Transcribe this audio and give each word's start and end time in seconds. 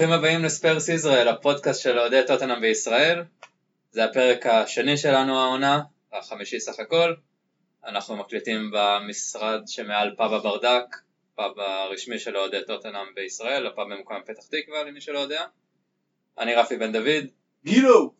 ברוכים 0.00 0.18
הבאים 0.18 0.44
לספרס 0.44 0.88
ישראל, 0.88 1.28
הפודקאסט 1.28 1.82
של 1.82 1.98
אוהדי 1.98 2.20
טוטנאם 2.26 2.60
בישראל. 2.60 3.22
זה 3.90 4.04
הפרק 4.04 4.46
השני 4.46 4.96
שלנו 4.96 5.40
העונה, 5.40 5.82
החמישי 6.12 6.60
סך 6.60 6.80
הכל. 6.80 7.14
אנחנו 7.86 8.16
מקליטים 8.16 8.70
במשרד 8.72 9.60
שמעל 9.66 10.14
פאב 10.16 10.32
הברדק, 10.32 10.84
פאב 11.34 11.58
הרשמי 11.58 12.18
של 12.18 12.36
אוהדי 12.36 12.56
טוטנאם 12.66 13.14
בישראל, 13.14 13.66
הפאב 13.66 13.86
במקום 13.92 14.16
פתח 14.26 14.42
תקווה 14.46 14.84
למי 14.84 15.00
שלא 15.00 15.18
יודע. 15.18 15.44
אני 16.38 16.54
רפי 16.54 16.76
בן 16.76 16.92
דוד, 16.92 17.26
גילו! 17.64 18.14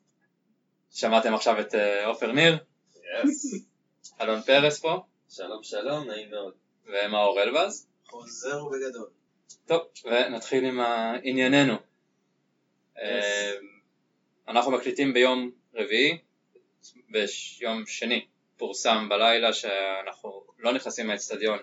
שמעתם 0.91 1.35
עכשיו 1.35 1.61
את 1.61 1.75
אה, 1.75 2.07
עופר 2.07 2.33
ניר, 2.33 2.59
אלון 4.21 4.43
פרס 4.43 4.81
פה, 4.81 5.03
שלום 5.29 5.63
שלום, 5.63 6.09
נעים 6.09 6.31
מאוד. 6.31 6.55
ומאור 6.87 7.43
אלבז. 7.43 7.87
חוזר 8.07 8.65
ובגדול. 8.65 9.20
טוב, 9.67 9.81
ונתחיל 10.05 10.65
עם 10.65 10.81
ענייננו. 11.23 11.75
אה, 12.99 13.53
אנחנו 14.49 14.73
מקליטים 14.73 15.13
ביום 15.13 15.51
רביעי, 15.75 16.19
ביום 17.09 17.87
שני 17.87 18.27
פורסם 18.57 19.09
בלילה 19.09 19.53
שאנחנו 19.53 20.45
לא 20.59 20.73
נכנסים 20.73 21.07
לאצטדיון 21.07 21.59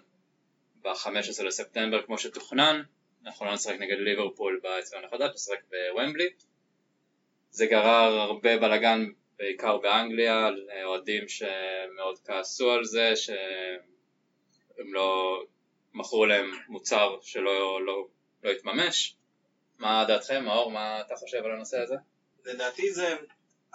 ב-15 0.81 1.43
לספטמבר 1.43 2.01
כמו 2.05 2.17
שתוכנן, 2.17 2.81
אנחנו 3.25 3.45
לא 3.45 3.53
נשחק 3.53 3.75
נגד 3.79 3.97
ליברפול 3.97 4.59
באצטדיון 4.63 5.05
החדש, 5.05 5.29
נשחק 5.33 5.59
בוומבלי. 5.69 6.29
זה 7.49 7.65
גרר 7.65 8.19
הרבה 8.19 8.57
בלאגן 8.57 9.05
בעיקר 9.38 9.77
באנגליה, 9.77 10.49
אוהדים 10.83 11.23
שמאוד 11.27 12.19
כעסו 12.25 12.72
על 12.72 12.85
זה, 12.85 13.16
שהם 13.16 14.94
לא 14.94 15.41
מכרו 15.98 16.26
להם 16.26 16.52
מוצר 16.67 17.17
שלא 17.22 17.86
לא, 17.86 18.08
לא 18.44 18.52
התממש. 18.52 19.16
מה 19.78 20.06
דעתכם, 20.08 20.45
מאור, 20.45 20.72
מה 20.72 21.02
אתה 21.02 21.16
חושב 21.16 21.38
על 21.38 21.52
הנושא 21.52 21.78
הזה? 21.78 21.95
לדעתי 22.45 22.94
זה 22.94 23.16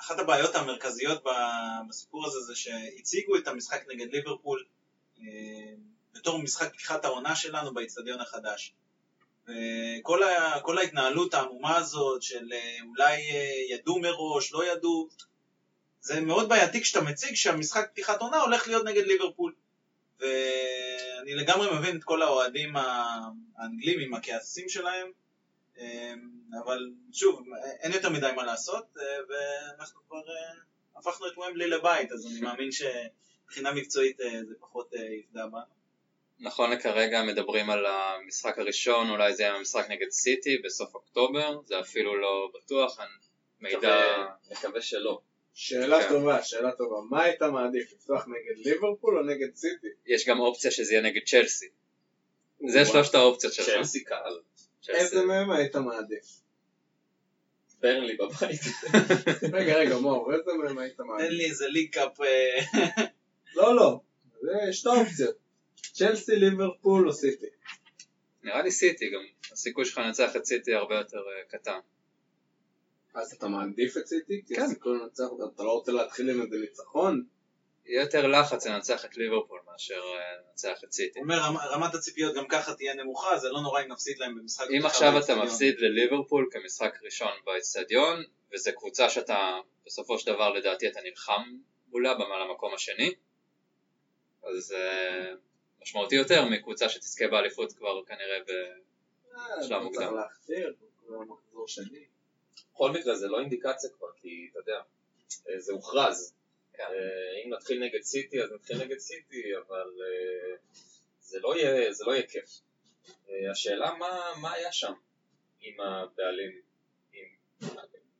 אחת 0.00 0.18
הבעיות 0.18 0.54
המרכזיות 0.54 1.24
בסיפור 1.88 2.26
הזה 2.26 2.40
זה 2.40 2.54
שהציגו 2.54 3.36
את 3.36 3.48
המשחק 3.48 3.82
נגד 3.88 4.06
ליברפול 4.12 4.64
אה, 5.20 5.24
בתור 6.14 6.38
משחק 6.38 6.72
פתיחת 6.72 7.04
העונה 7.04 7.36
שלנו 7.36 7.74
באיצטדיון 7.74 8.20
החדש. 8.20 8.72
וכל 9.44 10.22
ה, 10.22 10.60
כל 10.62 10.78
ההתנהלות 10.78 11.34
העמומה 11.34 11.76
הזאת 11.76 12.22
של 12.22 12.52
אה, 12.52 12.76
אולי 12.88 13.30
אה, 13.30 13.74
ידעו 13.74 13.98
מראש, 13.98 14.52
לא 14.52 14.72
ידעו, 14.72 15.08
זה 16.00 16.20
מאוד 16.20 16.48
בעייתי 16.48 16.80
כשאתה 16.82 17.00
מציג 17.00 17.34
שהמשחק 17.34 17.90
פתיחת 17.92 18.20
עונה 18.20 18.40
הולך 18.40 18.68
להיות 18.68 18.84
נגד 18.84 19.06
ליברפול. 19.06 19.54
ואני 20.22 21.34
לגמרי 21.34 21.78
מבין 21.78 21.96
את 21.96 22.04
כל 22.04 22.22
האוהדים 22.22 22.76
האנגלים 23.56 24.00
עם 24.00 24.14
הכעסים 24.14 24.68
שלהם, 24.68 25.10
אבל 26.64 26.90
שוב, 27.12 27.42
אין 27.80 27.92
יותר 27.92 28.10
מדי 28.10 28.30
מה 28.36 28.44
לעשות, 28.44 28.84
ואנחנו 29.28 30.00
כבר 30.08 30.18
אה, 30.18 30.54
הפכנו 30.96 31.26
את 31.26 31.38
ומבלי 31.38 31.66
לבית, 31.66 32.12
אז 32.12 32.26
אני 32.26 32.40
מאמין 32.40 32.68
שמבחינה 32.72 33.72
מקצועית 33.72 34.20
אה, 34.20 34.44
זה 34.44 34.54
פחות 34.60 34.94
אה, 34.94 35.14
יפגע 35.14 35.46
בנו. 35.46 35.82
נכון 36.40 36.70
לכרגע 36.70 37.22
מדברים 37.22 37.70
על 37.70 37.86
המשחק 37.86 38.58
הראשון, 38.58 39.10
אולי 39.10 39.34
זה 39.34 39.42
יהיה 39.42 39.54
המשחק 39.54 39.86
נגד 39.90 40.10
סיטי 40.10 40.58
בסוף 40.64 40.94
אוקטובר, 40.94 41.62
זה 41.64 41.80
אפילו 41.80 42.16
לא 42.16 42.48
בטוח, 42.54 42.98
מידע... 43.60 44.26
מקווה 44.50 44.82
שלא. 44.82 45.20
שאלה 45.54 46.02
כן. 46.02 46.08
טובה, 46.08 46.42
שאלה 46.42 46.72
טובה. 46.72 46.96
מה 47.10 47.22
היית 47.22 47.42
מעדיף, 47.42 47.92
לפתוח 47.92 48.26
נגד 48.26 48.66
ליברפול 48.66 49.18
או 49.18 49.22
נגד 49.24 49.54
סיטי? 49.54 49.86
יש 50.06 50.28
גם 50.28 50.40
אופציה 50.40 50.70
שזה 50.70 50.92
יהיה 50.92 51.02
נגד 51.02 51.20
צ'לסי. 51.26 51.68
זה 52.68 52.84
שלושת 52.84 53.14
האופציות 53.14 53.52
שלך. 53.52 53.66
צ'לסי 53.66 54.04
קל. 54.04 54.38
איזה 54.88 55.24
מהם 55.24 55.50
היית 55.50 55.76
מעדיף? 55.76 56.42
ברנלי 57.80 58.16
בבית. 58.16 58.60
רגע, 59.56 59.76
רגע, 59.76 59.98
מור, 59.98 60.34
איזה 60.34 60.52
מהם 60.52 60.78
היית 60.78 61.00
מעדיף? 61.00 61.26
תן 61.26 61.34
לי 61.34 61.44
איזה 61.44 61.66
ליקאפ. 61.66 62.20
אה, 62.20 63.04
לא, 63.56 63.76
לא, 63.76 64.00
זה 64.40 64.72
שתי 64.72 64.88
אופציות. 64.88 65.36
צ'לסי, 65.92 66.36
ליברפול 66.36 67.08
או 67.08 67.12
סיטי? 67.12 67.46
נראה 68.42 68.62
לי 68.62 68.70
סיטי 68.70 69.10
גם. 69.10 69.20
הסיכוי 69.52 69.84
שלך 69.84 69.98
לנצח 69.98 70.36
את 70.36 70.44
סיטי 70.44 70.74
הרבה 70.74 70.94
יותר 70.94 71.18
אה, 71.18 71.58
קטן. 71.58 71.78
אז 73.14 73.32
אתה 73.32 73.48
מעדיף 73.48 73.96
את 73.96 74.06
סיטי? 74.06 74.42
כן. 74.48 74.62
הסיכוי 74.62 74.98
לנצח 74.98 75.24
אתה 75.54 75.62
לא 75.62 75.72
רוצה 75.72 75.92
להתחיל 75.92 76.30
עם 76.30 76.42
איזה 76.42 76.56
ניצחון? 76.56 77.24
יהיה 77.86 78.02
יותר 78.02 78.26
לחץ 78.26 78.66
לנצח 78.66 79.04
את 79.04 79.16
ליברפול 79.16 79.60
מאשר 79.72 80.02
אה, 80.02 80.20
לנצח 80.48 80.84
את 80.84 80.92
סיטי. 80.92 81.18
הוא 81.18 81.24
אומר 81.24 81.38
רמת 81.70 81.94
הציפיות 81.94 82.34
גם 82.34 82.48
ככה 82.48 82.74
תהיה 82.74 82.94
נמוכה, 82.94 83.38
זה 83.38 83.48
לא 83.48 83.60
נורא 83.60 83.82
אם 83.82 83.92
נפסיד 83.92 84.18
להם 84.18 84.38
במשחק... 84.38 84.66
אם 84.78 84.86
עכשיו 84.86 85.18
אתה 85.18 85.34
מפסיד 85.34 85.74
לליברפול 85.78 86.48
כמשחק 86.50 86.98
ראשון 87.02 87.32
באצטדיון, 87.46 88.22
וזו 88.52 88.70
קבוצה 88.76 89.10
שאתה 89.10 89.58
בסופו 89.86 90.18
של 90.18 90.32
דבר 90.32 90.52
לדעתי 90.52 90.88
אתה 90.88 91.00
נלחם 91.04 91.42
מולה 91.88 92.14
במעל 92.14 92.42
המקום 92.42 92.74
השני, 92.74 93.14
אז 94.42 94.64
זה 94.64 94.88
משמעותי 95.82 96.14
יותר 96.14 96.44
מקבוצה 96.44 96.88
שתזכה 96.88 97.28
באליפות 97.28 97.72
כבר 97.72 98.04
כנראה 98.04 98.38
בשלב 99.60 99.72
אה, 99.72 99.82
מוקדם. 99.82 100.16
בכל 102.74 102.90
מקרה 102.90 103.14
זה 103.14 103.28
לא 103.28 103.40
אינדיקציה 103.40 103.90
כבר, 103.90 104.08
כי 104.16 104.48
אתה 104.50 104.58
יודע, 104.58 104.80
אה, 105.48 105.60
זה 105.60 105.72
הוכרז. 105.72 106.34
אה, 106.80 106.86
אם 107.44 107.54
נתחיל 107.54 107.84
נגד 107.84 108.02
סיטי 108.02 108.42
אז 108.42 108.52
נתחיל 108.52 108.84
נגד 108.84 108.98
סיטי, 108.98 109.56
אבל 109.56 109.90
אה, 110.02 110.56
זה 111.20 111.40
לא 111.40 111.56
יהיה, 111.56 111.92
זה 111.92 112.04
לא 112.04 112.12
יהיה 112.12 112.26
כיף. 112.26 112.50
השאלה 113.50 113.94
מה, 113.98 114.32
מה 114.40 114.52
היה 114.52 114.72
שם 114.72 114.92
עם 115.60 115.80
הבעלים, 115.80 116.60
עם 117.12 117.24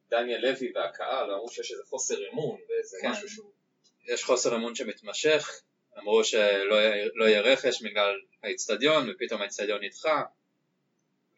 דניאל 0.09 0.41
לוי 0.41 0.73
והקהל, 0.75 1.31
אמרו 1.31 1.49
שיש 1.49 1.73
איזה 1.73 1.83
חוסר 1.85 2.29
אמון 2.33 2.61
ואיזה 2.69 2.99
כן. 3.03 3.11
משהו 3.11 3.29
שהוא... 3.29 3.53
יש 4.09 4.25
חוסר 4.25 4.57
אמון 4.57 4.75
שמתמשך, 4.75 5.63
אמרו 5.99 6.25
שלא 6.25 6.77
לא 7.15 7.25
יהיה 7.25 7.41
רכש 7.41 7.83
בגלל 7.83 8.15
האיצטדיון 8.43 9.11
ופתאום 9.11 9.41
האיצטדיון 9.41 9.85
נדחה 9.85 10.23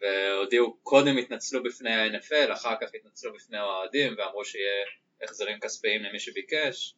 והודיעו 0.05 0.77
קודם 0.83 1.17
התנצלו 1.17 1.63
בפני 1.63 1.95
ה-NFL, 1.95 2.53
אחר 2.53 2.75
כך 2.81 2.95
התנצלו 2.95 3.33
בפני 3.33 3.59
האוהדים 3.59 4.15
ואמרו 4.19 4.45
שיהיה 4.45 4.85
החזרים 5.23 5.61
כספיים 5.61 6.03
למי 6.03 6.21
שביקש. 6.21 6.95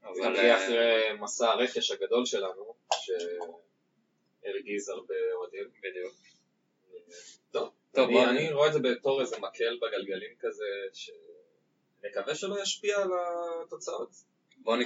זה 0.00 0.08
אבל 0.08 0.36
אה, 0.36 0.56
אחרי 0.56 1.12
מסע 1.20 1.50
הרכש 1.50 1.90
הגדול 1.90 2.26
שלנו, 2.26 2.74
שהרגיז 4.42 4.88
הרבה 4.88 5.14
אוהדים. 5.34 5.70
בדיוק. 5.82 6.14
טוב, 7.50 7.72
טוב, 7.94 8.10
אני, 8.10 8.52
רואה 8.52 8.68
את 8.68 8.72
זה 8.72 8.78
בתור 8.78 9.20
איזה 9.20 9.36
מקל 9.38 9.78
בגלגלים 9.82 10.34
כזה, 10.40 10.64
שנקווה 10.92 12.34
שלא 12.34 12.62
ישפיע 12.62 12.98
על 12.98 13.10
התוצאות. 13.62 14.10
בואו 14.56 14.76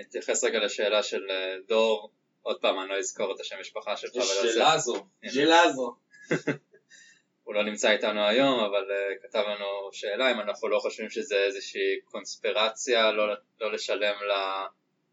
נתייחס 0.00 0.44
רגע 0.44 0.58
לשאלה 0.58 1.02
של 1.02 1.30
אה, 1.30 1.54
דור, 1.66 2.10
עוד 2.42 2.60
פעם 2.60 2.80
אני 2.80 2.88
לא 2.88 2.98
אזכור 2.98 3.34
את 3.34 3.40
השם 3.40 3.56
משפחה 3.60 3.96
שלך, 3.96 4.14
יש 4.14 4.30
ולא 4.30 6.06
הוא 7.44 7.54
לא 7.54 7.62
נמצא 7.64 7.90
איתנו 7.90 8.26
היום, 8.26 8.60
אבל 8.60 8.90
uh, 8.90 9.22
כתב 9.22 9.44
לנו 9.48 9.88
שאלה 9.92 10.32
אם 10.32 10.40
אנחנו 10.40 10.68
לא 10.68 10.78
חושבים 10.78 11.10
שזה 11.10 11.36
איזושהי 11.36 12.00
קונספירציה 12.04 13.12
לא, 13.12 13.34
לא 13.60 13.72
לשלם 13.72 14.14
לה, 14.28 14.66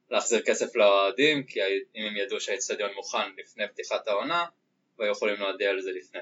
להחזיר 0.09 0.41
כסף 0.41 0.75
לאוהדים, 0.75 1.43
כי 1.43 1.59
אם 1.95 2.05
הם 2.07 2.17
ידעו 2.17 2.39
שהאצטדיון 2.39 2.91
מוכן 2.95 3.31
לפני 3.37 3.67
פתיחת 3.67 4.07
העונה, 4.07 4.45
והיו 4.99 5.11
יכולים 5.11 5.35
להודיע 5.39 5.69
על 5.69 5.81
זה 5.81 5.91
לפני. 5.91 6.21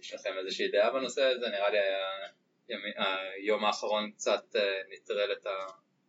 יש 0.00 0.14
לכם 0.14 0.30
איזושהי 0.38 0.68
דעה 0.68 0.90
בנושא 0.90 1.22
הזה? 1.22 1.46
נראה 1.48 1.70
לי 1.70 1.78
הימי- 2.68 2.92
היום 3.36 3.64
האחרון 3.64 4.10
קצת 4.10 4.56
נטרל 4.90 5.32
את 5.32 5.46
ה... 5.46 5.50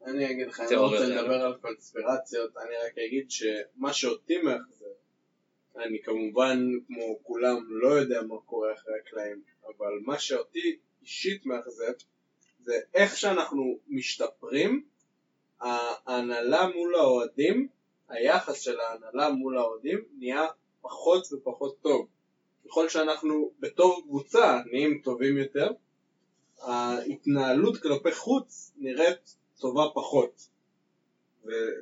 אני 0.05 0.31
אגיד 0.31 0.47
לך, 0.47 0.59
אני 0.59 0.75
לא 0.75 0.81
רוצה. 0.81 1.05
לדבר 1.05 1.45
על 1.45 1.53
קונספירציות, 1.61 2.57
אני 2.57 2.75
רק 2.75 2.97
אגיד 2.97 3.31
שמה 3.31 3.93
שאותי 3.93 4.37
מאכזב, 4.37 4.76
אני 5.79 6.01
כמובן 6.03 6.69
כמו 6.87 7.19
כולם 7.23 7.57
לא 7.69 7.87
יודע 7.87 8.21
מה 8.21 8.35
קורה 8.45 8.73
אחרי 8.73 8.93
הקלעים, 8.99 9.41
אבל 9.65 9.91
מה 10.05 10.19
שאותי 10.19 10.77
אישית 11.01 11.45
מאכזב 11.45 11.93
זה 12.59 12.79
איך 12.93 13.17
שאנחנו 13.17 13.79
משתפרים, 13.87 14.83
ההנהלה 15.59 16.67
מול 16.75 16.95
האוהדים, 16.95 17.67
היחס 18.09 18.61
של 18.61 18.79
ההנהלה 18.79 19.29
מול 19.29 19.57
האוהדים 19.57 19.99
נהיה 20.17 20.47
פחות 20.81 21.33
ופחות 21.33 21.81
טוב. 21.81 22.07
ככל 22.65 22.89
שאנחנו 22.89 23.51
בתור 23.59 24.01
קבוצה 24.03 24.61
נהיים 24.71 25.01
טובים 25.03 25.37
יותר, 25.37 25.71
ההתנהלות 26.61 27.77
כלפי 27.81 28.11
חוץ 28.11 28.71
נראית 28.77 29.35
טובה 29.59 29.83
פחות. 29.93 30.47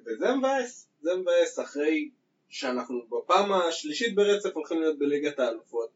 וזה 0.05 0.35
מבאס, 0.37 0.87
זה 1.01 1.15
מבאס 1.15 1.59
אחרי 1.59 2.09
שאנחנו 2.55 3.01
בפעם 3.09 3.51
השלישית 3.51 4.15
ברצף 4.15 4.49
הולכים 4.53 4.81
להיות 4.81 4.99
בליגת 4.99 5.39
האלופות. 5.39 5.89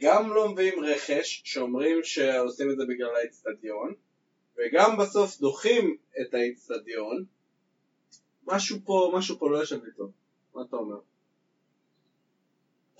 גם 0.00 0.34
לא 0.34 0.48
מביאים 0.48 0.84
רכש 0.84 1.42
שאומרים 1.44 2.04
שעושים 2.04 2.70
את 2.70 2.76
זה 2.76 2.84
בגלל 2.88 3.16
האצטדיון, 3.16 3.94
וגם 4.56 4.96
בסוף 4.96 5.40
דוחים 5.40 5.96
את 6.20 6.34
האצטדיון. 6.34 7.24
משהו 8.46 8.78
פה, 8.84 9.12
משהו 9.14 9.38
פה 9.38 9.50
לא 9.50 9.58
יושב 9.58 9.84
לי 9.84 9.90
טוב. 9.96 10.10
מה 10.54 10.62
אתה 10.68 10.76
אומר? 10.76 10.96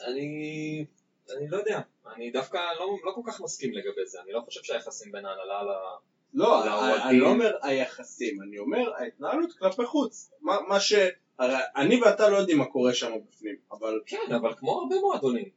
אני, 0.07 0.85
אני 1.37 1.49
לא 1.49 1.57
יודע. 1.57 1.81
אני 2.15 2.31
דווקא 2.31 2.59
לא, 2.79 2.97
לא 3.05 3.13
כל 3.15 3.23
כך 3.27 3.41
מסכים 3.41 3.73
לגבי 3.73 4.07
זה, 4.07 4.23
אני 4.23 4.33
לא 4.33 4.41
חושב 4.41 4.63
שהיחסים 4.63 5.13
בין 5.13 5.27
ההנהלה 5.27 5.63
ל... 5.63 5.69
לא. 6.35 6.65
אני 7.09 7.21
לא 7.21 7.29
אומר 7.29 7.57
היחסים, 7.63 8.43
אני 8.43 8.59
אומר 8.59 8.95
ההתנהלות 8.95 9.53
כלפי 9.59 9.87
חוץ. 9.87 10.31
מה, 10.41 10.57
מה 10.69 10.81
ש... 10.81 10.93
הרי 11.39 11.57
אני 11.77 12.01
ואתה 12.03 12.29
לא 12.29 12.37
יודעים 12.37 12.59
מה 12.59 12.65
קורה 12.65 12.95
שם 12.95 13.13
בפנים, 13.29 13.57
אבל... 13.73 14.01
כן, 14.07 14.33
אבל 14.37 14.55
כמו 14.55 14.81
הרבה 14.81 14.97
מועדונים. 15.01 15.49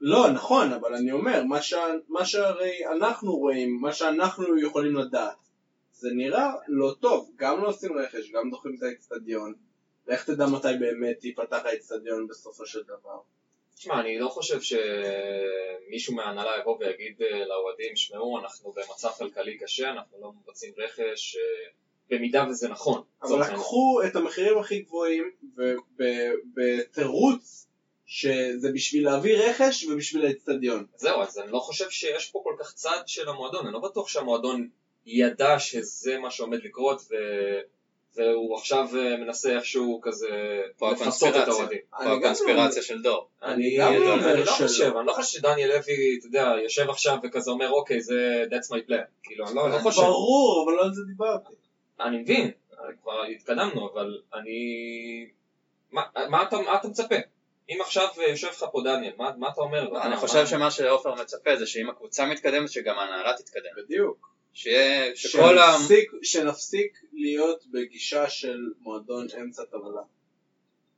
לא, 0.00 0.30
נכון, 0.30 0.72
אבל 0.72 0.94
אני 0.94 1.12
אומר, 1.12 1.44
מה, 1.44 1.62
ש... 1.62 1.74
מה 2.08 2.24
שהרי 2.24 2.86
אנחנו 2.86 3.36
רואים, 3.36 3.80
מה 3.80 3.92
שאנחנו 3.92 4.60
יכולים 4.60 4.96
לדעת, 4.96 5.36
זה 5.92 6.08
נראה 6.12 6.52
לא 6.68 6.94
טוב. 7.00 7.30
גם 7.36 7.62
לא 7.62 7.68
עושים 7.68 7.98
רכש, 7.98 8.30
גם 8.30 8.50
דוחים 8.50 8.74
את 8.78 8.82
האצטדיון. 8.82 9.54
ואיך 10.06 10.24
תדע 10.24 10.46
מתי 10.46 10.68
באמת 10.80 11.24
ייפתח 11.24 11.60
האצטדיון 11.64 12.26
בסופו 12.26 12.66
של 12.66 12.82
דבר? 12.82 13.18
תשמע, 13.74 14.00
אני 14.00 14.18
לא 14.18 14.28
חושב 14.28 14.60
שמישהו 14.60 16.14
מההנהלה 16.14 16.50
יבוא 16.60 16.76
ויגיד 16.78 17.22
אה, 17.22 17.44
לאוהדים, 17.44 17.96
שמעו, 17.96 18.38
אנחנו 18.38 18.72
במצב 18.72 19.08
כלכלי 19.18 19.58
קשה, 19.58 19.90
אנחנו 19.90 20.20
לא 20.20 20.32
מבצעים 20.32 20.72
רכש, 20.78 21.36
אה, 21.36 21.70
במידה 22.10 22.44
וזה 22.50 22.68
נכון. 22.68 23.02
אבל. 23.22 23.40
לקחו 23.40 24.00
את 24.06 24.16
המחירים 24.16 24.58
הכי 24.58 24.80
גבוהים 24.80 25.30
ובתירוץ 25.98 27.66
שזה 28.06 28.72
בשביל 28.72 29.04
להביא 29.04 29.36
רכש 29.36 29.84
ובשביל 29.84 30.26
האצטדיון. 30.26 30.86
זהו, 30.96 31.22
אז 31.22 31.38
אני 31.38 31.52
לא 31.52 31.58
חושב 31.58 31.90
שיש 31.90 32.30
פה 32.30 32.40
כל 32.44 32.54
כך 32.60 32.72
צד 32.74 33.02
של 33.06 33.28
המועדון, 33.28 33.64
אני 33.64 33.72
לא 33.72 33.80
בטוח 33.80 34.08
שהמועדון 34.08 34.68
ידע 35.06 35.58
שזה 35.58 36.18
מה 36.18 36.30
שעומד 36.30 36.64
לקרות 36.64 37.02
ו... 37.10 37.14
והוא 38.16 38.56
עכשיו 38.56 38.88
אה, 38.96 39.16
מנסה 39.16 39.56
איכשהו 39.56 40.00
כזה 40.02 40.28
פה 40.78 40.92
לפצות 40.92 41.36
את. 41.36 41.48
האוהדים. 41.48 41.78
פה 41.90 41.96
אני 42.02 42.12
הקונספירציה 42.12 42.82
של 42.82 43.02
דור. 43.02 43.28
אני 43.42 43.78
לא 43.78 43.88
אני 43.88 44.44
לא. 44.44 44.52
חושב, 44.52 44.96
אני 44.96 45.06
לא 45.06 45.12
חושב 45.12 45.38
שדניאל 45.38 45.68
לוי, 45.68 46.16
אתה 46.18 46.26
יודע, 46.26 46.52
יושב 46.62 46.90
עכשיו 46.90 47.18
וכזה 47.22 47.50
אומר, 47.50 47.70
אוקיי, 47.70 48.00
זה 48.00 48.44
that's 48.50 48.66
my 48.66 48.90
plan. 48.90 49.06
כאילו, 49.22 49.46
אני 49.46 49.54
לא 49.54 49.70
לא 49.70 49.78
חושב. 49.78 50.02
ברור, 50.02 50.64
אבל 50.64 50.76
לא 50.76 50.84
על 50.84 50.94
זה 50.94 51.02
דיברתי. 51.06 51.52
אני 52.04 52.18
מבין, 52.18 52.50
כבר 53.02 53.22
התקדמנו, 53.24 53.90
אבל 53.92 54.20
אני... 54.34 54.60
מה, 55.90 56.02
מה, 56.28 56.42
אתה, 56.42 56.56
מה 56.58 56.74
אתה 56.80 56.88
מצפה? 56.88 57.14
אם 57.70 57.78
עכשיו 57.80 58.08
יושב 58.30 58.46
לך 58.46 58.64
פה 58.72 58.80
דניאל, 58.84 59.12
מה, 59.16 59.30
מה 59.38 59.48
אתה 59.48 59.60
אומר? 59.60 60.02
אני 60.02 60.10
מה- 60.10 60.16
חושב 60.16 60.40
מה- 60.40 60.46
שמה 60.46 60.70
שעופר 60.70 61.14
מצפה 61.14 61.56
זה 61.56 61.66
שאם 61.66 61.90
הקבוצה 61.90 62.26
מתקדמת 62.26 62.70
שגם 62.70 62.98
ההנהלה 62.98 63.36
תתקדם. 63.36 63.70
בדיוק. 63.84 64.30
שיהיה, 64.54 65.16
שכל 65.16 65.58
ה... 65.58 65.72
שנפסיק, 65.78 66.10
שנפסיק 66.22 66.98
להיות 67.12 67.64
בגישה 67.72 68.30
של 68.30 68.58
מועדון 68.80 69.26
אמצע 69.40 69.64
טבלה. 69.64 70.02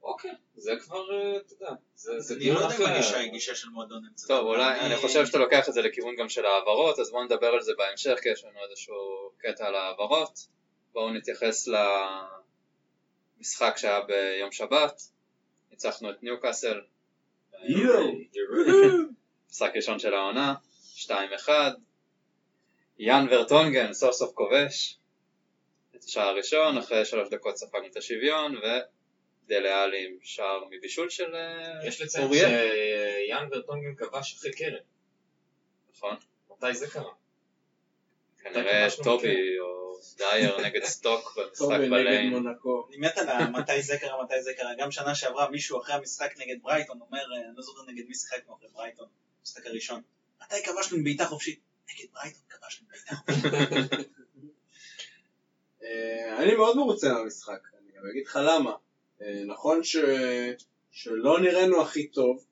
אוקיי, 0.03 0.31
זה 0.57 0.73
כבר, 0.81 1.13
אה, 1.13 1.37
אתה 1.37 1.55
יודע, 1.55 1.73
זה, 1.95 2.21
זה 2.21 2.35
אני 2.35 2.43
דיון 2.45 2.57
לא 2.57 2.61
יודע 2.63 2.77
אם 2.77 2.83
אחר. 2.83 2.93
הגישה 2.95 3.19
היא 3.19 3.31
גישה 3.33 3.55
של 3.55 3.69
מועדון 3.69 4.03
אמצע. 4.11 4.27
טוב. 4.29 4.47
אולי, 4.47 4.81
אני 4.81 4.97
חושב 4.97 5.27
שאתה 5.27 5.39
לוקח 5.39 5.69
את 5.69 5.75
זה 5.75 5.83
לכיוון 5.83 6.17
גם 6.17 6.29
של 6.29 6.47
העברות, 6.47 6.99
אז 6.99 7.11
בואו 7.11 7.25
נדבר 7.25 7.47
על 7.47 7.63
זה 7.63 7.73
בהמשך, 7.79 8.19
כי 8.23 8.29
יש 8.29 8.45
לנו 8.45 8.59
איזשהו 8.71 8.95
קטע 9.39 9.67
על 9.67 9.75
העברות. 9.75 10.39
בואו 10.93 11.13
נתייחס 11.13 11.69
למשחק 13.39 13.75
שהיה 13.77 14.01
ביום 14.01 14.53
שבת. 14.53 15.03
ניצחנו 15.71 16.11
את 16.11 16.23
ניוקאסל. 16.23 16.81
משחק 19.51 19.73
ראשון 19.75 19.99
של 19.99 20.15
העונה, 20.15 20.55
2-1. 20.97 21.09
יאן 22.99 23.27
ורטונגן 23.31 23.93
סוף 23.93 24.13
סוף 24.13 24.35
כובש 24.35 24.99
את 25.97 26.05
השער 26.05 26.29
הראשון, 26.29 26.79
אחרי 26.79 27.05
שלוש 27.05 27.29
דקות 27.29 27.57
ספגנו 27.57 27.87
את 27.87 27.97
השוויון, 27.97 28.55
ודלה 28.57 29.83
עלי 29.83 30.07
עם 30.07 30.17
שער 30.23 30.65
מבישול 30.71 31.11
של 31.11 31.35
אה, 31.35 31.87
יש 31.87 32.01
לציין 32.01 32.25
אוריאל. 32.25 32.49
שיאן 33.27 33.49
ורטונגן 33.53 33.95
כבש 33.95 34.35
אחרי 34.39 34.53
קרן. 34.53 34.83
נכון. 35.97 36.17
מתי 36.51 36.75
זה 36.75 36.87
קרה? 36.91 37.13
כנראה 38.43 38.87
טובי 39.05 39.59
או 39.59 39.93
דייר 40.17 40.59
נגד 40.67 40.85
סטוק 40.85 41.37
במשחק 41.37 41.59
טובי 41.59 41.79
נגד 41.79 41.91
בליין. 41.91 42.31
מונקו. 42.31 42.87
אני 42.89 42.97
מת 42.97 43.19
על 43.19 43.51
מתי 43.51 43.83
זה 43.83 43.99
קרה, 43.99 44.25
מתי 44.25 44.43
זה 44.43 44.53
קרה. 44.55 44.71
גם 44.79 44.91
שנה 44.91 45.15
שעברה 45.15 45.51
מישהו 45.51 45.81
אחרי 45.81 45.95
המשחק 45.95 46.35
נגד 46.39 46.57
ברייטון 46.63 47.01
אומר, 47.01 47.19
אה, 47.19 47.49
אני 47.49 47.57
לא 47.57 47.63
זוכר 47.63 47.83
נגד 47.87 48.05
מי 48.09 48.15
שיחקנו 48.15 48.55
אחרי 48.55 48.69
ברייטון, 48.75 49.07
המשחק 49.41 49.67
הראשון. 49.67 50.03
מתי 50.43 50.63
כבשנו 50.65 51.05
בעיטה 51.05 51.25
חופשית? 51.25 51.61
נגד 51.91 52.09
ברייטון 52.15 52.41
כבשנו 52.49 52.87
בעיטה 52.91 53.15
חופשית. 53.15 54.09
אה, 55.83 56.43
אני 56.43 56.55
מאוד 56.55 56.77
מרוצה 56.77 57.13
מהמשחק, 57.13 57.61
אני 57.79 57.93
גם 57.99 58.03
אגיד 58.11 58.27
לך 58.27 58.39
למה. 58.45 58.73
אה, 59.23 59.43
נכון 59.47 59.85
ש... 59.85 59.97
שלא 60.93 61.41
נראינו 61.41 61.83
הכי 61.83 62.07
טוב, 62.09 62.45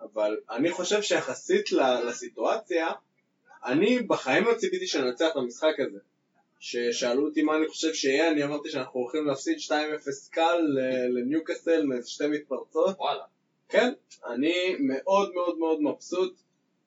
אבל 0.00 0.36
אני 0.50 0.70
חושב 0.70 1.02
שיחסית 1.02 1.72
ל- 1.72 2.08
לסיטואציה, 2.08 2.88
אני 3.64 3.98
בחיים 3.98 4.44
לא 4.44 4.54
ציפיתי 4.54 4.86
שננצח 4.86 5.28
את 5.32 5.36
המשחק 5.36 5.80
הזה. 5.80 5.98
ששאלו 6.60 7.26
אותי 7.26 7.42
מה 7.42 7.56
אני 7.56 7.68
חושב 7.68 7.94
שיהיה, 7.94 8.30
אני 8.30 8.44
אמרתי 8.44 8.70
שאנחנו 8.70 9.00
הולכים 9.00 9.26
להפסיד 9.26 9.58
2-0 9.58 9.70
קל 10.30 10.58
ל- 10.58 11.18
לניוקאסל 11.18 11.84
מאיזה 11.84 12.10
שתי 12.10 12.26
מתפרצות. 12.26 12.96
וואלה. 12.98 13.24
כן, 13.68 13.92
אני 14.26 14.76
מאוד 14.80 15.34
מאוד 15.34 15.58
מאוד 15.58 15.82
מבסוט, 15.82 16.34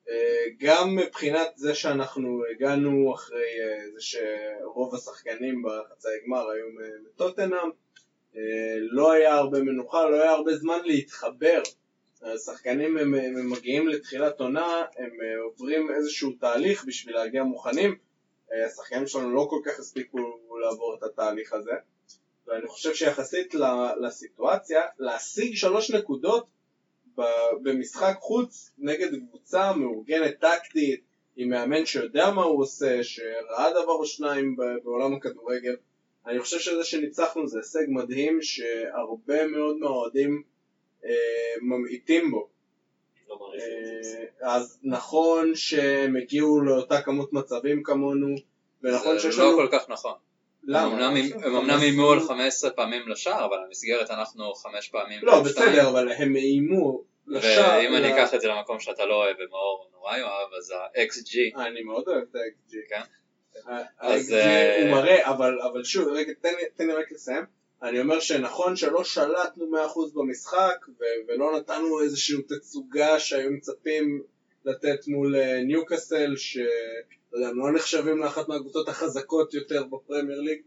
אה, 0.09 0.43
גם 0.59 0.95
מבחינת 0.95 1.47
זה 1.55 1.75
שאנחנו 1.75 2.41
הגענו 2.51 3.13
אחרי 3.15 3.39
אה, 3.61 3.91
זה 3.93 3.99
שרוב 4.01 4.95
השחקנים 4.95 5.63
בחצי 5.63 6.07
הגמר 6.21 6.49
היו 6.49 6.65
מטוטנאם, 7.05 7.69
אה, 8.35 8.41
לא 8.79 9.11
היה 9.11 9.33
הרבה 9.35 9.59
מנוחה, 9.59 10.09
לא 10.09 10.21
היה 10.21 10.31
הרבה 10.31 10.55
זמן 10.55 10.79
להתחבר. 10.83 11.61
השחקנים 12.21 12.97
הם, 12.97 13.13
הם 13.13 13.49
מגיעים 13.49 13.87
לתחילת 13.87 14.39
עונה, 14.39 14.83
הם 14.97 15.09
אה, 15.21 15.41
עוברים 15.43 15.91
איזשהו 15.91 16.31
תהליך 16.31 16.85
בשביל 16.85 17.15
להגיע 17.15 17.43
מוכנים. 17.43 17.95
אה, 18.53 18.65
השחקנים 18.65 19.07
שלנו 19.07 19.31
לא 19.31 19.47
כל 19.49 19.59
כך 19.65 19.79
הספיקו 19.79 20.17
לעבור 20.61 20.95
את 20.97 21.03
התהליך 21.03 21.53
הזה. 21.53 21.73
ואני 22.47 22.67
חושב 22.67 22.93
שיחסית 22.93 23.55
לסיטואציה, 24.01 24.81
להשיג 24.99 25.55
שלוש 25.55 25.91
נקודות 25.91 26.47
במשחק 27.61 28.15
חוץ 28.19 28.71
נגד 28.77 29.09
קבוצה 29.29 29.73
מאורגנת 29.73 30.39
טקטית, 30.39 31.01
עם 31.35 31.49
מאמן 31.49 31.85
שיודע 31.85 32.31
מה 32.31 32.43
הוא 32.43 32.61
עושה, 32.61 33.03
שראה 33.03 33.71
דבר 33.71 33.91
או 33.91 34.05
שניים 34.05 34.55
בעולם 34.83 35.13
הכדורגל. 35.13 35.75
אני 36.27 36.39
חושב 36.39 36.59
שזה 36.59 36.83
שניצחנו 36.83 37.47
זה 37.47 37.59
הישג 37.59 37.85
מדהים 37.87 38.41
שהרבה 38.41 39.47
מאוד 39.47 39.77
מהאוהדים 39.77 40.43
ממעיטים 41.61 42.31
בו. 42.31 42.49
לא 43.29 43.51
זה. 44.01 44.25
אה, 44.43 44.55
אז 44.55 44.79
נכון 44.83 45.55
שהם 45.55 46.15
הגיעו 46.15 46.61
לאותה 46.61 47.01
כמות 47.01 47.33
מצבים 47.33 47.83
כמונו, 47.83 48.35
ונכון 48.83 49.19
שיש 49.19 49.35
זה 49.35 49.41
לא 49.41 49.47
לנו... 49.47 49.57
כל 49.57 49.67
כך 49.71 49.89
נכון. 49.89 50.13
אמנם- 50.69 51.15
הם 51.43 51.55
אמנם 51.55 51.79
איימו 51.81 52.11
על 52.11 52.19
15 52.19 52.69
פעמים 52.69 53.07
לשער, 53.09 53.45
אבל 53.45 53.57
המסגרת 53.67 54.11
אנחנו 54.11 54.53
חמש 54.53 54.89
פעמים. 54.89 55.19
לא. 55.23 55.39
בסדר, 55.43 55.89
אבל 55.89 56.11
הם 56.11 56.35
איימו 56.35 57.03
לשער. 57.27 57.77
ואם 57.79 57.95
אני 57.95 58.13
אקח 58.13 58.33
את 58.33 58.41
זה 58.41 58.47
למקום 58.47 58.79
שאתה 58.79 59.05
לא 59.05 59.13
אוהב 59.15 59.35
ומאור 59.39 59.89
נורא 59.93 60.17
יאהב, 60.17 60.53
אז 60.57 60.71
ה-XG, 60.71 61.61
אני 61.61 61.83
מאוד 61.83 62.03
אוהב 62.07 62.23
את 62.31 62.35
ה-XG. 62.35 62.75
כן? 62.89 63.01
אז 63.99 64.21
אז, 64.21 64.33
אה, 64.33 64.81
הוא 64.81 64.91
מראה, 64.91 65.29
אבל, 65.29 65.61
אבל 65.71 65.83
שוב, 65.83 66.07
רגע, 66.07 66.33
תן 66.75 66.87
לי 66.87 66.93
רק 66.93 67.11
לסיים. 67.11 67.43
אני 67.83 68.01
אומר 68.01 68.19
שנכון 68.19 68.75
שלא 68.75 69.03
שלטנו 69.03 69.65
100% 69.65 70.13
במשחק, 70.13 70.85
ו- 70.99 71.03
ולא 71.27 71.57
נתנו 71.57 72.01
איזושהי 72.01 72.41
תצוגה 72.41 73.19
שהיו 73.19 73.51
מצפים 73.51 74.23
לתת 74.65 75.07
מול 75.07 75.35
אה, 75.35 75.63
ניוקאסל, 75.63 76.35
שהם 76.35 77.59
לא 77.59 77.71
נחשבים 77.75 78.17
לאחת 78.17 78.47
מהקבוצות 78.47 78.89
החזקות 78.89 79.53
יותר 79.53 79.83
בפרמייר 79.83 80.41
ליג. 80.41 80.61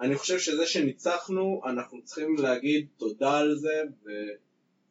אני 0.00 0.16
חושב 0.16 0.38
שזה 0.38 0.66
שניצחנו, 0.66 1.62
אנחנו 1.66 2.02
צריכים 2.04 2.36
להגיד 2.38 2.86
תודה 2.96 3.38
על 3.38 3.56
זה, 3.56 3.82
ו... 4.04 4.10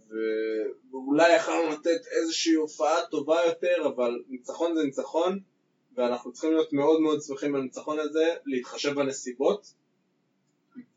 ו- 0.10 0.92
ואולי 0.92 1.36
יכולנו 1.36 1.70
לתת 1.70 2.02
איזושהי 2.12 2.54
הופעה 2.54 3.06
טובה 3.12 3.40
יותר, 3.46 3.88
אבל 3.96 4.24
ניצחון 4.30 4.76
זה 4.76 4.84
ניצחון, 4.84 5.40
ואנחנו 5.96 6.32
צריכים 6.32 6.52
להיות 6.52 6.74
מאוד 6.74 7.02
מאוד 7.02 7.22
שמחים 7.22 7.54
בניצחון 7.54 8.00
הזה, 8.00 8.36
להתחשב 8.46 8.94
בנסיבות. 8.94 9.79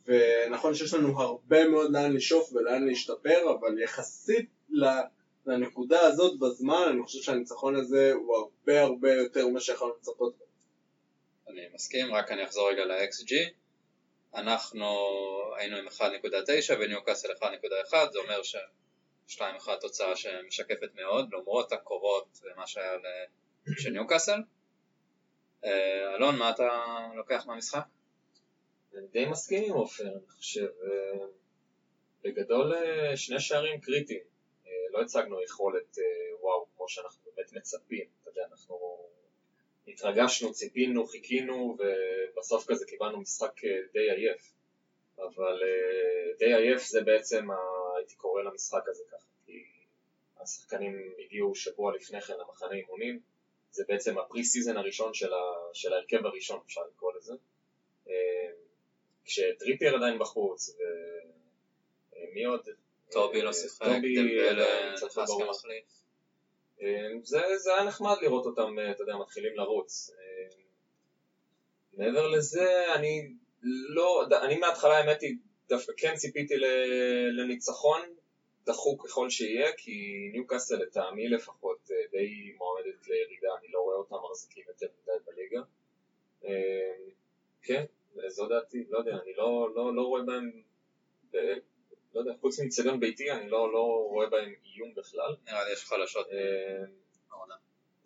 ונכון 0.07 0.75
שיש 0.75 0.95
לנו 0.95 1.21
הרבה 1.21 1.69
מאוד 1.69 1.93
לאן 1.93 2.13
לשאוף 2.13 2.53
ולאן 2.53 2.87
להשתפר, 2.87 3.51
אבל 3.61 3.83
יחסית 3.83 4.51
לנקודה 5.47 6.01
הזאת 6.01 6.39
בזמן, 6.39 6.87
אני 6.91 7.03
חושב 7.03 7.23
שהניצחון 7.23 7.77
הזה 7.77 8.13
הוא 8.13 8.37
הרבה 8.37 8.81
הרבה 8.81 9.13
יותר 9.13 9.49
ממה 9.49 9.61
שיכולנו 9.61 9.95
לצפות. 10.01 10.35
אני 11.49 11.61
מסכים, 11.75 12.15
רק 12.15 12.31
אני 12.31 12.45
אחזור 12.45 12.71
רגע 12.71 12.85
ל-XG. 12.85 13.35
אנחנו 14.35 14.87
היינו 15.57 15.77
עם 15.77 15.89
1.9 15.89 16.03
וניוקאסל 16.81 17.29
1.1, 17.33 17.45
זה 18.13 18.19
אומר 18.19 18.43
ש... 18.43 18.57
2-1 19.29 19.41
תוצאה 19.81 20.17
שמשקפת 20.17 20.95
מאוד, 20.95 21.35
למרות 21.35 21.73
הקורות 21.73 22.41
ומה 22.43 22.67
שהיה 22.67 22.93
של 23.79 23.91
ניוקאסל. 23.91 24.41
אה, 25.65 26.15
אלון, 26.15 26.37
מה 26.37 26.51
אתה 26.51 26.69
לוקח 27.15 27.47
מהמשחק? 27.47 27.83
אני 28.95 29.07
די 29.07 29.27
מסכים 29.27 29.65
עם 29.65 29.73
עופר, 29.73 30.05
אני 30.05 30.29
חושב. 30.29 30.67
אה, 30.67 31.27
בגדול 32.23 32.75
אה, 32.75 33.17
שני 33.17 33.41
שערים 33.41 33.81
קריטיים. 33.81 34.21
אה, 34.67 34.73
לא 34.91 35.03
הצגנו 35.03 35.43
יכולת 35.43 35.99
וואו 36.41 36.67
כמו 36.77 36.89
שאנחנו 36.89 37.23
באמת 37.25 37.53
מצפים, 37.53 38.07
אתה 38.21 38.31
יודע, 38.31 38.43
אנחנו 38.51 38.99
התרגשנו, 39.89 40.53
ציפינו, 40.53 41.07
חיכינו 41.07 41.77
ובסוף 41.79 42.67
כזה 42.69 42.87
קיבלנו 42.87 43.21
משחק 43.21 43.61
די 43.93 44.11
עייף, 44.11 44.53
אבל 45.19 45.63
די 46.39 46.55
עייף 46.55 46.83
זה 46.83 47.01
בעצם. 47.01 47.47
הייתי 47.97 48.15
קורא 48.15 48.43
למשחק 48.43 48.89
הזה 48.89 49.03
ככה, 49.11 49.27
כי 49.47 49.65
השחקנים 50.41 51.15
הגיעו 51.19 51.55
שבוע 51.55 51.97
לפני 51.97 52.21
כן 52.21 52.35
למחנה 52.39 52.75
אימונים, 52.75 53.21
זה 53.71 53.85
בעצם 53.89 54.19
ה 54.19 54.45
pre-season 54.45 54.77
הראשון. 54.77 55.15
של 55.73 55.93
ההרכב 55.93 56.27
הראשון 56.27 56.61
אפשר 56.67 56.81
לקרוא 56.95 57.13
לזה, 57.17 57.35
אה, 59.23 59.27
כשטריפייר 59.27 59.97
עדיין 59.97 60.19
בחוץ 60.19 60.77
ומי 62.31 62.45
עוד? 62.45 62.61
טובי 63.11 63.43
לא 63.43 63.49
אה, 63.49 63.53
שיחק, 63.53 63.87
טובי 63.87 64.17
קצת 64.97 65.17
לא 65.17 65.25
ברור. 65.25 65.45
כמחליף. 65.45 65.85
אה, 66.83 67.09
זה, 67.23 67.41
זה 67.59 67.75
היה 67.75 67.85
נחמד 67.85 68.17
לראות 68.23 68.47
אותם, 68.47 68.79
אה, 68.79 68.91
אתה 68.91 69.03
יודע, 69.03 69.17
מתחילים 69.17 69.57
לרוץ. 69.57 70.11
אה, 70.11 70.57
מעבר 71.93 72.27
לזה, 72.29 72.95
אני 72.95 73.33
לא, 73.89 74.25
אני 74.43 74.59
מההתחלה 74.59 74.99
האמת 74.99 75.21
היא, 75.23 75.37
דווקא 75.69 75.93
כן 75.97 76.15
ציפיתי 76.17 76.55
לניצחון, 77.33 78.01
דחוק 78.67 79.07
ככל 79.07 79.31
שיהיה, 79.31 79.73
כי 79.77 80.29
ניוקאסל 80.33 80.77
לטעמי 80.77 81.29
לפחות 81.29 81.91
אה, 81.91 81.97
די 82.11 82.53
מועמדת 82.59 83.09
לירידה, 83.09 83.49
אני 83.61 83.69
לא 83.73 83.79
רואה 83.79 83.97
אותם 83.97 84.17
מחזיקים 84.31 84.65
יותר 84.69 84.87
מדי 85.03 85.25
בליגה. 85.27 85.61
אה, 86.45 87.13
כן, 87.63 87.85
זו 88.29 88.49
דעתי, 88.49 88.85
לא 88.91 88.99
יודע, 88.99 89.13
אני 89.23 89.33
לא, 89.37 89.69
לא, 89.75 89.95
לא 89.95 90.03
רואה 90.03 90.23
בהם, 90.23 90.63
ב- 91.33 91.59
לא 92.15 92.21
יודע, 92.21 92.33
חוץ 92.41 92.61
מאיצטדיון 92.61 93.01
ביתי, 93.01 93.31
אני 93.33 93.51
לא, 93.51 93.73
לא 93.73 94.07
רואה 94.11 94.31
בהם 94.31 94.53
איום 94.65 94.95
בכלל. 94.95 95.37
נראה 95.47 95.65
לי 95.65 95.73
יש 95.73 95.85
חלשות. 95.85 96.27
אה, 96.27 96.85
העונה. 97.31 97.55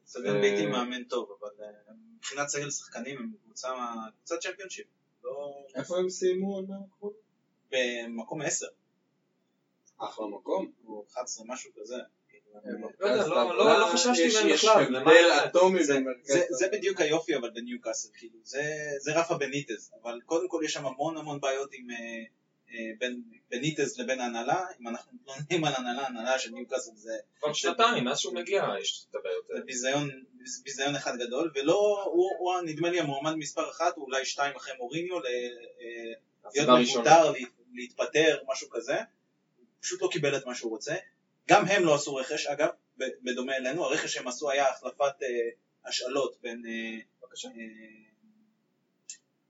סגל 0.06 0.36
אה, 0.36 0.40
ביתי 0.40 0.66
מאמן 0.66 1.04
טוב, 1.04 1.38
אבל 1.40 1.64
אה, 1.64 1.92
מבחינת 2.16 2.48
סגל 2.48 2.70
שחקנים 2.70 3.18
הם 3.18 3.32
קבוצה 3.44 3.68
קבוצת 4.16 4.38
צ'מפיונשיפ. 4.40 4.86
לא 5.24 5.66
איפה 5.74 5.98
הם 5.98 6.10
סיימו? 6.10 6.62
במקום 7.70 8.42
10 8.42 8.66
אחלה 9.98 10.26
מקום. 10.26 10.72
או 10.86 11.04
11 11.12 11.44
משהו 11.48 11.70
כזה. 11.80 11.96
לא 13.00 13.08
לא- 13.10 13.56
לא- 13.56 13.80
לא 13.80 13.86
חששתי 13.92 14.10
מהם 14.34 14.46
בכלל, 14.54 14.84
זה-. 15.84 15.92
זה, 16.22 16.44
זה 16.50 16.68
בדיוק 16.72 17.00
היופי 17.00 17.36
אבל 17.36 17.50
בניוקאסל, 17.50 18.08
כאילו, 18.18 18.38
זה, 18.42 18.62
זה 19.00 19.18
רפה 19.20 19.34
בניטז, 19.38 19.90
אבל 20.02 20.20
קודם 20.26 20.48
כל 20.48 20.60
יש 20.64 20.72
שם 20.72 20.86
המון 20.86 21.16
המון 21.16 21.40
בעיות 21.40 21.70
עם 21.72 21.90
אה, 21.90 21.96
אה, 22.70 22.90
בין 22.98 23.22
בניטז 23.50 23.98
לבין 24.00 24.20
ההנהלה, 24.20 24.64
אם 24.80 24.88
אנחנו 24.88 25.12
מתלוננים 25.14 25.64
על 25.64 25.72
הנהלה, 25.76 26.06
הנהלה 26.06 26.38
של 26.38 26.50
ניוקאסל 26.50 26.90
זה, 26.94 27.12
כבר 27.38 27.52
שנתיים, 27.52 28.04
מאז 28.04 28.18
שהוא 28.18 28.34
מגיע 28.34 28.64
יש 28.80 29.06
את 29.10 29.14
הבעיות 29.16 29.44
זה 29.46 29.52
האלה. 29.54 29.64
ביזיון, 29.64 30.10
ביזיון 30.64 30.94
אחד 30.96 31.16
גדול, 31.18 31.50
ולא, 31.54 32.02
הוא, 32.12 32.30
נדמה 32.60 32.90
לי 32.90 33.00
המועמד 33.00 33.34
מספר 33.36 33.70
אחת, 33.70 33.96
או 33.96 34.02
אולי 34.02 34.24
שתיים 34.24 34.56
אחרי 34.56 34.74
מוריניו, 34.78 35.20
ל- 35.20 35.26
אה, 35.26 36.12
להיות. 36.78 36.90
מפוטר, 36.96 37.30
לה- 37.30 37.38
להתפטר, 37.74 38.38
משהו 38.52 38.68
כזה, 38.70 38.96
פשוט 39.80 40.02
לא 40.02 40.08
קיבל 40.12 40.36
את 40.36 40.46
מה 40.46 40.54
שהוא 40.54 40.70
רוצה. 40.70 40.94
גם 41.48 41.64
הם 41.68 41.84
לא 41.84 41.94
עשו 41.94 42.14
רכש, 42.14 42.46
אגב, 42.46 42.68
בדומה 42.96 43.56
אלינו, 43.56 43.84
הרכש 43.84 44.14
שהם 44.14 44.28
עשו 44.28 44.50
היה 44.50 44.68
החלפת 44.68 45.22
אה, 45.22 45.28
השאלות 45.84 46.36
בין 46.42 46.62
אה, 46.68 46.98
בבקשה. 47.22 47.48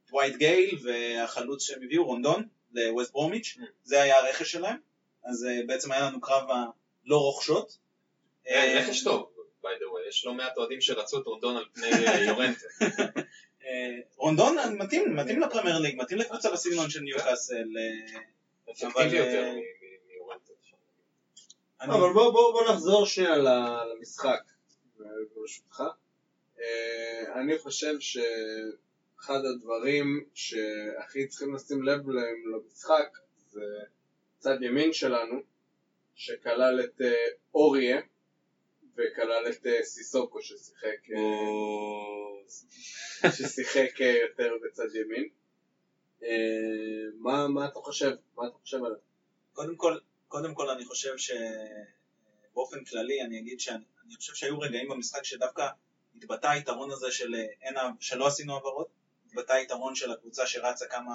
טווייט 0.07 0.37
גייל 0.37 0.79
והחלוץ 0.85 1.63
שהם 1.63 1.83
הביאו, 1.83 2.05
רונדון, 2.05 2.49
לווסט 2.73 3.13
ברומיץ', 3.13 3.57
Mm. 3.59 3.63
זה 3.85 4.03
היה 4.03 4.19
הרכש 4.19 4.53
שלהם, 4.53 4.77
אז 5.25 5.45
אה, 5.45 5.61
בעצם 5.67 5.93
היה 5.93 6.01
לנו 6.07 6.21
קרב 6.21 6.51
הלא 6.51 7.17
רוכשות. 7.19 7.79
כן, 8.45 8.51
אה, 8.55 8.79
רכש 8.81 9.05
טוב, 9.05 9.31
by 9.63 9.67
the 9.67 9.69
way, 10.07 10.09
יש 10.09 10.25
לא 10.25 10.35
מעט 10.35 10.57
אוהדים 10.57 10.81
שרצו 10.81 11.21
את 11.21 11.27
רונדון 11.27 11.57
על 11.57 11.65
פני 11.75 11.91
אה, 11.93 12.21
יורנטה. 12.29 12.67
אה, 13.65 13.97
רונדון 14.17 14.57
מתאים, 14.79 15.17
מתאים 15.17 15.41
לפרמייר 15.41 15.79
ליג, 15.79 15.97
מתאים 16.03 16.19
לקבוצה 16.19 16.51
בסגנון 16.53 16.91
של 16.91 17.01
ניוקאסל. 17.01 17.69
אה, 17.79 18.21
אפקטיבי 18.73 18.91
אבל, 18.95 19.15
יותר 19.15 19.45
אה, 19.45 19.53
מ- 19.53 19.57
מ- 19.57 20.09
מיורנטה. 20.09 20.53
אני- 20.53 20.57
אבל 21.81 22.13
בוא, 22.13 22.33
בוא, 22.33 22.53
בוא 22.53 22.73
נחזור 22.73 23.07
שנייה 23.07 23.37
למשחק, 23.85 24.41
ברשותך. 25.35 25.83
אה, 26.61 27.41
אני 27.41 27.59
חושב 27.59 27.95
שאחד 28.01 29.41
הדברים 29.45 30.29
שהכי 30.35 31.27
צריכים 31.27 31.55
לשים 31.55 31.83
לב 31.83 32.09
להם 32.09 32.55
למשחק 32.55 33.19
זה 33.51 33.61
צד 34.39 34.63
ימין 34.63 34.93
שלנו, 34.93 35.41
שכלל 36.15 36.81
את 36.85 37.01
אה, 37.01 37.27
אוריה 37.55 38.01
וכלל 38.95 39.47
את 39.51 39.67
אה, 39.67 39.83
סיסוקו 39.83 40.43
ששיחק, 40.43 41.07
ששיחק 43.37 44.01
יותר 44.01 44.53
בצד 44.65 44.95
ימין. 44.95 45.29
מה, 47.19 47.49
מה 47.49 47.67
אתה 47.67 47.79
חושב? 47.79 48.11
מה 48.37 48.47
אתה 48.47 48.57
חושב 48.63 48.77
עליו? 48.77 48.99
קודם 49.53 49.77
כל, 49.77 49.99
קודם 50.37 50.55
כל 50.55 50.71
אני 50.71 50.85
חושב 50.85 51.15
שבאופן 51.19 52.85
כללי 52.85 53.23
אני 53.23 53.39
אגיד 53.39 53.61
שאני 53.61 53.85
אני 54.07 54.17
חושב 54.17 54.35
שהיו 54.35 54.61
רגעים 54.61 54.89
במשחק 54.89 55.25
שדווקא 55.25 55.69
התבטא 56.17 56.47
היתרון 56.47 56.91
הזה 56.91 57.11
של 57.11 57.35
אה, 57.35 57.47
אין, 57.63 57.75
שלא 58.01 58.27
עשינו 58.27 58.55
העברות, 58.55 58.89
התבטא 59.27 59.53
היתרון 59.53 59.95
של 59.95 60.13
הקבוצה 60.13 60.47
שרצה 60.47 60.87
כמה, 60.87 61.15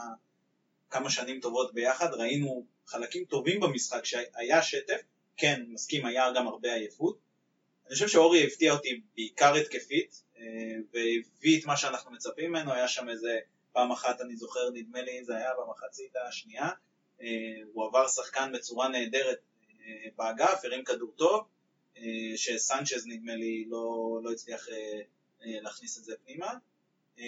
כמה 0.90 1.10
שנים 1.10 1.40
טובות 1.40 1.74
ביחד, 1.74 2.14
ראינו 2.14 2.66
חלקים 2.86 3.26
טובים 3.26 3.60
במשחק 3.60 4.06
שהיה 4.06 4.62
שטף, 4.62 5.02
כן, 5.38 5.64
מסכים, 5.68 6.06
היה 6.06 6.32
גם 6.36 6.48
הרבה 6.48 6.74
עייפות. 6.74 7.18
אני 7.88 7.94
חושב 7.94 8.08
שאורי 8.08 8.48
הפתיע 8.48 8.74
אותי 8.74 9.02
בעיקר 9.16 9.54
התקפית, 9.56 10.24
אה, 10.38 10.44
והביא 10.94 11.60
את 11.60 11.66
מה 11.66 11.78
שאנחנו 11.78 12.12
מצפים 12.12 12.50
ממנו, 12.50 12.74
היה 12.74 12.88
שם 12.88 13.10
איזה 13.10 13.40
פעם 13.72 13.92
אחת, 13.92 14.22
אני 14.22 14.36
זוכר, 14.36 14.70
נדמה 14.74 15.02
לי, 15.02 15.24
זה 15.24 15.38
היה 15.38 15.50
במחצית 15.60 16.16
השנייה, 16.28 16.70
הוא 17.74 17.86
עבר 17.86 18.08
שחקן 18.08 18.52
בצורה 18.54 18.88
נהדרת 18.88 19.38
אה, 19.82 20.10
באגף, 20.16 20.60
הרים 20.64 20.84
כדור 20.84 21.12
טוב, 21.16 21.48
אה, 21.98 22.02
שסנצ'ז 22.36 23.08
נדמה 23.08 23.36
לי 23.36 23.66
לא, 23.70 23.86
לא 24.24 24.32
הצליח 24.32 24.70
אה, 24.70 24.76
אה, 25.46 25.62
להכניס 25.62 25.98
את 25.98 26.04
זה 26.04 26.14
פנימה. 26.26 26.54
אה, 27.20 27.26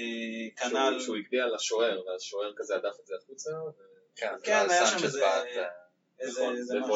כנ"ל, 0.56 1.00
שהוא- 1.00 1.16
הגביה 1.16 1.46
לשוער, 1.48 2.02
ואז 2.08 2.22
שוער 2.22 2.54
כזה 2.58 2.76
הדף 2.76 3.00
את 3.02 3.08
זה 3.08 3.14
החוצה, 3.24 3.50
ו- 3.52 3.72
כן, 4.16 4.34
כן, 4.44 4.66
היה 4.70 4.88
שם 4.88 5.04
איזה- 5.04 5.26
אה, 5.26 5.44
איזה, 6.20 6.42
נכון, 6.42 6.56
איזה 6.56 6.64
זה 6.74 6.80
משהו. 6.80 6.96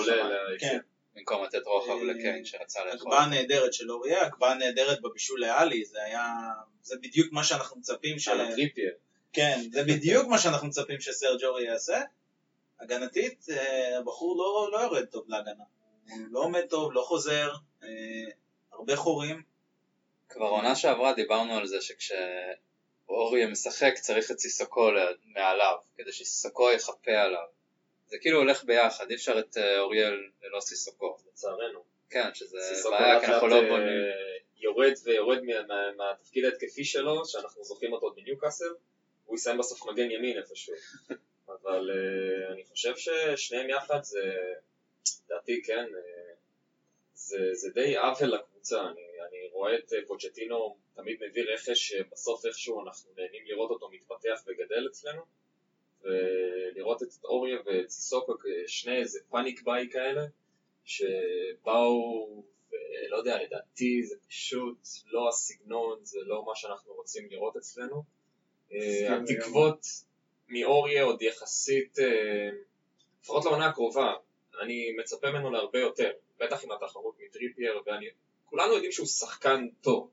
כן, 0.60 0.78
במקום 1.16 1.44
לתת 1.44 1.62
רוחב 1.66 1.90
אה, 1.92 2.04
לקיין 2.04 2.46
שרצה 2.46 2.80
לאכול. 2.86 2.98
הגבהה 3.14 3.30
נהדרת 3.30 3.74
של 3.74 3.92
אוריה, 3.92 4.26
הגבהה 4.26 4.54
נהדרת 4.54 5.02
בבישול 5.02 5.42
לאלי, 5.42 5.86
זה 5.86 6.04
היה, 6.04 6.34
זה 6.82 6.96
בדיוק 7.02 7.34
מה 7.34 7.44
שאנחנו 7.44 7.80
מצפים 7.80 8.20
ש... 8.20 8.28
על 8.28 8.42
הטריפייר. 8.42 8.94
כן, 9.34 9.60
זה 9.72 9.84
בדיוק 9.84 10.28
מה 10.28 10.38
שאנחנו 10.40 10.68
מצפים 10.68 11.02
שסרג' 11.02 11.44
אורי 11.46 11.64
יעשה. 11.66 12.02
הגנתית, 12.80 13.46
אה, 13.50 13.98
הבחור 13.98 14.38
לא, 14.38 14.70
לא 14.72 14.84
יורד 14.84 15.06
טוב 15.06 15.26
להגנה. 15.28 15.64
הוא 16.10 16.20
לא 16.32 16.40
עומד 16.40 16.66
טוב, 16.70 16.92
לא 16.94 17.02
חוזר, 17.02 17.52
אה, 17.84 17.90
הרבה 18.72 18.96
חורים. 18.96 19.42
כבר 20.30 20.46
עונה 20.46 20.76
שעברה 20.76 21.14
דיברנו 21.14 21.54
על 21.58 21.68
זה 21.68 21.78
שכשאוריה 21.82 23.48
משחק 23.48 23.94
צריך 24.02 24.32
את 24.32 24.40
סיסוקו 24.40 24.90
מעליו, 25.26 25.76
כדי 25.98 26.12
שסיסוקו 26.12 26.72
יחפה 26.72 27.12
עליו. 27.12 27.46
זה 28.08 28.18
כאילו 28.22 28.38
הולך 28.38 28.64
ביחד, 28.64 29.10
אי 29.10 29.16
אפשר 29.16 29.40
את 29.40 29.58
אה, 29.58 29.80
אוריאל 29.80 30.14
ללא 30.44 30.60
סיסוקו. 30.60 31.18
לצערנו. 31.28 31.84
כן, 32.10 32.30
שזה 32.34 32.58
בעיה, 32.90 33.20
כי 33.20 33.26
אנחנו 33.26 33.48
לא 33.48 33.62
בונים. 33.62 33.88
יורד 34.58 34.94
ויורד 35.04 35.42
מה- 35.44 35.62
מה- 35.68 35.92
מהתפקיד 35.98 36.46
ההתקפי 36.46 36.86
שלו, 36.86 37.26
שאנחנו 37.26 37.64
זוכרים 37.64 37.94
אותו 37.94 38.06
עוד 38.06 38.16
בניוקאסל, 38.16 38.74
הוא 39.26 39.36
יסיים 39.36 39.58
בסוף 39.58 39.86
מגן 39.86 40.12
ימין 40.12 40.38
איפשהו. 40.38 40.74
אבל 41.50 41.90
אה, 41.92 42.54
אני 42.54 42.64
חושב 42.66 42.94
ששניהם 42.98 43.70
יחד 43.70 44.04
זה, 44.04 44.34
לדעתי 45.26 45.62
כן, 45.66 45.86
אה, 45.96 46.34
זה, 47.14 47.54
זה 47.54 47.70
די 47.74 47.98
עוול 47.98 48.36
לקבוצה. 48.36 48.82
אני, 48.82 49.02
אני 49.30 49.50
רואה 49.52 49.76
את 49.76 49.94
אה, 49.94 50.00
פוצ'טינו 50.08 50.78
תמיד 50.96 51.18
מביא 51.22 51.44
רכש 51.44 51.88
שבסוף 51.88 52.46
איכשהו 52.46 52.86
אנחנו 52.86 53.12
נהנים 53.18 53.46
לראות 53.46 53.72
אותו 53.72 53.90
מתפתח 53.90 54.44
וגדל 54.48 54.88
אצלנו. 54.92 55.22
ולראות 56.02 57.04
את 57.04 57.08
אוריה 57.24 57.58
ואת 57.66 57.90
סיסוקו 57.90 58.34
כשני 58.66 58.98
איזה 58.98 59.20
פאניק 59.30 59.62
ביי 59.64 59.90
כאלה 59.92 60.22
שבאו, 60.86 62.44
ולא 62.72 63.18
יודע, 63.18 63.44
לדעתי 63.44 64.04
זה 64.04 64.16
פשוט 64.28 64.78
לא 65.06 65.30
הסגנון, 65.30 66.00
זה 66.04 66.20
לא 66.22 66.46
מה 66.46 66.56
שאנחנו 66.56 66.94
רוצים 66.94 67.28
לראות 67.32 67.58
אצלנו. 67.58 68.04
התקוות 69.10 69.86
מאוריה 70.48 71.04
עוד 71.04 71.22
יחסית, 71.22 72.00
אה, 72.00 72.50
לפחות 73.24 73.46
לעונה 73.46 73.66
הקרובה, 73.66 74.14
אני 74.62 74.92
מצפה 75.00 75.32
ממנו 75.32 75.52
להרבה 75.52 75.80
יותר, 75.80 76.12
בטח 76.40 76.64
עם 76.64 76.72
התחרות 76.72 77.16
מטריפייר, 77.20 77.82
ואני, 77.86 78.06
כולנו 78.46 78.74
יודעים 78.74 78.92
שהוא 78.92 79.08
שחקן 79.08 79.68
טוב, 79.82 80.10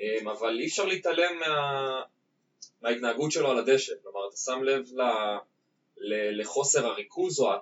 אה, 0.00 0.16
אבל 0.32 0.58
אי 0.60 0.66
אפשר 0.66 0.84
להתעלם 0.84 1.38
מה, 1.38 2.02
מההתנהגות 2.82 3.32
שלו 3.32 3.50
על 3.50 3.58
הדשא, 3.58 3.92
כלומר 4.02 4.28
אתה 4.28 4.36
שם 4.36 4.62
לב 4.62 4.84
ל, 4.92 5.02
ל, 5.96 6.40
לחוסר 6.40 6.86
הריכוז 6.86 7.40
או 7.40 7.52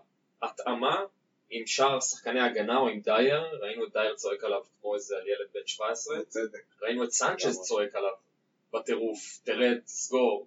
ההתאמה 0.42 1.04
עם 1.50 1.66
שאר 1.66 2.00
שחקני 2.00 2.40
הגנה 2.40 2.78
או 2.78 2.88
עם 2.88 3.00
דייר, 3.00 3.42
ראינו 3.60 3.84
את 3.84 3.92
דייר 3.92 4.14
צועק 4.14 4.44
עליו 4.44 4.62
כמו 4.80 4.94
איזה 4.94 5.16
על 5.16 5.28
ילד 5.28 5.48
בן 5.54 5.66
17, 5.66 6.18
בצדק. 6.18 6.64
ראינו 6.82 7.04
את 7.04 7.10
סנצ'ז 7.10 7.46
לגמרי. 7.46 7.64
צועק 7.64 7.94
עליו 7.94 8.12
בטירוף, 8.72 9.40
תרד, 9.44 9.78
תסגור. 9.84 10.46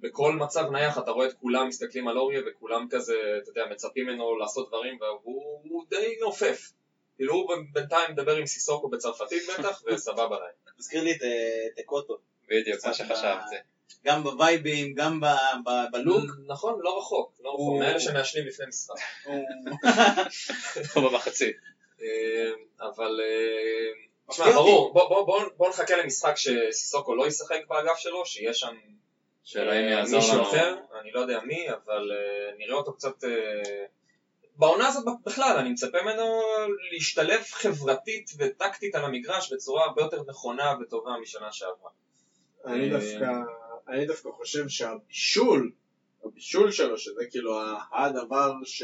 בכל 0.00 0.32
מצב 0.32 0.70
נייח 0.72 0.98
אתה 0.98 1.10
רואה 1.10 1.26
את 1.28 1.32
כולם 1.40 1.68
מסתכלים 1.68 2.08
על 2.08 2.18
אוריה 2.18 2.40
וכולם 2.46 2.86
כזה, 2.90 3.14
אתה 3.42 3.50
יודע, 3.50 3.62
מצפים 3.70 4.06
ממנו 4.06 4.36
לעשות 4.38 4.68
דברים 4.68 4.98
והוא 5.00 5.60
הוא 5.64 5.84
די 5.90 6.16
נופף. 6.20 6.72
כאילו 7.16 7.34
הוא 7.34 7.48
בינתיים 7.72 8.10
מדבר 8.12 8.36
עם 8.36 8.46
סיסוקו 8.46 8.88
בצרפתית 8.88 9.42
בטח 9.58 9.82
וסבבה 9.86 10.36
להם. 10.38 10.74
מזכיר 10.78 11.02
לי 11.02 11.12
את 11.12 11.22
אה, 11.22 11.28
את 11.74 11.78
אקוטו. 11.78 12.18
בדיוק, 12.48 12.84
מה 12.86 12.94
שחשבתי. 12.94 13.56
גם 14.04 14.22
בווייבים, 14.22 14.94
גם 14.94 15.20
בלוק. 15.92 16.24
נכון, 16.46 16.80
לא 16.82 16.98
רחוק, 16.98 17.32
לא 17.40 17.50
רחוק, 17.54 17.78
מאלה 17.80 18.00
שמעשנים 18.00 18.46
לפני 18.46 18.66
משחק. 18.66 18.94
או 20.96 21.02
במחצית. 21.10 21.56
אה, 22.02 22.06
אבל 22.88 23.20
אה, 23.20 23.92
תשמע. 24.30 24.52
ברור, 24.52 24.92
בוא- 24.92 25.08
בוא- 25.08 25.26
בוא- 25.26 25.42
בוא 25.56 25.68
נחכה 25.68 25.96
למשחק 25.96 26.34
שסיסוקו 26.36 27.14
לא 27.14 27.26
ישחק 27.26 27.60
באגף 27.68 27.96
שלו, 27.98 28.26
שיהיה 28.26 28.54
שם 28.54 28.74
שאלה 29.44 29.72
אם 29.72 29.84
אה, 29.84 29.90
יעזור 29.90 30.20
מישהו 30.20 30.34
לנו. 30.34 30.42
אחר, 30.42 30.76
אני 31.00 31.12
לא 31.12 31.20
יודע 31.20 31.40
מי, 31.40 31.70
אבל 31.70 32.12
אה, 32.12 32.56
נראה 32.58 32.74
אותו 32.74 32.92
קצת... 32.92 33.24
אה, 33.24 33.84
בעונה 34.56 34.88
הזאת 34.88 35.04
בכלל, 35.26 35.56
אני 35.58 35.70
מצפה 35.70 36.02
ממנו 36.02 36.40
להשתלב 36.92 37.42
חברתית 37.42 38.30
וטקטית 38.38 38.94
על 38.94 39.04
המגרש 39.04 39.52
בצורה 39.52 39.84
הרבה 39.84 40.02
יותר 40.02 40.22
נכונה 40.28 40.74
וטובה 40.80 41.10
משנה 41.22 41.52
שעברה. 41.52 41.90
אני 42.66 42.90
דווקא, 42.90 43.32
אני 43.88 44.06
דווקא 44.06 44.28
חושב 44.30 44.68
שהבישול, 44.68 45.72
הבישול 46.24 46.70
שלו, 46.70 46.98
שזה 46.98 47.24
כאילו 47.30 47.60
הדבר 47.92 48.52
ש, 48.64 48.82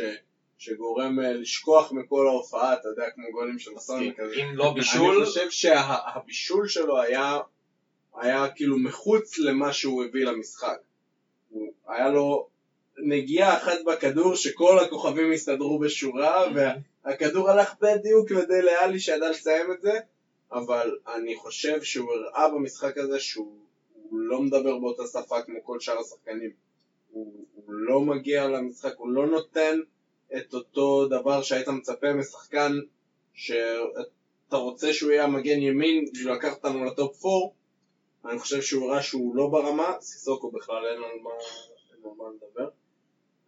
שגורם 0.58 1.18
לשכוח 1.20 1.92
מכל 1.92 2.26
ההופעה, 2.26 2.74
אתה 2.74 2.88
יודע, 2.88 3.10
כמו 3.14 3.24
גולים 3.32 3.58
של 3.58 3.70
סון 3.78 4.12
כזה. 4.12 4.34
אם 4.34 4.56
לא 4.56 4.72
בישול, 4.74 5.16
אני 5.16 5.24
חושב 5.24 5.50
שהבישול 5.50 6.68
שלו 6.68 7.00
היה, 7.00 7.38
היה 8.16 8.48
כאילו 8.48 8.78
מחוץ 8.78 9.38
למה 9.38 9.72
שהוא 9.72 10.04
הביא 10.04 10.24
למשחק. 10.24 10.78
הוא, 11.50 11.72
היה 11.88 12.08
לו 12.08 12.46
נגיעה 12.98 13.56
אחת 13.56 13.78
בכדור 13.86 14.34
שכל 14.34 14.78
הכוכבים 14.78 15.32
הסתדרו 15.32 15.78
בשורה, 15.78 16.44
והכדור 16.54 17.50
הלך 17.50 17.74
בדיוק 17.80 18.30
לדלה 18.30 18.98
שידע 18.98 19.30
לסיים 19.30 19.72
את 19.72 19.80
זה, 19.82 19.92
אבל 20.52 20.98
אני 21.14 21.36
חושב 21.36 21.82
שהוא 21.82 22.12
הראה 22.12 22.48
במשחק 22.48 22.98
הזה 22.98 23.20
שהוא 23.20 23.66
הוא 24.10 24.20
לא 24.20 24.42
מדבר 24.42 24.78
באותה 24.78 25.02
שפה 25.06 25.42
כמו 25.42 25.64
כל 25.64 25.80
שאר 25.80 25.98
השחקנים. 25.98 26.50
הוא, 27.10 27.44
הוא 27.54 27.64
לא 27.68 28.00
מגיע 28.00 28.48
למשחק, 28.48 28.94
הוא 28.96 29.08
לא 29.08 29.26
נותן 29.26 29.78
את 30.36 30.54
אותו 30.54 31.08
דבר 31.08 31.42
שהיית 31.42 31.68
מצפה 31.68 32.12
משחקן 32.12 32.72
שאתה 33.34 34.56
רוצה 34.56 34.92
שהוא 34.92 35.10
יהיה 35.10 35.24
המגן 35.24 35.58
ימין 35.62 36.04
בשביל 36.12 36.32
לקחת 36.32 36.64
אותנו 36.64 36.84
לטופ 36.84 37.26
4 37.26 37.34
אני 38.30 38.38
חושב 38.38 38.62
שהוא 38.62 38.90
הראה 38.90 39.02
שהוא 39.02 39.36
לא 39.36 39.46
ברמה, 39.46 39.92
סיסוקו 40.00 40.50
בכלל 40.50 40.86
אין 40.86 41.02
על 41.02 41.18
מה, 41.22 41.30
אין 41.92 42.04
על 42.04 42.10
מה 42.16 42.24
לדבר. 42.34 42.68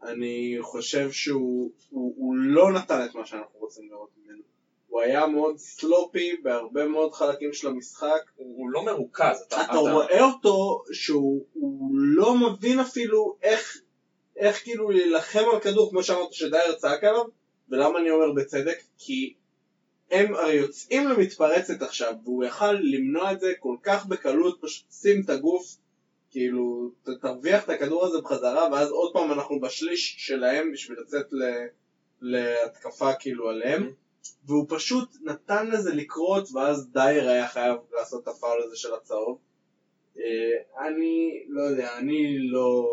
אני 0.03 0.59
חושב 0.61 1.13
שהוא 1.13 1.71
הוא, 1.91 2.15
הוא 2.17 2.37
לא 2.37 2.73
נתן 2.73 3.05
את 3.05 3.15
מה 3.15 3.27
שאנחנו 3.27 3.59
רוצים 3.59 3.91
לראות 3.91 4.11
ממנו. 4.17 4.43
הוא 4.89 5.01
היה 5.01 5.27
מאוד 5.27 5.59
סלופי 5.59 6.37
בהרבה 6.43 6.87
מאוד 6.87 7.13
חלקים 7.13 7.53
של 7.53 7.69
המשחק. 7.69 8.21
הוא 8.37 8.71
לא 8.71 8.85
מרוכז. 8.85 9.45
אתה, 9.49 9.65
אתה 9.65 9.77
רואה 9.77 10.25
אותו 10.25 10.83
שהוא 10.93 11.45
הוא 11.53 11.91
לא 11.95 12.35
מבין 12.35 12.81
אפילו 12.81 13.37
איך, 13.43 13.81
איך 14.37 14.63
כאילו 14.65 14.91
להילחם 14.91 15.45
על 15.53 15.61
כדור 15.61 15.91
כמו 15.91 16.03
שאמרת 16.03 16.33
שדייר 16.33 16.75
צעק 16.75 17.05
עליו 17.05 17.25
ולמה 17.69 17.99
אני 17.99 18.11
אומר 18.11 18.33
בצדק? 18.33 18.79
כי 18.99 19.35
הם 20.11 20.35
הרי 20.35 20.55
יוצאים 20.55 21.09
למתפרצת 21.09 21.83
עכשיו 21.83 22.15
והוא 22.25 22.45
יכל 22.45 22.73
למנוע 22.73 23.33
את 23.33 23.41
זה 23.41 23.53
כל 23.61 23.77
כך 23.83 24.07
בקלות 24.07 24.59
פשוט 24.61 24.93
שים 24.93 25.23
את 25.25 25.31
הגוף 25.31 25.77
כאילו 26.31 26.91
תרוויח 27.21 27.65
את 27.65 27.69
הכדור 27.69 28.07
הזה 28.07 28.21
בחזרה 28.21 28.69
ואז 28.73 28.91
עוד 28.91 29.13
פעם 29.13 29.33
אנחנו 29.33 29.61
בשליש 29.61 30.15
שלהם 30.19 30.73
בשביל 30.73 30.99
לצאת 31.01 31.33
ל, 31.33 31.43
להתקפה 32.21 33.15
כאילו 33.15 33.51
עליהם. 33.51 33.93
והוא 34.45 34.67
פשוט 34.69 35.09
נתן 35.23 35.67
לזה 35.67 35.95
לקרות 35.95 36.49
ואז 36.53 36.89
דייר 36.93 37.29
היה 37.29 37.49
חייב 37.49 37.77
לעשות 37.93 38.23
את 38.23 38.29
הפאול 38.29 38.63
הזה 38.63 38.77
של 38.77 38.95
הצהוב. 38.95 39.39
אה, 40.19 40.87
אני 40.87 41.45
לא 41.49 41.63
יודע, 41.63 41.99
אני 41.99 42.39
לא... 42.39 42.87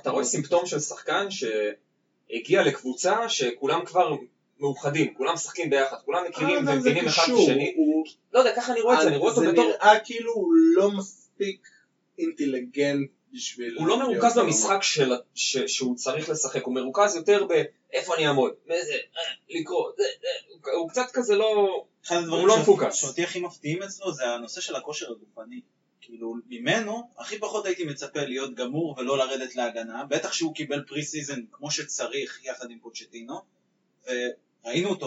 אתה 0.00 0.10
רואה 0.10 0.24
סימפטום 0.24 0.66
של 0.66 0.80
שחקן 0.80 1.26
שהגיע 1.30 2.62
לקבוצה 2.62 3.28
שכולם 3.28 3.84
כבר 3.84 4.16
מאוחדים, 4.62 5.14
כולם 5.14 5.34
משחקים 5.34 5.70
ביחד, 5.70 5.96
כולם 6.04 6.24
מכירים 6.28 6.64
זה 6.64 6.70
ומבינים 6.72 7.06
אחד 7.06 7.22
את 7.22 7.38
השני. 7.42 7.72
הוא- 7.76 8.04
לא 8.32 8.38
יודע, 8.38 8.56
ככה 8.56 8.72
אני 8.72 8.80
רואה 8.80 8.94
את 8.96 9.02
זה, 9.02 9.08
אני 9.08 9.16
רואה 9.16 9.30
אותו 9.30 9.40
זה 9.40 9.52
בתור... 9.52 9.64
נראה 9.70 10.00
כאילו 10.04 10.32
הוא 10.32 10.52
לא 10.74 10.90
מספיק 10.90 11.68
אינטליגנט 12.18 13.10
בשביל... 13.32 13.78
הוא 13.78 13.86
לא 13.86 13.98
מרוכז 13.98 14.34
ברמה. 14.34 14.46
במשחק 14.46 14.82
של- 14.82 15.12
ש- 15.34 15.58
שהוא 15.76 15.96
צריך 15.96 16.28
לשחק, 16.28 16.62
הוא 16.64 16.74
מרוכז 16.74 17.16
יותר 17.16 17.46
באיפה 17.46 18.14
אני 18.16 18.26
אעמוד, 18.28 18.52
אה, 18.70 18.76
לקרוא, 19.50 19.90
זה, 19.96 20.04
זה, 20.20 20.26
הוא- 20.72 20.88
קצת 20.90 21.06
כזה 21.12 21.36
לא... 21.36 21.84
אחד 22.06 22.16
הדברים 22.16 22.40
הוא 22.40 22.48
לא 22.48 22.58
מפוקס. 22.62 22.94
שאותי 22.94 23.22
הכי 23.24 23.40
מפתיעים 23.40 23.82
אצלו 23.82 24.12
זה 24.12 24.26
הנושא 24.26 24.60
של 24.60 24.76
הכושר 24.76 25.10
הגופני. 25.12 25.60
כאילו, 26.00 26.34
ממנו 26.48 27.10
הכי 27.18 27.38
פחות 27.38 27.66
הייתי 27.66 27.84
מצפה 27.84 28.20
להיות 28.20 28.54
גמור 28.54 28.94
ולא 28.98 29.18
לרדת 29.18 29.56
להגנה, 29.56 30.04
בטח 30.08 30.32
שהוא 30.32 30.54
קיבל 30.54 30.84
pre-season 30.88 31.40
כמו 31.52 31.70
שצריך 31.70 32.44
יחד 32.44 32.70
עם 32.70 32.78
פוצ'טינו, 32.78 33.34
וראינו 34.64 34.90
אותו, 34.90 35.06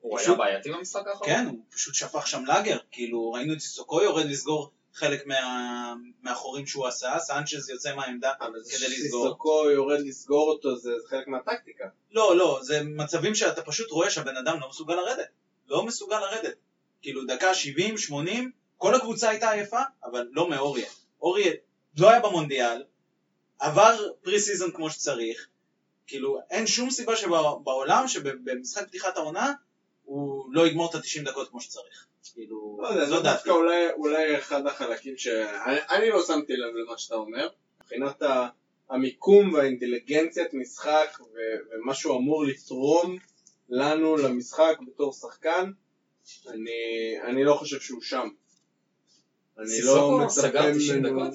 הוא 0.00 0.18
היה 0.18 0.24
פשוט- 0.26 0.38
בעייתי 0.38 0.70
במשחק 0.72 1.06
האחרון? 1.06 1.28
כן, 1.28 1.46
הוא 1.46 1.58
פשוט 1.70 1.94
שפך 1.94 2.26
שם 2.26 2.44
לאגר, 2.44 2.78
כאילו 2.90 3.32
ראינו 3.32 3.52
את 3.52 3.60
סיסוקו 3.60 4.02
יורד 4.02 4.26
לסגור 4.26 4.70
חלק 4.94 5.26
מה... 5.26 5.94
מהחורים 6.22 6.66
שהוא 6.66 6.86
עשה, 6.86 7.18
סנצ'ז 7.18 7.70
יוצא 7.70 7.94
מהעמדה 7.94 8.32
כדי 8.40 8.58
לסגור. 8.60 8.88
שסיסוקו 8.88 9.70
יורד 9.70 10.00
לסגור 10.00 10.48
אותו 10.50 10.76
זה 10.76 10.90
זה 11.02 11.08
חלק 11.08 11.28
מהטקטיקה. 11.28 11.84
לא, 12.10 12.36
לא, 12.36 12.58
זה 12.62 12.82
מצבים 12.84 13.34
שאתה 13.34 13.62
פשוט 13.62 13.90
רואה 13.90 14.10
שהבן 14.10 14.36
אדם 14.36 14.60
לא 14.60 14.68
מסוגל 14.68 14.94
לרדת. 14.94 15.28
לא 15.66 15.86
מסוגל 15.86 16.18
לרדת. 16.20 16.54
כאילו 17.02 17.24
דקה 17.24 17.54
70, 17.54 17.98
80, 17.98 18.50
כל 18.76 18.94
הקבוצה 18.94 19.28
הייתה 19.30 19.50
עייפה, 19.50 19.80
אבל 20.04 20.28
לא 20.32 20.50
מאוריה. 20.50 20.86
אוריה 21.22 21.52
לא 21.98 22.10
היה 22.10 22.20
במונדיאל, 22.20 22.82
עבר 23.58 24.08
פרי 24.22 24.40
סיזון 24.40 24.70
כמו 24.70 24.90
שצריך, 24.90 25.48
כאילו 26.08 26.38
אין 26.50 26.66
שום 26.66 26.90
סיבה 26.90 27.16
שבעולם 27.16 28.08
שבמשחק 28.08 28.86
פתיחת 28.88 29.16
העונה 29.16 29.52
הוא 30.04 30.44
לא 30.52 30.66
יגמור 30.66 30.90
את 30.90 30.94
ה-90 30.94 31.24
דקות 31.24 31.48
כמו 31.48 31.60
שצריך. 31.60 32.06
כאילו, 32.34 32.78
לא 32.82 32.88
יודע, 32.88 33.04
זו 33.04 33.16
זה 33.16 33.22
דעתי. 33.22 33.36
דווקא 33.36 33.50
אולי, 33.50 33.90
אולי 33.90 34.38
אחד 34.38 34.66
החלקים 34.66 35.16
שאני 35.16 35.78
אני 35.90 36.10
לא 36.10 36.22
שמתי 36.22 36.56
לב 36.56 36.74
למה 36.74 36.98
שאתה 36.98 37.14
אומר. 37.14 37.48
מבחינת 37.80 38.22
המיקום 38.90 39.52
והאינטליגנציית 39.52 40.54
משחק 40.54 41.18
ו- 41.20 41.74
ומה 41.74 41.94
שהוא 41.94 42.16
אמור 42.16 42.44
לתרום 42.44 43.16
לנו 43.68 44.16
למשחק 44.16 44.78
בתור 44.86 45.12
שחקן, 45.12 45.70
אני, 46.48 46.70
אני 47.22 47.44
לא 47.44 47.54
חושב 47.54 47.80
שהוא 47.80 48.02
שם. 48.02 48.28
אני 49.58 49.80
לא 49.82 50.18
מצפה 50.18 50.40
סגר 50.40 50.74
90 50.74 51.02
ממנו... 51.02 51.20
דקות? 51.20 51.34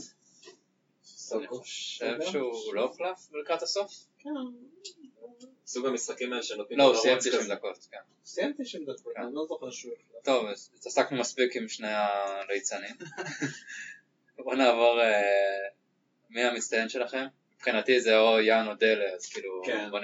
אני. 1.31 1.47
חושב 1.47 2.31
שהוא 2.31 2.75
לא 2.75 2.81
הוחלף 2.81 3.17
לקראת 3.41 3.61
הסוף? 3.61 3.91
סוג 5.65 5.85
המשחקים 5.85 6.31
האלה 6.33 6.43
שנותנים... 6.43 6.79
לא, 6.79 6.83
הוא 6.83 6.95
סיים 6.95 7.13
לרוץ 7.13 7.27
90 7.27 7.41
כזה. 7.43 7.55
דקות, 7.55 7.87
כן. 7.91 7.97
סיים 8.25 8.53
90 8.57 8.83
דקות, 8.83 9.13
כן. 9.15 9.21
אני 9.21 9.35
לא 9.35 9.45
זוכר 9.47 9.69
שהוא 9.71 9.93
החלט. 9.93 10.23
טוב, 10.23 10.45
אז 10.47 10.69
התעסקנו 10.79 11.19
מספיק 11.19 11.55
עם 11.55 11.67
שני 11.67 11.87
הליצנים. 11.91 12.95
בוא 14.45 14.55
נעבור, 14.55 15.01
אה, 15.01 15.21
מי 16.29 16.43
המצטיין 16.43 16.89
שלכם? 16.89 17.25
מבחינתי 17.55 18.01
זה 18.01 18.17
או 18.19 18.39
יאן 18.39 18.67
או 18.67 18.73
דלה, 18.73 19.13
אז 19.15 19.25
כאילו, 19.25 19.61
כן. 19.65 19.89
בוא 19.91 19.99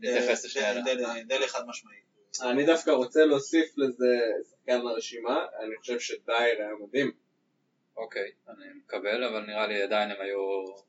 נתייחס 0.00 0.44
לשנייה. 0.44 0.74
דל- 0.80 1.22
דל 1.26 1.46
חד 1.46 1.66
משמעי. 1.66 1.96
אני 2.42 2.66
דווקא 2.66 2.90
רוצה 2.90 3.24
להוסיף 3.24 3.78
לזה 3.78 4.18
שחקן 4.50 4.80
לרשימה, 4.80 5.46
אני 5.60 5.76
חושב 5.76 5.98
שדייר 6.00 6.58
היה 6.58 6.70
מדהים. 6.80 7.12
אוקיי, 7.96 8.30
אני 8.48 8.64
מקבל, 8.84 9.24
אבל 9.24 9.40
נראה 9.46 9.66
לי 9.66 9.82
עדיין 9.82 10.10
הם 10.10 10.16
היו... 10.20 10.38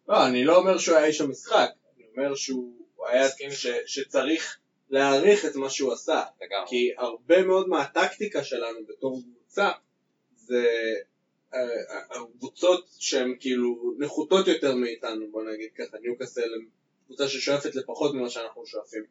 לא, 0.07 0.27
אני 0.27 0.43
לא 0.43 0.57
אומר 0.57 0.77
שהוא 0.77 0.97
היה 0.97 1.05
איש 1.05 1.21
המשחק, 1.21 1.69
אומר 2.11 2.35
שהוא 2.35 2.85
היה 3.07 3.25
מסכים 3.25 3.51
ש, 3.51 3.67
שצריך 3.85 4.57
להעריך 4.89 5.45
את 5.45 5.55
מה 5.55 5.69
שהוא 5.69 5.93
עשה, 5.93 6.23
לגמרי. 6.41 6.69
כי 6.69 6.91
הרבה 6.97 7.43
מאוד 7.43 7.69
מהטקטיקה 7.69 8.43
שלנו 8.43 8.79
בתור 8.87 9.21
קבוצה 9.21 9.71
זה 10.35 10.65
אה, 11.53 11.59
הקבוצות 12.09 12.85
שהן 12.99 13.35
כאילו 13.39 13.93
נחותות 13.97 14.47
יותר 14.47 14.75
מאיתנו, 14.75 15.31
בוא 15.31 15.43
נגיד 15.43 15.69
ככה, 15.77 15.97
ניוקאסל 16.01 16.53
הם 16.53 16.67
קבוצה 17.05 17.27
ששואפת 17.27 17.75
לפחות 17.75 18.13
ממה 18.13 18.29
שאנחנו 18.29 18.65
שואפים. 18.65 19.03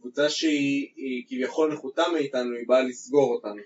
קבוצה 0.00 0.30
שהיא 0.30 0.92
היא 0.96 1.24
כביכול 1.28 1.72
נחותה 1.72 2.04
מאיתנו, 2.12 2.56
היא 2.56 2.68
באה 2.68 2.82
לסגור 2.82 3.34
אותנו. 3.34 3.62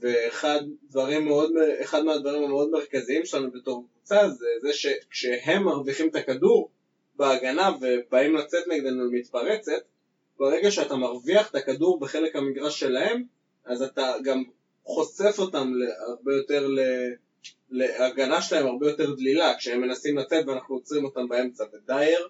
ואחד 0.00 0.60
דברים 0.90 1.24
מאוד, 1.24 1.52
מהדברים 2.04 2.42
המאוד 2.42 2.70
מרכזיים 2.70 3.24
שלנו 3.24 3.50
בתור 3.50 3.86
קבוצה 3.92 4.28
זה 4.28 4.46
זה 4.62 4.72
שכשהם 4.72 5.62
מרוויחים 5.64 6.08
את 6.08 6.16
הכדור 6.16 6.70
בהגנה 7.16 7.70
ובאים 7.80 8.36
לצאת 8.36 8.68
נגדנו 8.68 9.04
למתפרצת, 9.04 9.82
ברגע 10.38 10.70
שאתה 10.70 10.96
מרוויח 10.96 11.50
את 11.50 11.54
הכדור 11.54 12.00
בחלק 12.00 12.36
המגרש 12.36 12.80
שלהם, 12.80 13.24
אז 13.64 13.82
אתה 13.82 14.14
גם 14.24 14.44
חושף 14.84 15.34
אותם 15.38 15.72
הרבה 16.06 16.34
יותר 16.34 16.66
ל... 16.68 16.80
להגנה 17.70 18.42
שלהם 18.42 18.66
הרבה 18.66 18.88
יותר 18.88 19.14
דלילה, 19.14 19.54
כשהם 19.58 19.80
מנסים 19.80 20.18
לצאת 20.18 20.46
ואנחנו 20.46 20.74
עוצרים 20.74 21.04
אותם 21.04 21.28
באמצע, 21.28 21.64
ודייר 21.72 22.28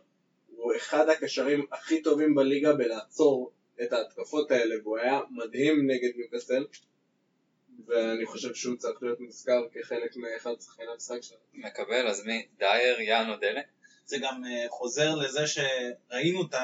הוא 0.57 0.77
אחד 0.77 1.09
הקשרים 1.09 1.67
הכי 1.73 2.03
טובים 2.03 2.35
בליגה 2.35 2.73
בלעצור 2.73 3.53
את 3.83 3.93
ההתקפות 3.93 4.51
האלה, 4.51 4.75
והוא 4.83 4.99
היה 4.99 5.21
מדהים 5.31 5.91
נגד 5.91 6.11
ניוקאסל, 6.17 6.65
ואני 7.87 8.27
חושב 8.27 8.55
שהוא 8.55 8.77
צריך 8.77 9.03
להיות 9.03 9.21
מוזכר 9.21 9.67
כחלק 9.73 10.17
מאחד 10.17 10.51
שחקני 10.61 10.87
המשחק 10.95 11.23
שלנו. 11.23 11.41
מקבל, 11.55 12.09
אז 12.09 12.25
מי? 12.27 12.47
דייר, 12.59 13.01
יאנו 13.01 13.37
דלה? 13.37 13.61
זה 14.13 14.19
גם 14.19 14.45
אה, 14.45 14.67
חוזר 14.71 15.15
לזה 15.15 15.45
שראינו 15.47 16.43
את 16.43 16.55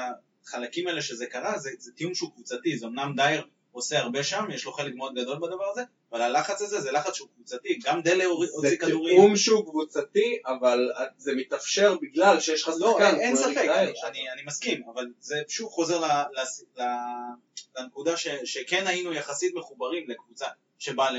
החלקים 0.44 0.88
האלה 0.88 1.02
שזה 1.02 1.26
קרה, 1.26 1.58
זה, 1.58 1.70
זה 1.78 1.92
תיאום 1.92 2.14
שהוא 2.14 2.30
קבוצתי, 2.32 2.78
זה 2.78 2.86
אמנם 2.86 3.12
דייר 3.16 3.46
עושה 3.72 3.98
הרבה 3.98 4.22
שם, 4.22 4.44
יש 4.50 4.64
לו 4.64 4.72
חלק 4.72 4.94
מאוד 4.94 5.14
גדול 5.14 5.36
בדבר 5.36 5.64
הזה, 5.70 5.82
אבל 6.12 6.22
הלחץ 6.22 6.62
הזה 6.62 6.80
זה 6.80 6.92
לחץ 6.92 7.14
שהוא 7.14 7.28
קבוצתי, 7.34 7.78
גם 7.84 8.02
דלה 8.02 8.24
הוציא 8.24 8.70
זה 8.70 8.76
כדורים. 8.76 9.16
תיאום 9.16 9.36
שהוא 9.36 9.64
קבוצתי, 9.70 10.38
אבל 10.46 10.90
זה 11.16 11.32
מתאפשר 11.34 11.96
בגלל 12.02 12.40
שיש 12.40 12.62
לך 12.62 12.70
לא, 12.78 13.00
אין, 13.00 13.06
שחקן. 13.06 13.20
אין 13.20 13.36
כמו 13.36 13.44
אריק 13.44 13.58
ספק, 13.58 13.68
אני. 13.68 13.92
אני, 14.04 14.32
אני 14.32 14.42
מסכים, 14.46 14.82
אבל 14.94 15.06
זה 15.20 15.42
שוב 15.48 15.70
חוזר 15.70 16.00
ל, 16.00 16.04
ל, 16.06 16.40
ל, 16.82 16.86
לנקודה 17.78 18.16
ש, 18.16 18.28
שכן 18.44 18.86
היינו 18.86 19.12
יחסית 19.12 19.54
מחוברים 19.54 20.04
לקבוצה 20.08 20.46
שבאה 20.78 21.10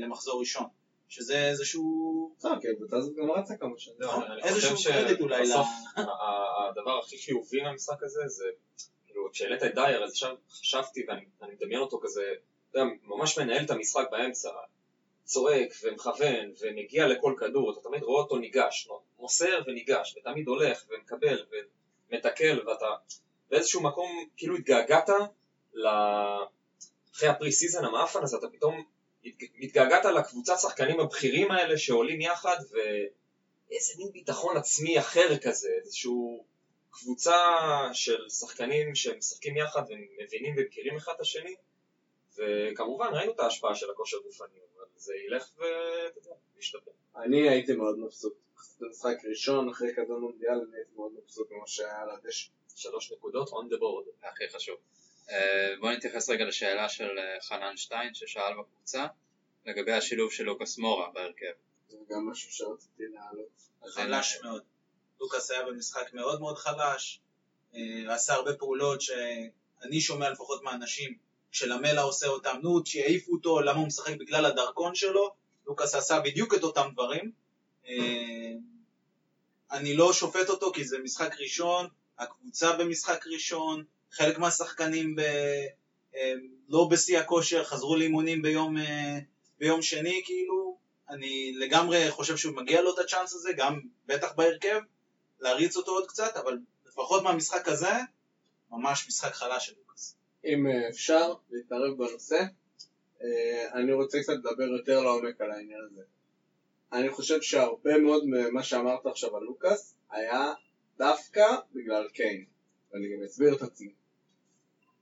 למחזור 0.00 0.40
ראשון, 0.40 0.66
שזה 1.12 1.48
איזשהו... 1.48 2.34
בסדר, 2.38 2.60
כי 2.60 2.68
הקבוצה 2.68 2.96
הזאת 2.96 3.16
גם 3.16 3.30
רצה 3.30 3.56
כמה 3.56 3.78
שנים. 3.78 3.96
אני 4.02 4.42
איזשהו 4.42 4.76
קרדיט 4.84 5.20
אולי 5.20 5.46
שבסוף 5.46 5.66
ה- 5.96 6.00
ה- 6.00 6.68
הדבר 6.68 6.98
הכי 6.98 7.18
חיובי 7.18 7.62
מהמשחק 7.62 8.02
הזה 8.02 8.22
זה, 8.26 8.44
כאילו, 9.06 9.28
כשהעלית 9.32 9.62
את 9.62 9.74
דייר, 9.74 10.04
אז 10.04 10.10
עכשיו 10.10 10.36
חשבתי 10.50 11.04
ואני 11.08 11.24
אני 11.42 11.54
מדמיין 11.54 11.80
אותו 11.80 12.00
כזה, 12.02 12.22
אתה 12.70 12.78
יודע, 12.78 12.90
ממש 13.02 13.38
מנהל 13.38 13.64
את 13.64 13.70
המשחק 13.70 14.04
באמצע, 14.10 14.50
צועק 15.24 15.72
ומכוון 15.84 16.52
ומגיע 16.60 17.06
לכל 17.06 17.34
כדור, 17.38 17.72
אתה 17.72 17.80
תמיד 17.80 18.02
רואה 18.02 18.22
אותו 18.22 18.38
ניגש, 18.38 18.88
מוסר 19.18 19.62
וניגש, 19.66 20.16
ותמיד 20.16 20.48
הולך 20.48 20.84
ומקבל 20.90 21.44
ומתקל, 22.10 22.60
ואתה 22.68 22.86
באיזשהו 23.50 23.82
מקום 23.82 24.26
כאילו 24.36 24.56
התגעגעת. 24.56 25.10
אחרי 27.14 27.28
ה 27.28 27.52
pre-season 27.52 27.84
המאפן 27.84 28.22
הזה, 28.22 28.36
אתה 28.36 28.46
פתאום 28.48 28.84
התגעגעת 29.62 30.04
לקבוצת 30.04 30.54
שחקנים 30.62 31.00
הבכירים 31.00 31.50
האלה 31.50 31.78
שעולים 31.78 32.20
יחד, 32.20 32.56
ואיזה 32.70 33.94
מין 33.98 34.12
ביטחון 34.12 34.56
עצמי 34.56 34.98
אחר 34.98 35.38
כזה, 35.38 35.68
איזשהו 35.84 36.44
קבוצה 36.90 37.36
של 37.92 38.28
שחקנים 38.28 38.94
שמשחקים 38.94 39.56
יחד 39.56 39.82
ומבינים 39.88 40.54
ומכירים 40.58 40.96
אחד 40.96 41.12
את 41.16 41.20
השני, 41.20 41.54
וכמובן 42.36 43.06
ראינו 43.12 43.32
את 43.32 43.40
ההשפעה 43.40 43.74
של 43.74 43.90
הכושר 43.90 44.16
גופני, 44.18 44.58
אבל 44.76 44.84
זה 44.96 45.14
ילך 45.26 45.50
ואתה 45.56 46.18
יודע, 46.18 46.34
ישתפר. 46.58 46.90
אני 47.16 47.48
הייתי 47.48 47.72
מאוד 47.72 47.98
מבסוט. 47.98 48.34
במשחק 48.80 49.16
ראשון, 49.30 49.68
אחרי 49.68 49.88
כזה 49.96 50.12
מונדיאל, 50.12 50.60
אני 50.68 50.76
הייתי 50.76 50.90
מאוד 50.96 51.12
מבסוט 51.12 51.50
ממה 51.50 51.66
שהיה 51.66 52.02
על 52.02 52.10
הדשא. 52.10 52.50
שלוש 52.76 53.12
נקודות 53.12 53.48
on 53.48 53.74
the 53.74 53.76
board. 53.76 54.28
הכי 54.28 54.48
חשוב. 54.48 54.76
אה, 55.30 55.74
בואו 55.80 55.92
נתייחס 55.92 56.30
רגע 56.30 56.44
לשאלה 56.44 56.88
של 56.88 57.18
אה, 57.18 57.40
חנן 57.40 57.76
שטיין 57.76 58.14
ששאל 58.14 58.52
בקבוצה 58.60 59.06
לגבי 59.66 59.92
השילוב 59.92 60.32
של 60.32 60.44
לוקאס 60.44 60.78
מורה 60.78 61.10
בהרכב. 61.14 61.52
זה 61.88 61.96
גם 62.10 62.30
משהו 62.30 62.52
שרציתי 62.52 63.02
להעלות. 63.14 63.62
חלש 63.94 64.38
מאוד. 64.42 64.62
לוקאס 65.20 65.50
היה 65.50 65.62
במשחק 65.62 66.12
מאוד 66.12 66.40
מאוד 66.40 66.58
חלש, 66.58 67.20
אה, 67.74 68.14
עשה 68.14 68.34
הרבה 68.34 68.54
פעולות 68.54 69.00
שאני 69.00 70.00
שומע 70.00 70.30
לפחות 70.30 70.62
מהאנשים, 70.62 71.18
כשלמלה 71.50 72.02
עושה 72.02 72.26
אותם, 72.26 72.58
נו, 72.62 72.86
שיעיפו 72.86 73.32
אותו, 73.32 73.60
למה 73.60 73.78
הוא 73.78 73.86
משחק 73.86 74.16
בגלל 74.16 74.46
הדרכון 74.46 74.94
שלו, 74.94 75.34
לוקאס 75.66 75.94
עשה 75.94 76.20
בדיוק 76.20 76.54
את 76.54 76.62
אותם 76.62 76.88
דברים. 76.92 77.32
אני 79.72 79.94
לא 79.94 80.12
שופט 80.12 80.48
אותו 80.48 80.72
כי 80.72 80.84
זה 80.84 80.98
משחק 80.98 81.40
ראשון, 81.40 81.88
הקבוצה 82.18 82.72
במשחק 82.76 83.26
ראשון, 83.26 83.84
חלק 84.12 84.38
מהשחקנים 84.38 85.16
ב... 85.16 85.20
אה, 86.16 86.32
לא 86.68 86.88
בשיא 86.90 87.18
הכושר, 87.18 87.64
חזרו 87.64 87.96
לאימונים 87.96 88.42
ביום, 88.42 88.78
אה, 88.78 89.18
ביום 89.58 89.82
שני, 89.82 90.22
כאילו, 90.24 90.78
אני 91.08 91.52
לגמרי 91.56 92.10
חושב 92.10 92.36
שהוא 92.36 92.56
מגיע 92.56 92.82
לו 92.82 92.94
את 92.94 92.98
הצ'אנס 92.98 93.34
הזה, 93.34 93.52
גם 93.56 93.80
בטח 94.06 94.32
בהרכב, 94.32 94.80
להריץ 95.40 95.76
אותו 95.76 95.92
עוד 95.92 96.06
קצת, 96.06 96.36
אבל 96.36 96.58
לפחות 96.86 97.22
מהמשחק 97.22 97.68
הזה, 97.68 97.92
ממש 98.70 99.08
משחק 99.08 99.32
חלש 99.32 99.66
של 99.66 99.72
לוקאס. 99.78 100.16
אם 100.44 100.66
אה, 100.66 100.88
אפשר 100.88 101.34
להתערב 101.50 101.98
בנושא, 101.98 102.44
אני 103.74 103.92
רוצה 103.92 104.18
קצת 104.22 104.32
לדבר 104.32 104.62
יותר 104.62 105.00
לעומק 105.00 105.40
על 105.40 105.50
העניין 105.50 105.80
הזה. 105.90 106.02
אני 106.92 107.10
חושב 107.10 107.42
שהרבה 107.42 107.98
מאוד 107.98 108.24
ממה 108.26 108.62
שאמרת 108.62 109.06
עכשיו 109.06 109.36
על 109.36 109.42
לוקאס 109.42 109.94
היה 110.10 110.52
דווקא 110.98 111.46
בגלל 111.74 112.08
קיין, 112.08 112.44
ואני 112.92 113.16
גם 113.16 113.24
אסביר 113.24 113.54
את 113.54 113.62
עצמי. 113.62 113.92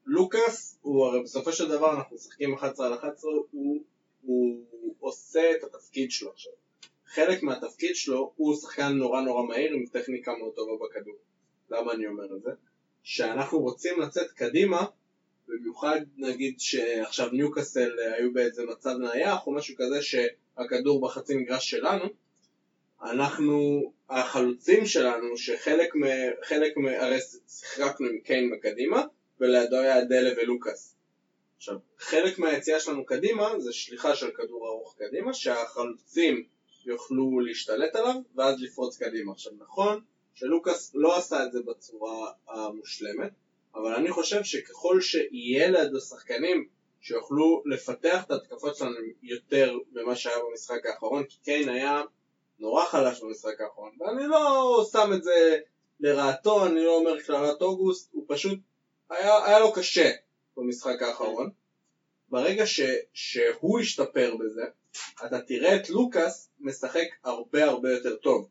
לוקאס 0.06 0.78
הוא 0.82 1.06
הרי 1.06 1.22
בסופו 1.22 1.52
של 1.52 1.68
דבר 1.68 1.96
אנחנו 1.96 2.16
משחקים 2.16 2.54
11 2.54 2.86
על 2.86 2.94
11, 2.94 3.30
הוא, 3.50 3.82
הוא 4.22 4.64
עושה 5.00 5.52
את 5.58 5.64
התפקיד 5.64 6.10
שלו 6.10 6.30
עכשיו. 6.30 6.52
חלק 7.06 7.42
מהתפקיד 7.42 7.96
שלו 7.96 8.32
הוא 8.36 8.56
שחקן 8.56 8.92
נורא 8.92 9.20
נורא 9.20 9.42
מהיר 9.42 9.72
עם 9.72 9.86
טכניקה 9.86 10.32
מאוד 10.38 10.52
טובה 10.54 10.86
בכדור. 10.86 11.14
למה 11.70 11.92
אני 11.92 12.06
אומר 12.06 12.36
את 12.36 12.42
זה? 12.42 12.50
שאנחנו 13.02 13.58
רוצים 13.58 14.00
לצאת 14.00 14.30
קדימה 14.30 14.86
במיוחד 15.48 16.00
נגיד 16.16 16.60
שעכשיו 16.60 17.30
ניוקאסל 17.32 17.90
אה, 17.98 18.14
היו 18.14 18.32
באיזה 18.32 18.66
מצב 18.66 18.90
נייח 18.90 19.46
או 19.46 19.52
משהו 19.52 19.74
כזה 19.78 20.02
שהכדור 20.02 21.00
בחצי 21.00 21.34
מגרש 21.34 21.70
שלנו 21.70 22.04
אנחנו, 23.02 23.82
החלוצים 24.10 24.86
שלנו 24.86 25.36
שחלק 25.36 25.94
מ... 25.96 26.02
חלק 26.42 26.76
מ... 26.76 26.86
הרי 26.86 27.18
שיחקנו 27.48 28.06
עם 28.06 28.18
קיין 28.18 28.50
בקדימה 28.50 29.02
ולידו 29.40 29.76
היה 29.76 30.04
דלה 30.04 30.30
ולוקאס 30.36 30.96
עכשיו, 31.56 31.78
חלק 31.98 32.38
מהיציאה 32.38 32.80
שלנו 32.80 33.06
קדימה 33.06 33.60
זה 33.60 33.72
שליחה 33.72 34.16
של 34.16 34.30
כדור 34.30 34.68
ארוך 34.68 34.96
קדימה 34.98 35.34
שהחלוצים 35.34 36.44
יוכלו 36.84 37.40
להשתלט 37.40 37.96
עליו 37.96 38.14
ואז 38.34 38.60
לפרוץ 38.60 38.96
קדימה. 38.96 39.32
עכשיו 39.32 39.52
נכון 39.58 40.00
שלוקאס 40.34 40.92
לא 40.94 41.16
עשה 41.16 41.44
את 41.44 41.52
זה 41.52 41.58
בצורה 41.62 42.30
המושלמת 42.48 43.30
אבל 43.74 43.94
אני 43.94 44.10
חושב 44.10 44.44
שככל 44.44 45.00
שיהיה 45.00 45.70
לידו 45.70 46.00
שחקנים 46.00 46.68
שיוכלו 47.00 47.62
לפתח 47.66 48.24
את 48.24 48.30
ההתקפות 48.30 48.76
שלנו 48.76 48.96
יותר 49.22 49.78
ממה 49.92 50.16
שהיה 50.16 50.36
במשחק 50.50 50.86
האחרון, 50.86 51.24
כי 51.24 51.36
קיין 51.44 51.68
היה 51.68 52.02
נורא 52.58 52.84
חלש 52.84 53.22
במשחק 53.22 53.60
האחרון, 53.60 53.90
ואני 54.00 54.26
לא 54.26 54.84
שם 54.92 55.12
את 55.14 55.22
זה 55.22 55.58
לרעתו, 56.00 56.66
אני 56.66 56.84
לא 56.84 56.96
אומר 56.96 57.20
קללת 57.20 57.62
אוגוסט, 57.62 58.08
הוא 58.12 58.24
פשוט, 58.28 58.58
היה, 59.10 59.44
היה 59.44 59.58
לו 59.58 59.72
קשה 59.72 60.10
במשחק 60.56 61.02
האחרון. 61.02 61.50
ברגע 62.28 62.66
ש, 62.66 62.80
שהוא 63.12 63.80
ישתפר 63.80 64.36
בזה, 64.36 64.62
אתה 65.26 65.40
תראה 65.40 65.76
את 65.76 65.90
לוקאס 65.90 66.48
משחק 66.60 67.06
הרבה 67.24 67.64
הרבה 67.64 67.92
יותר 67.92 68.16
טוב. 68.16 68.48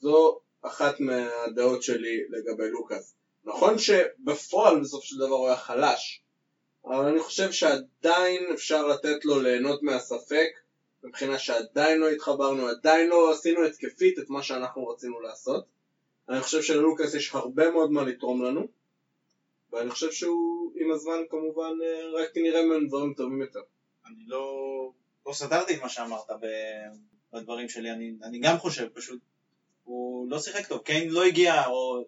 זו 0.00 0.40
אחת 0.62 1.00
מהדעות 1.00 1.82
שלי 1.82 2.24
לגבי 2.28 2.70
לוקאס. 2.70 3.14
נכון 3.44 3.78
שבפועל 3.78 4.80
בסוף 4.80 5.04
של 5.04 5.18
דבר 5.18 5.34
הוא 5.34 5.46
היה 5.46 5.56
חלש, 5.56 6.22
אבל 6.84 7.04
אני 7.06 7.20
חושב 7.20 7.52
שעדיין 7.52 8.52
אפשר 8.54 8.86
לתת 8.86 9.24
לו 9.24 9.40
ליהנות 9.40 9.82
מהספק, 9.82 10.48
מבחינה 11.04 11.38
שעדיין 11.38 11.98
לא 11.98 12.10
התחברנו, 12.10 12.66
עדיין 12.68 13.08
לא 13.08 13.32
עשינו 13.32 13.64
התקפית 13.64 14.18
את 14.18 14.30
מה 14.30 14.42
שאנחנו 14.42 14.88
רצינו 14.88 15.20
לעשות. 15.20 15.64
אני 16.28 16.40
חושב 16.40 16.62
שללוקאס 16.62 17.14
יש 17.14 17.34
הרבה 17.34 17.70
מאוד 17.70 17.90
מה 17.90 18.02
לתרום 18.02 18.42
לנו, 18.42 18.68
ואני 19.76 19.90
חושב 19.90 20.12
שהוא 20.12 20.72
עם 20.76 20.92
הזמן 20.92 21.18
כמובן 21.30 21.72
אה, 21.84 22.22
רק 22.22 22.30
נראה 22.36 22.62
ממנו 22.62 22.88
דברים 22.88 23.14
טובים 23.14 23.40
יותר. 23.40 23.60
אני 24.06 24.24
לא, 24.26 24.44
לא 25.26 25.32
סתרתי 25.32 25.74
את 25.74 25.82
מה 25.82 25.88
שאמרת 25.88 26.30
ב, 26.40 26.46
בדברים 27.32 27.68
שלי, 27.68 27.90
אני, 27.90 28.12
אני 28.22 28.38
גם 28.38 28.58
חושב, 28.58 28.88
פשוט 28.94 29.20
הוא 29.84 30.30
לא 30.30 30.38
שיחק 30.38 30.66
טוב, 30.66 30.82
קיין 30.82 31.08
לא 31.08 31.24
הגיע, 31.24 31.66
או 31.66 32.04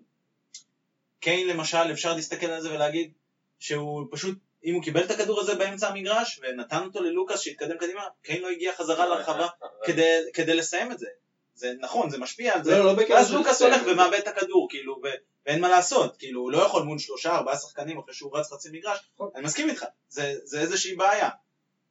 קיין 1.20 1.48
למשל, 1.48 1.92
אפשר 1.92 2.14
להסתכל 2.14 2.46
על 2.46 2.60
זה 2.60 2.74
ולהגיד 2.74 3.12
שהוא 3.58 4.06
פשוט, 4.10 4.38
אם 4.64 4.74
הוא 4.74 4.82
קיבל 4.82 5.04
את 5.04 5.10
הכדור 5.10 5.40
הזה 5.40 5.54
באמצע 5.54 5.88
המגרש 5.88 6.40
ונתן 6.42 6.82
אותו 6.84 7.02
ללוקאס 7.02 7.40
שהתקדם 7.40 7.78
קדימה, 7.78 8.02
קיין 8.22 8.42
לא 8.42 8.48
הגיע 8.48 8.72
חזרה 8.72 9.06
לרחבה 9.06 9.46
כדי, 9.84 10.18
כדי 10.34 10.54
לסיים 10.54 10.92
את 10.92 10.98
זה. 10.98 11.06
זה 11.54 11.72
נכון, 11.80 12.10
זה 12.10 12.18
משפיע 12.18 12.54
על 12.54 12.64
זה, 12.64 12.78
לא, 12.78 12.84
לא 12.84 13.02
ואז 13.10 13.28
של 13.28 13.34
לוקאס 13.34 13.62
הולך. 13.62 13.82
ומאבד 13.86 14.18
את 14.18 14.28
הכדור, 14.28 14.66
כאילו, 14.70 15.00
ו- 15.04 15.18
ואין 15.48 15.60
מה 15.60 15.68
לעשות, 15.68 16.16
כאילו, 16.16 16.40
הוא 16.40 16.50
לא 16.50 16.58
יכול 16.58 16.82
מול 16.82 16.98
שלושה, 16.98 17.36
ארבעה 17.36 17.56
שחקנים 17.56 17.98
אחרי 17.98 18.14
שהוא 18.14 18.38
רץ 18.38 18.52
חצי 18.52 18.68
מגרש, 18.72 18.98
נכון. 19.14 19.30
אני 19.34 19.44
מסכים 19.44 19.70
איתך, 19.70 19.84
זה, 20.08 20.34
זה 20.44 20.60
איזושהי 20.60 20.94
בעיה. 20.96 21.28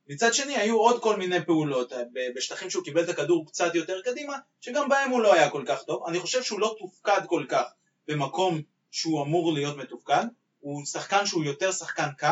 מצד 0.07 0.33
שני, 0.33 0.57
היו 0.57 0.77
עוד 0.77 1.01
כל 1.01 1.15
מיני 1.15 1.45
פעולות 1.45 1.93
אה, 1.93 2.03
בשטחים 2.35 2.69
שהוא 2.69 2.83
קיבל 2.83 3.03
את 3.03 3.09
הכדור 3.09 3.45
קצת 3.47 3.75
יותר 3.75 4.01
קדימה, 4.01 4.37
שגם 4.61 4.89
בהם 4.89 5.11
הוא 5.11 5.21
לא 5.21 5.33
היה 5.33 5.49
כל 5.49 5.63
כך 5.67 5.83
טוב. 5.83 6.03
אני 6.07 6.19
חושב 6.19 6.43
שהוא 6.43 6.59
לא 6.59 6.75
תופקד 6.79 7.21
כל 7.27 7.45
כך 7.49 7.65
במקום 8.07 8.61
שהוא 8.91 9.23
אמור 9.23 9.53
להיות 9.53 9.77
מתופקד. 9.77 10.25
הוא 10.59 10.73
הוא 10.75 10.85
שחקן 10.85 11.25
שהוא 11.25 11.43
יותר 11.43 11.71
שחקן 11.71 12.09
קו, 12.19 12.27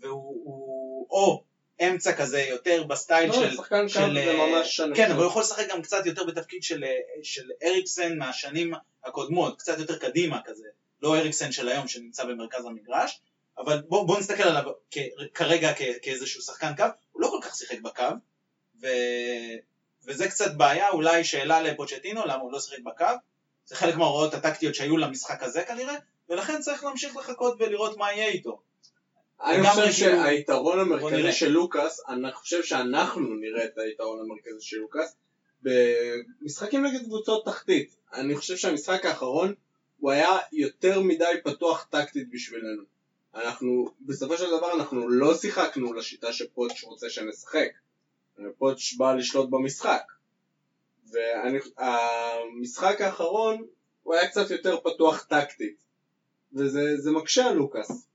והוא 0.00 0.40
הוא, 0.44 1.06
או 1.10 1.44
אמצע 1.80 2.12
כזה 2.12 2.40
יותר 2.40 2.84
בסטייל 2.84 3.28
לא, 3.28 3.34
של... 3.34 3.56
שחקן 3.56 3.82
קו 3.82 4.14
זה 4.14 4.20
אה, 4.20 4.46
ממש... 4.46 4.80
כן, 4.94 5.10
אבל 5.10 5.22
הוא 5.22 5.30
יכול 5.30 5.42
לשחק 5.42 5.68
גם 5.70 5.82
קצת 5.82 6.06
יותר 6.06 6.24
בתפקיד 6.24 6.62
של, 6.62 6.84
אה, 6.84 6.90
של 7.22 7.50
אריקסן 7.62 8.18
מהשנים 8.18 8.74
הקודמות, 9.04 9.58
קצת 9.58 9.78
יותר 9.78 9.98
קדימה 9.98 10.40
כזה, 10.44 10.68
לא 11.02 11.16
אריקסן 11.16 11.52
של 11.52 11.68
היום 11.68 11.88
שנמצא 11.88 12.24
במרכז 12.24 12.64
המגרש, 12.64 13.20
אבל 13.58 13.82
בואו 13.88 14.06
בוא 14.06 14.18
נסתכל 14.18 14.42
עליו 14.42 14.72
כ, 14.90 14.98
כרגע 15.34 15.72
כ, 15.76 15.82
כאיזשהו 16.02 16.42
שחקן 16.42 16.76
קו, 16.76 16.84
הוא 17.12 17.22
לא 17.22 17.28
כל 17.28 17.38
כך 17.42 17.56
שיחק 17.56 17.80
בקו, 17.80 18.04
ו, 18.82 18.86
וזה 20.04 20.28
קצת 20.28 20.54
בעיה, 20.54 20.90
אולי 20.90 21.24
שאלה 21.24 21.62
לפוצ'טינו, 21.62 22.26
למה 22.26 22.42
הוא 22.42 22.52
לא 22.52 22.60
שיחק 22.60 22.78
בקו, 22.84 23.04
זה 23.64 23.76
חלק 23.76 23.94
מההוראות 23.94 24.34
הטקטיות 24.34 24.74
שהיו 24.74 24.96
למשחק 24.96 25.42
הזה 25.42 25.62
כנראה, 25.62 25.94
ולכן 26.28 26.60
צריך 26.60 26.84
להמשיך 26.84 27.16
לחכות 27.16 27.56
ולראות 27.58 27.96
מה 27.96 28.12
יהיה 28.12 28.28
איתו. 28.28 28.60
אני 29.44 29.70
חושב 29.70 29.92
שהיתרון 29.92 30.80
המרכזי. 30.80 31.32
של 31.32 31.48
לוקאס, 31.48 32.00
אני 32.08 32.32
חושב 32.32 32.62
שאנחנו 32.62 33.34
נראה 33.34 33.64
את 33.64 33.78
היתרון 33.78 34.20
המרכזי 34.20 34.60
של 34.60 34.76
לוקאס 34.76 35.16
במשחקים 35.62 36.86
נגד 36.86 37.04
קבוצות 37.04 37.44
תחתית. 37.44 37.96
אני 38.12 38.36
חושב 38.36 38.56
שהמשחק 38.56 39.04
האחרון 39.04 39.54
הוא 39.98 40.10
היה 40.10 40.38
יותר 40.52 41.00
מדי 41.00 41.34
פתוח 41.44 41.86
טקטית 41.90 42.30
בשבילנו. 42.30 42.82
אנחנו, 43.34 43.90
בסופו 44.00 44.38
של 44.38 44.46
דבר 44.46 44.72
אנחנו 44.74 45.08
לא 45.08 45.34
שיחקנו 45.34 45.92
לשיטה 45.92 46.32
שפוטש 46.32 46.84
רוצה 46.84 47.10
שנשחק. 47.10 47.68
פוטש 48.58 48.94
בא 48.94 49.14
לשלוט 49.14 49.50
במשחק. 49.50 50.02
והמשחק 51.10 53.00
האחרון 53.00 53.64
הוא 54.02 54.14
היה 54.14 54.28
קצת 54.28 54.50
יותר 54.50 54.80
פתוח 54.80 55.24
טקטית. 55.24 55.76
וזה 56.52 56.96
זה 56.96 57.10
מקשה 57.10 57.46
על 57.46 57.54
לוקאס. 57.54 58.07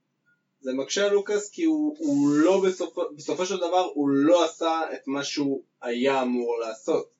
זה 0.63 0.73
מקשה 0.73 1.05
על 1.05 1.11
לוקאס 1.13 1.49
כי 1.49 1.63
הוא, 1.63 1.95
הוא 1.99 2.29
לא 2.29 2.61
בסופו, 2.67 3.01
בסופו 3.15 3.45
של 3.45 3.57
דבר 3.57 3.89
הוא 3.93 4.09
לא 4.09 4.45
עשה 4.45 4.81
את 4.93 5.07
מה 5.07 5.23
שהוא 5.23 5.61
היה 5.81 6.21
אמור 6.21 6.59
לעשות. 6.59 7.13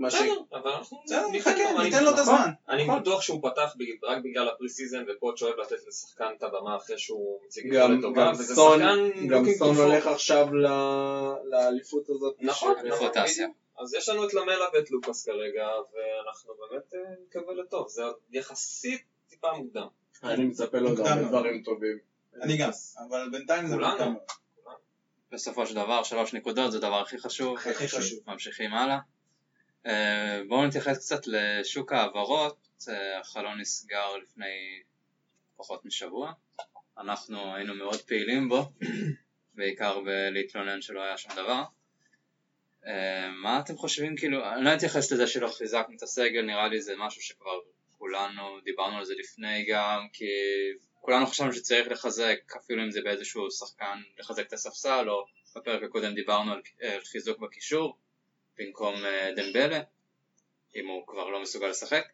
בסדר, 0.00 0.40
אבל 0.52 0.70
אנחנו 0.70 0.98
נחכה, 1.32 1.82
ניתן 1.82 2.04
לו 2.04 2.10
את 2.10 2.18
הזמן. 2.18 2.50
אני 2.68 2.84
נכון. 2.84 3.00
בטוח 3.00 3.22
שהוא 3.22 3.40
פתח 3.42 3.74
רק 4.02 4.18
בגלל 4.24 4.48
ה 4.48 4.68
pre-season 4.68 5.04
ופוץ' 5.08 5.42
אוהב 5.42 5.54
לתת 5.60 5.86
לשחקן 5.88 6.32
את 6.38 6.42
הבמה 6.42 6.76
אחרי 6.76 6.98
שהוא 6.98 7.40
מציג 7.46 7.74
גם, 7.74 7.82
יכולת 7.82 8.00
טובה 8.02 8.26
גם 8.26 8.32
וזה 8.32 8.54
שחקן 8.54 9.26
גם 9.28 9.44
סון. 9.58 9.76
הולך 9.76 10.06
עכשיו 10.06 10.54
ל- 10.54 10.66
לאליפות 11.44 12.10
הזאת. 12.10 12.36
נכון, 12.40 12.74
נכון, 12.84 13.06
רוטציה. 13.06 13.46
בדיוק. 13.46 13.56
אז 13.78 13.94
יש 13.94 14.08
לנו 14.08 14.24
את 14.24 14.34
למלה 14.34 14.64
ואת 14.74 14.90
לוקאס 14.90 15.24
כרגע 15.24 15.66
ואנחנו 15.66 16.54
באמת 16.54 16.94
אה, 16.94 17.14
נקווה 17.26 17.54
לטוב 17.54 17.88
זה 17.88 18.02
יחסית 18.30 19.02
טיפה 19.28 19.52
מוקדם 19.52 19.86
אני 20.22 20.44
מצפה 20.44 20.78
לו 20.78 20.88
מוקדם 20.88 21.04
הרבה 21.06 21.20
מאוד. 21.20 21.28
דברים 21.28 21.62
טובים. 21.62 21.98
אני 22.42 22.56
גם, 22.56 22.70
אבל 23.08 23.28
בינתיים 23.30 23.66
זה 23.66 23.74
כולנו. 23.74 24.20
בסופו 25.32 25.66
של 25.66 25.74
דבר 25.74 26.02
שלוש 26.02 26.34
נקודות 26.34 26.72
זה 26.72 26.78
הדבר 26.78 27.00
הכי 27.00 27.18
חשוב. 27.18 27.58
הכי 27.58 27.88
חשוב. 27.88 28.18
ממשיכים 28.26 28.74
הלאה. 28.74 28.98
אה, 29.86 30.42
בואו 30.48 30.66
נתייחס 30.66 30.98
קצת 30.98 31.26
לשוק 31.26 31.92
ההעברות. 31.92 32.66
אה, 32.88 33.20
החלון 33.20 33.60
נסגר 33.60 34.16
לפני 34.16 34.82
פחות 35.56 35.84
משבוע. 35.84 36.32
אנחנו 36.98 37.54
היינו 37.54 37.74
מאוד 37.74 38.00
פעילים 38.00 38.48
בו, 38.48 38.72
בעיקר 39.54 40.00
בלהתלונן 40.00 40.82
שלא 40.82 41.02
היה 41.02 41.16
שום 41.16 41.32
דבר. 41.32 41.62
אה, 42.86 43.28
מה 43.30 43.60
אתם 43.60 43.76
חושבים, 43.76 44.16
כאילו, 44.16 44.52
אני 44.52 44.64
לא 44.64 44.74
אתייחס 44.74 45.12
לזה 45.12 45.26
שלא 45.26 45.48
חיזקנו 45.48 45.96
את 45.96 46.02
הסגל, 46.02 46.42
נראה 46.42 46.68
לי 46.68 46.82
זה 46.82 46.94
משהו 46.98 47.22
שכבר 47.22 47.58
כולנו 47.98 48.60
דיברנו 48.64 48.98
על 48.98 49.04
זה 49.04 49.14
לפני 49.18 49.66
גם, 49.68 50.06
כי 50.12 50.24
כולנו 51.06 51.26
חשבנו 51.26 51.52
שצריך 51.52 51.88
לחזק, 51.88 52.38
אפילו 52.56 52.82
אם 52.82 52.90
זה 52.90 53.00
באיזשהו 53.04 53.50
שחקן, 53.50 54.02
לחזק 54.18 54.46
את 54.46 54.52
הספסל, 54.52 55.10
או 55.10 55.24
בפרק 55.56 55.82
הקודם 55.82 56.14
דיברנו 56.14 56.52
על, 56.52 56.62
על 56.80 57.04
חיזוק 57.04 57.38
בקישור, 57.38 57.96
במקום 58.58 58.94
אה, 59.04 59.30
דמבלה, 59.36 59.80
אם 60.76 60.86
הוא 60.86 61.06
כבר 61.06 61.28
לא 61.28 61.42
מסוגל 61.42 61.66
לשחק. 61.66 62.04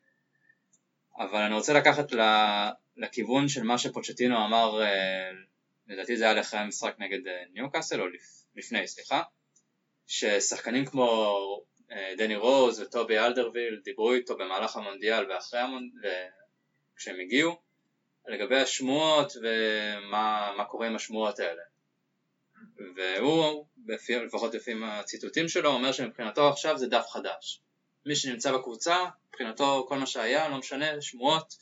אבל 1.18 1.40
אני 1.40 1.54
רוצה 1.54 1.72
לקחת 1.72 2.12
לכיוון 2.96 3.48
של 3.48 3.62
מה 3.62 3.78
שפוצ'טינו 3.78 4.44
אמר, 4.44 4.82
אה, 4.82 5.30
לדעתי 5.86 6.16
זה 6.16 6.24
היה 6.24 6.34
לאחרי 6.34 6.60
המשחק 6.60 6.94
נגד 6.98 7.26
אה, 7.26 7.42
ניוקאסל, 7.52 8.00
או 8.00 8.08
לפ- 8.08 8.44
לפני, 8.56 8.88
סליחה, 8.88 9.22
ששחקנים 10.06 10.86
כמו 10.86 11.36
אה, 11.92 12.14
דני 12.16 12.36
רוז 12.36 12.80
וטובי 12.80 13.18
אלדרוויל 13.18 13.80
דיברו 13.84 14.12
איתו 14.12 14.36
במהלך 14.36 14.76
המונדיאל 14.76 15.30
ואחרי 15.30 15.60
המונדיאל, 15.60 16.28
כשהם 16.96 17.20
הגיעו, 17.20 17.71
לגבי 18.28 18.56
השמועות 18.56 19.32
ומה 19.36 20.52
מה 20.56 20.64
קורה 20.64 20.86
עם 20.86 20.96
השמועות 20.96 21.38
האלה. 21.38 21.62
והוא, 22.96 23.66
לפי, 23.86 24.16
לפחות 24.16 24.54
לפי 24.54 24.72
הציטוטים 24.84 25.48
שלו, 25.48 25.70
אומר 25.70 25.92
שמבחינתו 25.92 26.48
עכשיו 26.48 26.78
זה 26.78 26.86
דף 26.86 27.06
חדש. 27.08 27.60
מי 28.06 28.16
שנמצא 28.16 28.52
בקבוצה, 28.52 28.96
מבחינתו 29.28 29.86
כל 29.88 29.98
מה 29.98 30.06
שהיה, 30.06 30.48
לא 30.48 30.58
משנה, 30.58 31.00
שמועות, 31.00 31.54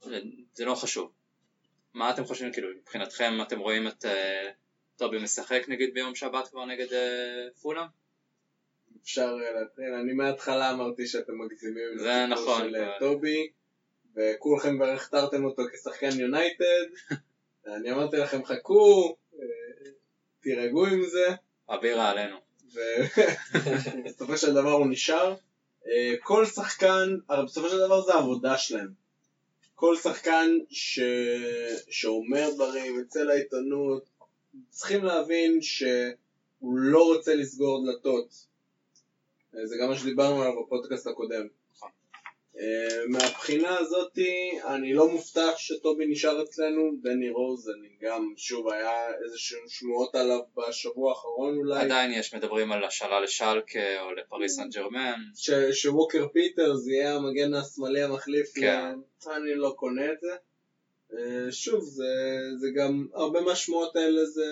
זה, 0.00 0.20
זה 0.54 0.64
לא 0.64 0.74
חשוב. 0.74 1.12
מה 1.94 2.10
אתם 2.10 2.24
חושבים, 2.24 2.52
כאילו, 2.52 2.68
מבחינתכם 2.80 3.42
אתם 3.42 3.58
רואים 3.58 3.88
את 3.88 4.04
uh, 4.04 4.08
טובי 4.96 5.18
משחק 5.18 5.62
נגיד 5.68 5.94
ביום 5.94 6.14
שבת 6.14 6.48
כבר 6.48 6.64
נגד 6.64 6.88
uh, 6.88 7.60
פולאם? 7.62 7.86
אפשר 9.02 9.36
אה, 9.44 9.60
להתחיל, 9.60 9.94
אני 10.02 10.12
מההתחלה 10.12 10.70
אמרתי 10.70 11.06
שאתם 11.06 11.32
מגזימים 11.38 11.98
זה 11.98 12.26
נכון, 12.26 12.62
של 12.62 12.76
אה, 12.76 12.98
טובי, 12.98 13.50
וכולכם 14.16 14.76
כבר 14.76 14.90
הכתרתם 14.90 15.44
אותו 15.44 15.62
כשחקן 15.72 16.20
יונייטד, 16.20 17.14
אני 17.66 17.92
אמרתי 17.92 18.16
לכם 18.16 18.44
חכו, 18.44 19.16
אה, 19.34 19.90
תירגעו 20.40 20.86
עם 20.86 21.02
זה, 21.04 21.26
אבירה 21.70 22.10
עלינו. 22.10 22.36
ובסופו 24.04 24.36
של 24.42 24.54
דבר 24.54 24.72
הוא 24.72 24.86
נשאר. 24.86 25.34
אה, 25.86 26.14
כל 26.22 26.46
שחקן, 26.46 27.16
הרי 27.28 27.44
בסופו 27.44 27.68
של 27.68 27.78
דבר 27.78 28.00
זה 28.00 28.14
העבודה 28.14 28.58
שלהם. 28.58 28.88
כל 29.74 29.96
שחקן 29.96 30.58
ש... 30.70 31.00
שאומר 31.90 32.50
דברים, 32.54 32.98
יוצא 32.98 33.20
לעיתונות, 33.22 34.08
צריכים 34.70 35.04
להבין 35.04 35.62
שהוא 35.62 36.78
לא 36.78 37.04
רוצה 37.04 37.34
לסגור 37.34 37.86
דלתות. 37.86 38.46
אה, 39.56 39.66
זה 39.66 39.76
גם 39.82 39.88
מה 39.88 39.96
שדיברנו 39.96 40.42
עליו 40.42 40.62
בפודקאסט 40.62 41.06
הקודם. 41.06 41.46
אה, 42.58 43.06
מהבחינה 43.08 43.78
הזאתי, 43.78 44.50
אני 44.64 44.94
לא 44.94 45.08
מופתע 45.08 45.50
שטובי 45.56 46.06
נשאר 46.06 46.42
אצלנו, 46.42 46.90
דני 47.02 47.30
רוז, 47.30 47.68
אני 47.68 47.88
גם, 48.00 48.34
שוב, 48.36 48.68
היה 48.68 49.14
איזשהם 49.24 49.68
שמועות 49.68 50.14
עליו 50.14 50.40
בשבוע 50.56 51.10
האחרון 51.10 51.56
אולי. 51.56 51.80
עדיין 51.80 52.12
יש 52.12 52.34
מדברים 52.34 52.72
על 52.72 52.84
השאלה 52.84 53.20
לשלקה 53.20 54.02
או 54.02 54.12
לפריס 54.12 54.56
סן 54.56 54.68
ג'רמן. 54.68 55.20
שווקר 55.72 56.28
פיטרס 56.32 56.86
יהיה 56.86 57.14
המגן 57.14 57.54
השמאלי 57.54 58.02
המחליף, 58.02 58.52
כן. 58.54 58.94
אני 59.36 59.54
לא 59.54 59.74
קונה 59.76 60.12
את 60.12 60.20
זה. 60.20 60.32
אה, 61.12 61.52
שוב, 61.52 61.84
זה, 61.84 62.04
זה 62.60 62.70
גם, 62.74 63.06
הרבה 63.12 63.40
מהשמועות 63.40 63.96
האלה 63.96 64.26
זה 64.26 64.46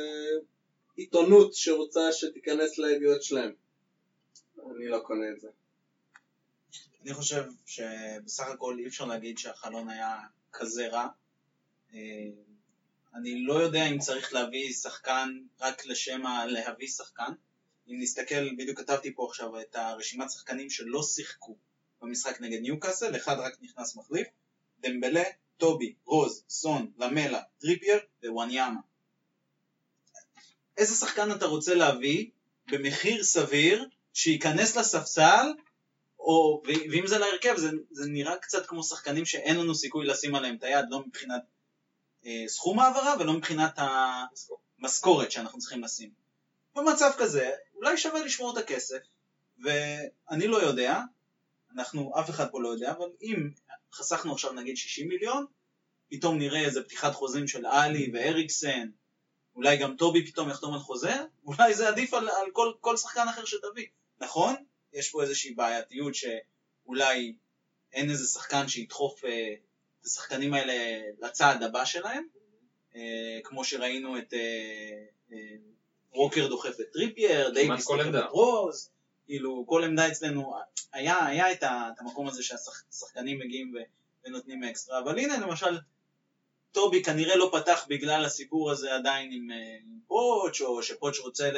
עיתונות 0.96 1.54
שרוצה 1.54 2.12
שתיכנס 2.12 2.78
לידיעות 2.78 3.22
שלהם. 3.22 3.52
אני 4.76 4.88
לא 4.88 4.98
קונה 4.98 5.30
את 5.34 5.40
זה. 5.40 5.48
אני 7.02 7.14
חושב 7.14 7.44
שבסך 7.66 8.46
הכל 8.46 8.76
אי 8.78 8.86
אפשר 8.86 9.04
להגיד 9.04 9.38
שהחלון 9.38 9.88
היה 9.88 10.18
כזה 10.52 10.88
רע. 10.88 11.08
אה, 11.94 11.98
אני 13.14 13.42
לא 13.42 13.54
יודע 13.54 13.86
אם 13.86 13.98
צריך 13.98 14.32
להביא 14.32 14.72
שחקן 14.72 15.38
רק 15.60 15.86
לשם 15.86 16.22
להביא 16.46 16.88
שחקן. 16.88 17.32
אם 17.88 17.96
נסתכל, 18.00 18.54
בדיוק 18.56 18.78
כתבתי 18.78 19.14
פה 19.14 19.26
עכשיו 19.28 19.60
את 19.60 19.76
הרשימת 19.76 20.30
שחקנים 20.30 20.70
שלא 20.70 21.02
שיחקו 21.02 21.56
במשחק 22.02 22.40
נגד 22.40 22.60
ניוקאסל, 22.60 23.16
אחד 23.16 23.36
רק 23.38 23.52
נכנס 23.60 23.96
מחליף, 23.96 24.28
דמבלה, 24.80 25.22
טובי, 25.56 25.94
רוז, 26.04 26.44
סון, 26.48 26.92
למלה, 26.98 27.40
טריפייר 27.58 27.98
ווואניאמה. 28.24 28.80
איזה 30.76 30.94
שחקן 30.94 31.32
אתה 31.32 31.46
רוצה 31.46 31.74
להביא 31.74 32.30
במחיר 32.66 33.24
סביר 33.24 33.88
שייכנס 34.14 34.76
לספסל 34.76 35.52
או, 36.20 36.62
ואם 36.66 37.06
זה 37.06 37.18
להרכב, 37.18 37.56
זה, 37.56 37.70
זה 37.90 38.10
נראה 38.10 38.36
קצת 38.36 38.66
כמו 38.66 38.82
שחקנים 38.82 39.24
שאין 39.24 39.56
לנו 39.56 39.74
סיכוי 39.74 40.06
לשים 40.06 40.34
עליהם 40.34 40.56
את 40.56 40.62
היד, 40.62 40.84
לא 40.90 41.00
מבחינת 41.06 41.42
אה, 42.26 42.44
סכום 42.48 42.78
העברה 42.78 43.14
ולא 43.20 43.32
מבחינת 43.32 43.78
המשכורת 44.78 45.32
שאנחנו 45.32 45.58
צריכים 45.58 45.82
לשים. 45.82 46.10
במצב 46.76 47.10
כזה, 47.18 47.50
אולי 47.74 47.98
שווה 47.98 48.24
לשמור 48.24 48.52
את 48.52 48.56
הכסף, 48.56 48.98
ואני 49.58 50.46
לא 50.46 50.62
יודע, 50.62 51.00
אנחנו, 51.74 52.12
אף 52.20 52.30
אחד 52.30 52.50
פה 52.50 52.60
לא 52.60 52.68
יודע, 52.68 52.90
אבל 52.90 53.08
אם 53.22 53.50
חסכנו 53.92 54.32
עכשיו 54.32 54.52
נגיד 54.52 54.76
60 54.76 55.08
מיליון, 55.08 55.46
פתאום 56.10 56.38
נראה 56.38 56.60
איזה 56.60 56.82
פתיחת 56.82 57.14
חוזים 57.14 57.48
של 57.48 57.66
עלי 57.66 58.10
ואריקסן, 58.14 58.88
אולי 59.54 59.76
גם 59.76 59.96
טובי 59.96 60.26
פתאום 60.26 60.50
יחתום 60.50 60.74
על 60.74 60.80
חוזה, 60.80 61.14
אולי 61.44 61.74
זה 61.74 61.88
עדיף 61.88 62.14
על, 62.14 62.28
על 62.28 62.50
כל, 62.52 62.72
כל 62.80 62.96
שחקן 62.96 63.28
אחר 63.28 63.44
שתביא, 63.44 63.86
נכון? 64.20 64.54
יש 64.92 65.10
פה 65.10 65.22
איזושהי 65.22 65.54
בעייתיות 65.54 66.14
שאולי 66.14 67.34
אין 67.92 68.10
איזה 68.10 68.26
שחקן 68.26 68.68
שידחוף 68.68 69.24
אה, 69.24 69.54
את 70.00 70.06
השחקנים 70.06 70.54
האלה 70.54 71.00
לצעד 71.20 71.62
הבא 71.62 71.84
שלהם, 71.84 72.26
אה, 72.96 73.38
כמו 73.44 73.64
שראינו 73.64 74.18
את 74.18 74.34
אה, 74.34 75.04
אה, 75.32 75.56
ווקר 76.14 76.48
דוחף 76.48 76.80
את 76.80 76.86
טריפייר, 76.92 77.50
דייוויס 77.50 77.86
דוחף. 77.86 78.08
את 78.08 78.30
רוז, 78.30 78.90
כאילו 79.26 79.64
כל 79.66 79.84
עמדה 79.84 80.08
אצלנו, 80.08 80.54
היה, 80.92 81.26
היה 81.26 81.52
את, 81.52 81.62
ה, 81.62 81.90
את 81.94 82.00
המקום 82.00 82.28
הזה 82.28 82.42
שהשחקנים 82.42 83.38
מגיעים 83.38 83.74
ו, 83.74 83.78
ונותנים 84.24 84.64
אקסטרה, 84.64 84.98
אבל 84.98 85.18
הנה 85.18 85.38
למשל, 85.38 85.78
טובי 86.72 87.02
כנראה 87.02 87.36
לא 87.36 87.50
פתח 87.52 87.86
בגלל 87.88 88.24
הסיפור 88.24 88.70
הזה 88.70 88.94
עדיין 88.94 89.32
עם, 89.32 89.50
אה, 89.50 89.56
עם 89.56 89.98
פוץ', 90.06 90.60
או 90.60 90.82
שפוץ' 90.82 91.18
רוצה 91.18 91.50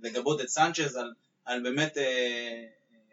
לגבות 0.00 0.40
את 0.40 0.48
סנצ'ז 0.48 0.96
על, 0.96 1.12
על 1.46 1.62
באמת 1.62 1.98
אה, 1.98 2.64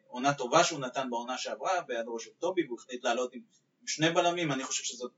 עונה 0.08 0.34
טובה 0.34 0.64
שהוא 0.64 0.80
נתן 0.80 1.10
בעונה 1.10 1.38
שעברה 1.38 1.82
בהיעדרו 1.82 2.20
של 2.20 2.30
טובי, 2.40 2.66
והוא 2.66 2.78
החליט 2.80 3.04
לעלות 3.04 3.34
עם, 3.34 3.42
עם 3.82 3.88
שני 3.88 4.10
בלמים, 4.10 4.52
אני 4.52 4.64
חושב 4.64 4.84
שזאת 4.84 5.12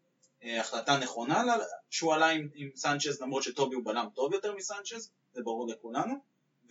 אה, 0.43 0.61
החלטה 0.61 0.97
נכונה 0.97 1.43
לה- 1.43 1.57
שהוא 1.89 2.13
עלה 2.13 2.29
עם, 2.29 2.49
עם 2.55 2.69
סנצ'ז, 2.75 3.21
למרות 3.21 3.43
שטובי 3.43 3.75
הוא 3.75 3.85
בלם 3.85 4.07
טוב 4.15 4.33
יותר 4.33 4.55
מסנצ'ז, 4.55 5.11
זה 5.33 5.41
ברור 5.43 5.67
לכולנו, 5.67 6.13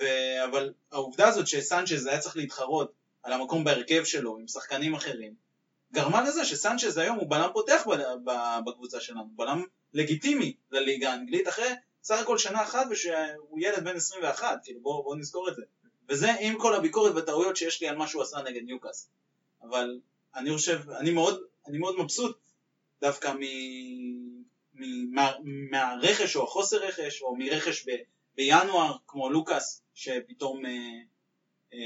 ו... 0.01 0.05
אבל 0.45 0.73
העובדה 0.93 1.29
הזאת 1.29 1.47
שסנצ'ז 1.47 2.07
היה 2.07 2.19
צריך 2.19 2.37
להתחרות 2.37 2.93
על 3.23 3.33
המקום 3.33 3.65
בהרכב 3.65 4.05
שלו 4.05 4.37
עם 4.39 4.49
שחקנים 4.49 4.95
אחרים, 4.95 5.35
גרמה 5.93 6.23
לזה 6.23 6.45
שסנצ'ז 6.45 6.99
היום 6.99 7.17
הוא 7.17 7.31
בלם 7.31 7.51
פותח 7.53 7.87
בקבוצה 8.67 9.01
שלנו, 9.01 9.29
בלם 9.37 9.65
לגיטימי 9.93 10.57
לליגה 10.71 11.13
האנגלית, 11.13 11.49
אחרי 11.49 11.69
סך 12.03 12.19
הכל 12.21 12.39
שנה 12.39 12.63
אחת 12.63 12.87
ושהוא 12.91 13.59
ילד 13.61 13.85
בן 13.85 13.97
21, 13.97 14.59
כאילו 14.65 14.81
בואו 14.81 15.03
בוא 15.03 15.17
נזכור 15.17 15.49
את 15.49 15.55
זה. 15.55 15.63
וזה 16.09 16.33
עם 16.41 16.59
כל 16.59 16.75
הביקורת 16.75 17.15
והטעויות 17.15 17.57
שיש 17.57 17.83
לי 17.83 17.89
על 17.89 17.97
מה 17.97 18.07
שהוא 18.09 18.23
עשה 18.23 18.43
נגד 18.43 18.63
ניוקאס. 18.63 19.09
אבל 19.63 20.01
אני 20.37 20.57
חושב, 20.57 20.91
אני 20.91 21.11
מאוד, 21.11 21.43
אני 21.69 21.79
מאוד 21.79 21.99
מבסוט 21.99 22.39
דווקא 23.01 23.33
מ... 23.33 23.41
מ... 24.75 25.15
מה... 25.15 25.33
מהרכש 25.71 26.37
או 26.37 26.45
החוסר 26.45 26.77
רכש, 26.77 27.23
או 27.23 27.37
מרכש 27.37 27.89
ב... 27.89 27.91
בינואר, 28.37 28.97
כמו 29.07 29.31
לוקאס, 29.31 29.83
שפתאום 29.95 30.67
אה, 30.67 30.71
אה, 31.75 31.79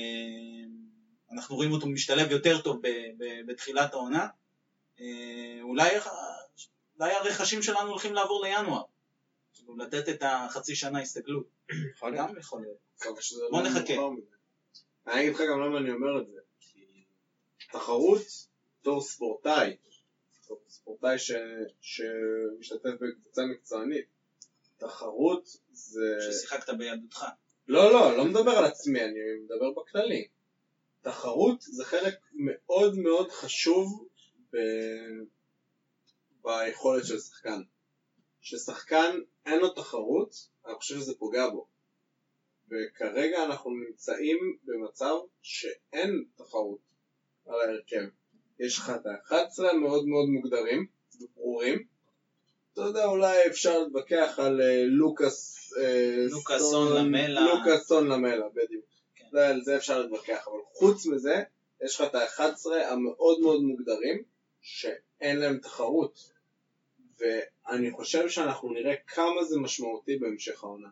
אנחנו 1.32 1.56
רואים 1.56 1.72
אותו 1.72 1.86
משתלב 1.86 2.30
יותר 2.30 2.60
טוב 2.60 2.78
ב... 2.82 2.88
ב... 3.18 3.24
בתחילת 3.46 3.92
העונה. 3.92 4.28
אה, 5.00 5.58
אולי, 5.62 5.88
אולי 7.00 7.12
הרכשים 7.12 7.62
שלנו 7.62 7.90
הולכים 7.90 8.14
לעבור 8.14 8.44
לינואר. 8.44 8.82
לתת 9.76 10.08
את 10.08 10.22
החצי 10.22 10.74
שנה 10.74 11.00
הסתגלות. 11.00 11.46
יכול 11.94 12.12
להיות. 12.12 12.28
גם 12.28 12.38
יכול 12.38 12.60
להיות. 12.60 13.22
שזה 13.22 13.42
בוא 13.50 13.62
לא 13.62 13.68
נחכה. 13.68 13.94
אני 15.06 15.20
אגיד 15.20 15.34
לך 15.34 15.40
גם 15.40 15.60
למה 15.60 15.78
אני 15.78 15.90
אומר 15.90 16.22
את 16.22 16.26
זה. 16.26 16.40
כי 16.60 17.04
תחרות, 17.72 18.22
בתור 18.80 19.00
ספורטאי, 19.00 19.76
בתור 20.44 20.60
ספורטאי 20.68 21.16
שמשתתף 21.80 22.90
בקבוצה 23.00 23.42
מקצוענית, 23.46 24.06
תחרות 24.76 25.48
זה... 25.72 26.16
ששיחקת 26.20 26.74
בילדותך. 26.74 27.24
לא, 27.68 27.92
לא, 27.92 28.16
לא 28.16 28.24
מדבר 28.24 28.50
על 28.50 28.64
עצמי, 28.64 29.00
אני 29.00 29.18
מדבר 29.44 29.70
בכללי. 29.70 30.28
תחרות 31.02 31.62
זה 31.62 31.84
חלק 31.84 32.14
מאוד 32.32 32.98
מאוד 32.98 33.30
חשוב 33.30 34.08
ב... 34.52 34.56
ביכולת 36.42 37.06
של 37.06 37.18
שחקן. 37.18 37.62
כששחקן 38.48 39.18
אין 39.46 39.58
לו 39.58 39.68
תחרות, 39.68 40.34
אני 40.66 40.74
חושב 40.74 40.94
שזה 40.94 41.14
פוגע 41.18 41.48
בו. 41.48 41.66
וכרגע 42.70 43.44
אנחנו 43.44 43.70
נמצאים 43.70 44.56
במצב 44.64 45.14
שאין 45.42 46.24
תחרות 46.36 46.78
על 47.46 47.60
ההרכב. 47.60 48.04
יש 48.60 48.78
לך 48.78 48.92
את 49.00 49.06
ה-11 49.06 49.76
מאוד 49.76 50.06
מאוד 50.06 50.28
מוגדרים, 50.28 50.86
ברורים. 51.36 51.84
אתה 52.72 52.80
יודע, 52.80 53.04
אולי 53.04 53.46
אפשר 53.46 53.78
להתווכח 53.78 54.38
על 54.38 54.60
אה, 54.60 54.84
לוקאס, 54.86 55.72
אה, 55.80 56.26
לוקאס, 56.30 56.62
סון, 56.62 56.96
למלה. 56.96 57.40
לוקאס, 57.40 57.86
סון, 57.86 58.08
למלה, 58.08 58.48
בדיוק. 58.48 58.84
כן. 59.14 59.36
על 59.36 59.62
זה 59.62 59.76
אפשר 59.76 59.98
להתווכח, 59.98 60.48
אבל 60.48 60.58
חוץ 60.72 61.06
מזה, 61.06 61.42
יש 61.84 62.00
לך 62.00 62.06
את 62.10 62.14
ה-11 62.14 62.74
המאוד 62.90 63.40
מאוד 63.40 63.62
מוגדרים, 63.62 64.22
שאין 64.60 65.36
להם 65.36 65.58
תחרות. 65.58 66.38
ואני 67.68 67.90
חושב 67.90 68.28
שאנחנו 68.28 68.72
נראה 68.72 68.94
כמה 69.06 69.44
זה 69.44 69.58
משמעותי 69.58 70.16
בהמשך 70.16 70.64
העונה. 70.64 70.88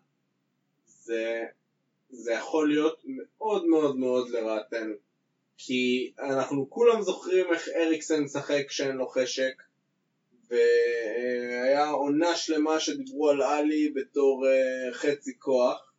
זה, 0.87 1.45
זה 2.11 2.33
יכול 2.33 2.69
להיות 2.69 3.03
מאוד 3.07 3.67
מאוד 3.67 3.97
מאוד 3.97 4.29
לרעתנו. 4.29 4.95
כי 5.59 6.13
אנחנו 6.19 6.71
כולם 6.71 7.03
זוכרים 7.03 7.53
איך 7.53 7.69
אריקסן 7.69 8.23
משחק 8.23 8.65
כשאין 8.69 8.97
לו 8.97 9.09
חשק, 9.09 9.63
והיה 10.49 11.89
עונה 11.89 12.37
שלמה 12.37 12.81
שדיברו 12.81 13.31
על 13.31 13.43
עלי 13.43 13.93
בתור 13.95 14.47
אה, 14.47 14.93
חצי 14.93 15.39
כוח, 15.39 15.93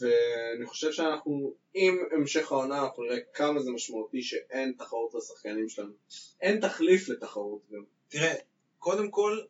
ואני 0.00 0.66
חושב 0.66 0.92
שאנחנו, 0.92 1.54
עם 1.74 1.98
המשך 2.12 2.52
העונה 2.52 2.82
אנחנו 2.82 3.02
נראה 3.02 3.18
כמה 3.34 3.60
זה 3.60 3.70
משמעותי 3.70 4.22
שאין 4.22 4.72
תחרות 4.78 5.14
לשחקנים 5.14 5.68
שלנו. 5.68 5.92
אין 6.40 6.60
תחליף 6.60 7.08
לתחרות 7.08 7.60
גם. 7.72 7.84
תראה, 8.08 8.34
קודם 8.84 9.10
כל, 9.10 9.40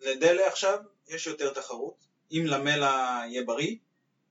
לדלה 0.00 0.46
עכשיו 0.46 0.78
יש 1.08 1.26
יותר 1.26 1.52
תחרות. 1.52 1.94
אם 2.32 2.44
למלה 2.46 3.22
יהיה 3.26 3.44
בריא, 3.44 3.76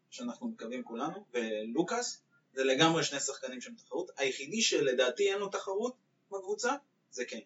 שאנחנו 0.09 0.47
מקווים 0.47 0.83
כולנו, 0.83 1.25
ולוקאס, 1.33 2.21
זה 2.53 2.63
לגמרי 2.63 3.03
שני 3.03 3.19
שחקנים 3.19 3.61
שהם 3.61 3.75
תחרות. 3.75 4.11
היחידי 4.17 4.61
שלדעתי 4.61 5.31
אין 5.31 5.39
לו 5.39 5.49
תחרות 5.49 5.95
בקבוצה, 6.31 6.73
זה 7.11 7.25
קיין. 7.25 7.43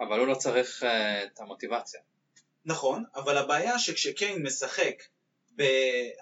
אבל 0.00 0.18
הוא 0.18 0.26
לא 0.26 0.34
צריך 0.34 0.82
אה, 0.82 1.24
את 1.24 1.40
המוטיבציה. 1.40 2.00
נכון, 2.64 3.04
אבל 3.14 3.36
הבעיה 3.36 3.78
שכשקיין 3.78 4.42
משחק, 4.42 5.02
ב... 5.56 5.62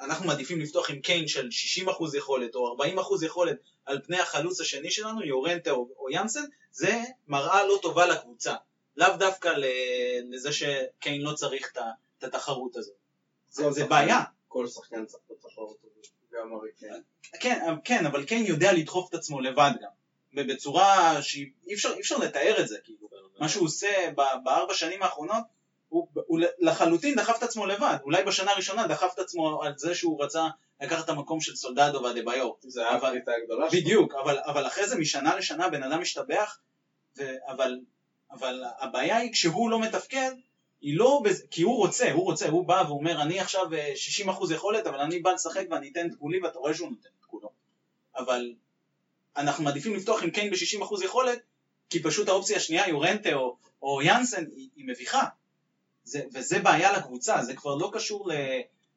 אנחנו 0.01 0.27
מעדיפים 0.27 0.61
לפתוח 0.61 0.91
עם 0.91 1.01
קיין 1.01 1.29
של 1.29 1.49
60% 1.87 2.17
יכולת 2.17 2.55
או 2.55 2.77
40% 3.21 3.25
יכולת 3.25 3.57
על 3.85 4.01
פני 4.05 4.21
החלוץ 4.21 4.61
השני 4.61 4.91
שלנו, 4.91 5.25
יורנטה 5.25 5.71
או, 5.71 5.89
או 5.99 6.11
יאנסן, 6.11 6.45
זה 6.73 7.01
מראה 7.29 7.67
לא 7.67 7.79
טובה 7.83 8.07
לקבוצה. 8.07 8.55
לאו 8.97 9.17
דווקא. 9.19 9.53
לזה 10.31 10.53
שקיין 10.53 11.21
לא 11.23 11.33
צריך 11.33 11.73
את 12.19 12.25
התחרות 12.25 12.77
הזאת. 12.77 12.95
זה, 13.51 13.63
כל 13.63 13.73
זה 13.73 13.81
שחקן- 13.81 13.91
בעיה. 13.91 14.21
כל 14.49 14.67
שחקן 14.67 15.05
צריך 15.07 15.23
את 15.27 15.45
התחרות 15.45 15.77
הזאת, 15.85 16.07
גם 16.33 16.53
ארי 16.53 16.71
קיין. 16.79 17.03
כן, 17.41 17.61
כן, 17.85 18.07
אבל 18.07 18.25
קיין 18.25 18.47
יודע 18.47 18.73
לדחוף 18.73 19.09
את 19.09 19.15
עצמו 19.15 19.41
לבד 19.41 19.71
גם. 19.83 19.91
ובצורה 20.35 21.23
שאי 21.23 21.51
אפשר, 21.75 21.95
אפשר 22.01 22.17
לתאר 22.19 22.61
את 22.61 22.69
זה, 22.69 22.79
כאילו. 22.85 23.09
מה 23.39 23.49
שהוא 23.49 23.65
עושה 23.67 23.89
ב- 24.17 24.45
בארבע 24.45 24.75
שנים 24.75 25.03
האחרונות, 25.03 25.45
הוא, 25.89 26.07
הוא 26.27 26.41
לחלוטין 26.59 27.15
דחף 27.17 27.39
את 27.39 27.43
עצמו 27.43 27.67
לבד. 27.67 27.97
אולי 28.03 28.23
בשנה 28.25 28.51
הראשונה 28.53 28.87
דחף 28.87 29.11
את 29.15 29.19
עצמו 29.19 29.63
על 29.63 29.73
זה 29.77 29.95
שהוא 29.95 30.25
רצה 30.25 30.45
לקחת 30.81 31.05
את 31.05 31.09
המקום 31.09 31.41
של 31.41 31.57
סולדדו 31.57 32.03
ואדה-ביור. 32.03 32.59
זה 32.63 32.81
היה 32.81 32.97
הפריטה 32.97 33.33
הגדולה 33.43 33.71
שלו. 33.71 33.81
בדיוק, 33.81 34.15
אבל, 34.15 34.39
אבל 34.47 34.67
אחרי 34.67 34.89
זה 34.89 34.97
משנה 34.99 35.37
לשנה 35.37 35.69
בן 35.69 35.83
אדם 35.83 36.01
משתבח, 36.01 36.59
ו, 37.19 37.23
אבל, 37.47 37.79
אבל 38.33 38.65
הבעיה 38.79 39.17
היא 39.17 39.33
כשהוא 39.33 39.71
לא 39.71 39.81
מתפקד, 39.81 40.31
היא 40.81 40.97
לא, 40.99 41.21
בז- 41.25 41.47
כי 41.51 41.63
הוא 41.63 41.77
רוצה, 41.77 42.13
הוא 42.13 42.25
רוצה, 42.25 42.49
הוא 42.49 42.65
בא 42.67 42.85
ואומר 42.89 43.23
אני 43.23 43.41
עכשיו 43.41 43.75
אה, 43.75 43.93
60% 44.27 44.55
יכולת, 44.55 44.87
אבל 44.87 44.99
אני 45.01 45.19
בא 45.19 45.33
לשחק 45.33 45.67
ואני 45.71 45.89
אתן 45.93 46.07
את 46.07 46.15
כולי, 46.19 46.41
ואתה 46.41 46.59
רואה 46.59 46.75
שהוא 46.75 46.89
נותן 46.91 47.09
את 47.21 47.25
כולו. 47.25 47.51
אבל 48.17 48.55
אנחנו 49.37 49.65
מעדיפים 49.65 49.95
לפתוח 49.95 50.23
עם 50.23 50.31
קיין 50.31 50.51
ב-60% 50.51 51.05
יכולת, 51.05 51.39
כי 51.91 52.03
פשוט 52.03 52.29
האופציה 52.29 52.57
השנייה, 52.57 52.89
יורנטה 52.89 53.35
או, 53.35 53.57
או 53.83 54.03
יאנסן, 54.03 54.45
היא, 54.57 54.69
היא 54.77 54.85
מביכה. 54.89 55.25
זה, 56.05 56.23
וזה 56.35 56.59
בעיה 56.59 56.99
לקבוצה, 56.99 57.43
זה 57.43 57.57
כבר 57.57 57.75
לא 57.75 57.91
קשור 57.95 58.29
ל... 58.29 58.33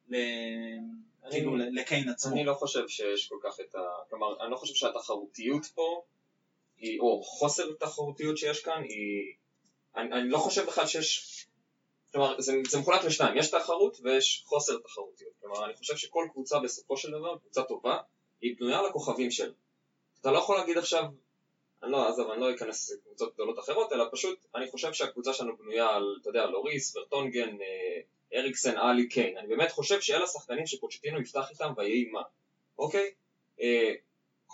ל... 0.08 0.16
כאילו, 1.30 1.56
לקיין 1.56 2.08
עצמו. 2.08 2.32
אני 2.32 2.44
לא 2.44 2.54
חושב 2.54 2.88
שיש 2.88 3.28
כל 3.28 3.36
כך 3.42 3.60
את 3.60 3.74
ה... 3.74 3.78
כלומר, 4.10 4.42
אני 4.42 4.50
לא 4.50 4.56
חושב 4.56 4.74
שהתחרותיות 4.74 5.66
פה, 5.66 6.02
היא, 6.78 7.00
או 7.00 7.22
חוסר 7.22 7.72
תחרותיות 7.72 8.38
שיש 8.38 8.62
כאן, 8.62 8.82
היא... 8.82 9.34
אני, 9.96 10.12
אני 10.12 10.28
לא 10.28 10.38
חושב 10.38 10.66
בכלל 10.66 10.86
שיש... 10.86 11.46
כלומר, 12.12 12.40
זה, 12.40 12.52
זה 12.68 12.78
מחולק 12.78 13.04
לשניים, 13.04 13.36
יש 13.36 13.50
תחרות 13.50 14.00
ויש 14.02 14.42
חוסר 14.46 14.78
תחרותיות. 14.78 15.32
כלומר, 15.40 15.64
אני 15.64 15.74
חושב 15.74 15.96
שכל 15.96 16.26
קבוצה 16.32 16.58
בסופו 16.58 16.96
של 16.96 17.10
דבר, 17.10 17.38
קבוצה 17.38 17.62
טובה, 17.62 17.98
היא 18.40 18.56
בנויה 18.58 18.78
על 18.78 18.86
הכוכבים 18.86 19.30
שלה. 19.30 19.52
אתה 20.20 20.30
לא 20.30 20.38
יכול 20.38 20.56
להגיד 20.56 20.78
עכשיו, 20.78 21.04
אני 21.82 21.92
לא, 21.92 22.08
עזוב, 22.08 22.30
אני 22.30 22.40
לא 22.40 22.54
אכנס 22.54 22.92
לקבוצות 22.92 23.34
גדולות 23.34 23.58
אחרות, 23.58 23.92
אלא 23.92 24.04
פשוט, 24.12 24.46
אני 24.54 24.70
חושב 24.70 24.92
שהקבוצה 24.92 25.32
שלנו 25.32 25.56
בנויה 25.56 25.88
על, 25.88 26.16
אתה 26.20 26.28
יודע, 26.28 26.46
לוריס, 26.46 26.96
ורטונגן, 26.96 27.56
אה, 27.60 28.00
אריקסן, 28.38 28.76
עלי, 28.76 29.08
קיין. 29.08 29.38
אני 29.38 29.48
באמת 29.48 29.70
חושב 29.70 30.00
שאלה 30.00 30.24
השחקנים 30.24 30.66
שפוצ'טינו 30.66 31.20
יפתח 31.20 31.50
איתם 31.50 31.72
ויהי 31.76 32.04
מה, 32.04 32.22
אוקיי? 32.78 33.10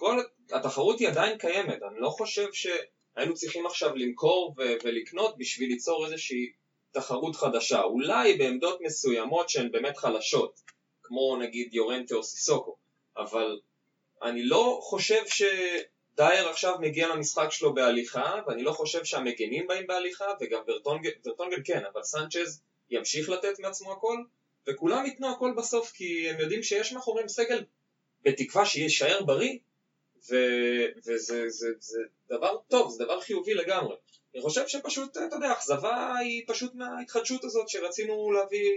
כל 0.01 0.21
התחרות 0.53 0.99
היא 0.99 1.09
עדיין 1.09 1.39
קיימת, 1.39 1.83
אני 1.83 2.01
לא 2.01 2.09
חושב 2.09 2.47
שהיינו 2.53 3.35
צריכים 3.35 3.67
עכשיו 3.67 3.97
למכור 3.97 4.55
ו- 4.59 4.75
ולקנות 4.85 5.39
בשביל 5.39 5.69
ליצור 5.69 6.07
איזושהי 6.07 6.53
תחרות 6.91 7.37
חדשה. 7.37 7.83
אולי 7.83 8.37
בעמדות 8.37 8.81
מסוימות 8.81 9.49
שהן 9.49 9.71
באמת 9.71 9.97
חלשות, 9.97 10.61
כמו 11.03 11.37
נגיד 11.37 11.75
יורנטה 11.75 12.15
או 12.15 12.23
סיסוקו, 12.23 12.77
אבל 13.17 13.61
אני 14.23 14.43
לא 14.43 14.79
חושב 14.83 15.23
ש... 15.27 15.43
דייר 16.17 16.49
עכשיו 16.49 16.77
מגיע 16.81 17.09
למשחק 17.09 17.49
שלו 17.51 17.75
בהליכה, 17.75 18.35
ואני 18.47 18.63
לא 18.63 18.73
חושב 18.73 19.05
שהמגנים 19.05 19.67
באים 19.67 19.87
בהליכה, 19.87 20.25
וגם 20.41 20.63
ורטונגל, 20.69 21.11
ורטונגל 21.25 21.63
כן, 21.65 21.83
אבל 21.93 22.03
סנצ'ז 22.03 22.63
ימשיך 22.91 23.29
לתת 23.29 23.59
מעצמו 23.59 23.93
הכל, 23.93 24.17
וכולם 24.69 25.07
ייתנו 25.07 25.31
הכל 25.33 25.53
בסוף, 25.57 25.93
כי 25.93 26.31
הם 26.31 26.41
יודעים 26.41 26.63
שיש 26.63 26.93
מאחוריהם 26.93 27.29
סגל, 27.29 27.65
בתקווה 28.23 28.67
שיישאר 28.67 29.23
בריא, 29.23 29.59
וזה 30.29 31.49
זה, 31.49 31.69
זה 31.79 31.99
דבר 32.29 32.57
טוב, 32.69 32.91
זה 32.91 33.05
דבר 33.05 33.21
חיובי 33.21 33.55
לגמרי. 33.55 33.97
אני 34.35 34.43
חושב 34.43 34.69
שפשוט, 34.69 35.17
אתה 35.17 35.37
יודע, 35.37 35.49
האכזבה 35.49 36.17
היא 36.17 36.45
פשוט 36.47 36.75
מההתחדשות 36.75 37.45
הזאת, 37.45 37.69
שרצינו 37.69 38.33
להביא 38.33 38.71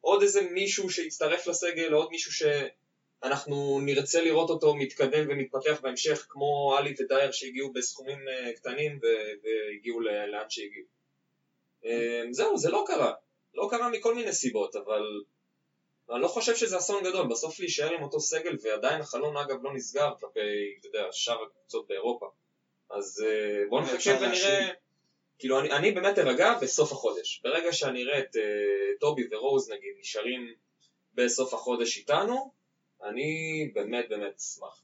עוד 0.00 0.22
איזה 0.22 0.42
מישהו 0.42 0.90
שיצטרף 0.90 1.46
לסגל, 1.46 1.92
עוד 1.92 2.08
מישהו 2.10 2.32
שאנחנו 2.32 3.80
נרצה 3.82 4.22
לראות 4.22 4.50
אותו 4.50 4.74
מתקדם 4.74 5.26
ומתפתח 5.28 5.80
בהמשך, 5.82 6.26
כמו 6.28 6.74
עלי 6.78 6.94
ודייר 6.98 7.32
שהגיעו 7.32 7.72
בסכומים 7.72 8.18
אה, 8.28 8.52
קטנים 8.52 8.98
ו- 9.02 9.32
והגיעו 9.42 10.00
לאן 10.00 10.46
שהגיעו. 10.48 10.86
אה, 11.84 12.22
זהו, 12.30 12.58
זה 12.58 12.70
לא 12.70 12.84
קרה. 12.86 13.12
לא 13.54 13.68
קרה 13.70 13.88
מכל 13.88 14.14
מיני 14.14 14.32
סיבות, 14.32 14.76
אבל 14.76 15.02
אני 16.10 16.22
לא 16.22 16.28
חושב 16.28 16.56
שזה 16.56 16.78
אסון 16.78 17.04
גדול, 17.04 17.26
בסוף 17.26 17.60
להישאר 17.60 17.94
עם 17.94 18.02
אותו 18.02 18.20
סגל, 18.20 18.56
ועדיין 18.62 19.00
החלון 19.00 19.36
אגב 19.36 19.62
לא 19.62 19.74
נסגר 19.74 20.12
כלפי, 20.20 20.40
אתה 20.80 20.88
יודע, 20.88 21.08
שאר 21.12 21.42
הקבוצות 21.42 21.88
באירופה. 21.88 22.26
אז 22.90 23.24
אה, 23.26 23.62
בואו 23.68 23.82
נחכה 23.82 24.10
ונראה. 24.20 24.68
כאילו 25.38 25.60
אני, 25.60 25.70
אני 25.70 25.92
באמת 25.92 26.18
ארגע 26.18 26.54
בסוף 26.62 26.92
החודש. 26.92 27.40
ברגע 27.44 27.72
שאני 27.72 28.02
אראה 28.02 28.18
את 28.18 28.36
uh, 28.36 28.40
טובי 29.00 29.22
ורוז 29.30 29.70
נגיד 29.70 29.94
נשארים 29.98 30.54
בסוף 31.14 31.54
החודש 31.54 31.98
איתנו, 31.98 32.52
אני 33.02 33.70
באמת 33.74 34.08
באמת 34.08 34.36
אשמח. 34.36 34.83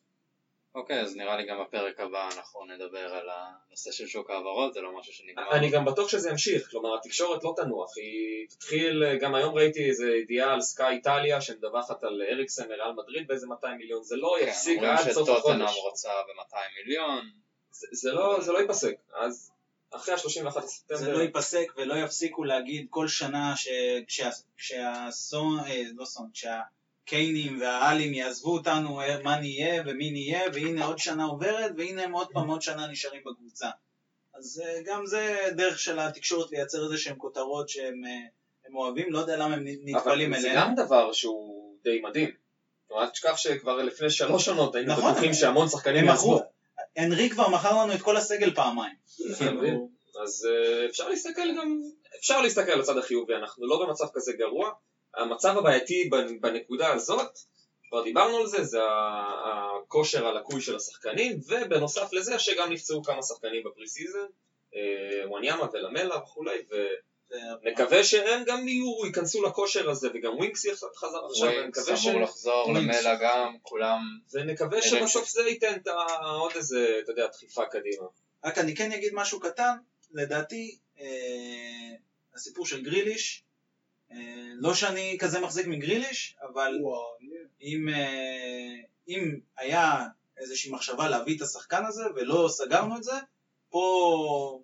אוקיי, 0.75 1.01
אז 1.01 1.17
נראה 1.17 1.37
לי 1.37 1.47
גם 1.47 1.61
בפרק 1.61 2.01
הבא 2.01 2.29
אנחנו 2.37 2.65
נדבר 2.65 3.15
על 3.15 3.29
הנושא 3.31 3.93
של 3.93 4.07
שוק 4.07 4.31
ההעברות, 4.31 4.75
זה 4.75 4.81
לא 4.81 4.99
משהו 4.99 5.13
שנגמר. 5.13 5.51
אני 5.53 5.71
גם 5.71 5.85
בטוח 5.85 6.09
שזה 6.09 6.31
ימשיך, 6.31 6.71
כלומר 6.71 6.95
התקשורת 6.97 7.45
לא 7.45 7.55
תנוח, 7.57 7.97
היא 7.97 8.49
תתחיל, 8.49 9.17
גם 9.21 9.35
היום 9.35 9.55
ראיתי 9.55 9.89
איזה 9.89 10.11
ידיעה 10.11 10.53
על 10.55 10.61
סקאי 10.61 10.87
איטליה 10.95 11.41
שמדווחת 11.41 12.05
על 12.05 12.23
אריקסן 12.33 12.69
מריאל 12.69 12.93
מדריד 12.93 13.27
באיזה 13.29 13.47
200 13.47 13.79
מיליון, 13.79 14.03
זה 14.03 14.17
לא 14.17 14.37
כן, 14.41 14.47
יפסיק 14.49 14.77
אומרים 14.79 14.93
עד 14.97 15.11
סוף 15.11 15.29
שטוטנאם 15.29 15.63
החודש. 15.63 15.79
רוצה 15.79 16.09
ב-200 16.09 16.57
מיליון. 16.85 17.31
זה, 17.71 17.87
זה, 17.93 18.13
לא, 18.13 18.41
זה 18.41 18.53
לא 18.53 18.59
ייפסק, 18.59 18.95
אז 19.15 19.53
אחרי 19.91 20.15
ה-31 20.15 20.51
זה 20.51 20.61
לספטמבר, 20.61 21.17
לא 21.17 21.23
ייפסק 21.23 21.67
ולא 21.77 21.95
יפסיקו 21.95 22.45
להגיד 22.45 22.87
כל 22.91 23.09
שנה 23.09 23.55
שכשה- 23.57 24.31
אה, 25.67 25.83
לא 25.95 26.05
סון, 26.05 26.29
כשהקיינים 27.11 27.61
והאלים 27.61 28.15
יעזבו 28.15 28.53
אותנו, 28.53 29.01
אה, 29.01 29.23
מה 29.23 29.41
נהיה 29.41 29.83
ומי 29.87 30.11
נהיה, 30.11 30.41
והנה 30.55 30.87
עוד 30.87 30.99
שנה 30.99 31.25
עוברת, 31.25 31.73
והנה 31.77 32.03
הם 32.03 32.13
עוד 32.13 32.29
פעם 32.33 32.49
עוד 32.49 32.63
שנה 32.63 32.87
נשארים 32.87 33.21
בקבוצה. 33.27 33.69
אז 34.35 34.63
אה, 34.65 34.83
גם 34.85 35.07
זה 35.07 35.49
דרך 35.57 35.79
של 35.79 35.99
התקשורת 35.99 36.51
לייצר 36.51 36.85
איזה 36.85 36.99
שהם 36.99 37.17
כותרות 37.17 37.69
שהם 37.69 38.05
אה, 38.07 38.27
הם 38.67 38.77
אוהבים, 38.77 39.13
לא 39.13 39.19
יודע 39.19 39.37
למה 39.37 39.55
הם 39.55 39.65
נטפלים 39.67 40.33
אבל 40.33 40.43
זה 40.43 40.51
אליהם. 40.51 40.69
גם 40.69 40.75
דבר 40.75 41.13
שהוא 41.13 41.75
די 41.85 42.01
מדהים. 42.01 42.31
כלומר, 42.89 43.03
אל 43.03 43.09
תשכח 43.09 43.37
שכבר 43.37 43.77
לפני 43.77 44.11
שלוש 44.11 44.49
עונות 44.49 44.75
היינו 44.75 44.93
נכון, 44.93 45.13
בטוחים 45.13 45.35
שהמון 45.35 45.69
שחקנים 45.69 46.05
יעזבו. 46.05 46.41
הנרי 46.97 47.31
כבר 47.31 47.49
מכר 47.49 47.83
לנו 47.83 47.95
את 47.95 48.03
כל 48.03 48.17
הסגל 48.17 48.55
פעמיים. 48.55 48.95
אתה 49.37 49.51
מבין? 49.51 49.87
אז 50.23 50.49
אפשר 50.91 51.09
להסתכל 51.09 51.57
גם, 51.57 51.81
אפשר 52.19 52.41
להסתכל 52.41 52.71
על 52.71 52.81
הצד 52.81 52.99
החיובי, 52.99 53.35
אנחנו 53.35 53.67
לא 53.67 53.87
במצב 53.87 54.05
כזה 54.15 54.33
גרוע. 54.33 54.71
המצב 55.17 55.59
הבעייתי 55.59 56.11
בנ- 56.13 56.41
בנקודה 56.41 56.93
הזאת, 56.93 57.39
כבר 57.89 58.03
דיברנו 58.03 58.37
על 58.37 58.47
זה, 58.47 58.65
זה 58.65 58.83
ה- 58.83 59.77
הכושר 59.87 60.27
הלקוי 60.27 60.61
של 60.61 60.77
השחקנים, 60.77 61.41
ובנוסף 61.49 62.13
לזה 62.13 62.39
שגם 62.39 62.73
נפצעו 62.73 63.03
כמה 63.03 63.23
שחקנים 63.23 63.63
ב 63.65 63.87
pre-season, 63.89 64.27
אה, 64.75 64.81
וואניאמה 65.29 65.67
ולמלה 65.73 66.17
וכולי, 66.19 66.59
ונקווה 67.63 68.05
שהם 68.05 68.43
גם 68.47 68.69
יהיו, 68.69 69.07
ייכנסו 69.07 69.43
לכושר 69.43 69.91
הזה, 69.91 70.09
וגם 70.15 70.35
ווינקס 70.37 70.65
יחז- 70.65 70.97
חזר 70.97 71.19
עכשיו, 71.31 71.49
ווינקס 71.49 71.79
ונקווה 71.79 71.97
ש... 71.97 72.07
אמור 72.07 72.21
לחזור, 72.21 72.69
ווינקס. 72.71 72.97
למלה 73.05 73.15
גם, 73.23 73.57
כולם. 73.63 73.99
ונקווה 74.33 74.83
שבסוף 74.83 75.29
זה 75.29 75.43
ייתן 75.43 75.77
עוד 76.41 76.53
איזה, 76.55 76.97
אתה 77.05 77.13
יודע, 77.13 77.27
דחיפה 77.27 77.67
קדימה. 77.67 78.07
רק 78.45 78.59
אני 78.59 78.77
כן 78.77 78.93
אגיד 78.93 79.15
משהו 79.15 79.41
קטן, 79.41 79.73
לדעתי 80.13 80.79
אה, 81.01 81.07
הסיפור 82.35 82.67
של 82.67 82.83
גריליש, 82.83 83.43
לא 84.61 84.75
שאני 84.75 85.17
כזה 85.21 85.41
מחזיק 85.41 85.67
מגריליש, 85.67 86.37
אבל 86.43 86.79
וואו, 86.83 87.17
אם, 87.63 87.89
אה, 87.89 88.75
אם 89.09 89.41
היה 89.57 90.07
איזושהי 90.39 90.73
מחשבה 90.73 91.09
להביא 91.09 91.37
את 91.37 91.43
השחקן 91.43 91.87
הזה 91.87 92.03
ולא 92.17 92.49
סגרנו 92.51 92.97
את 92.97 93.05
זה, 93.05 93.13
פה 93.71 94.61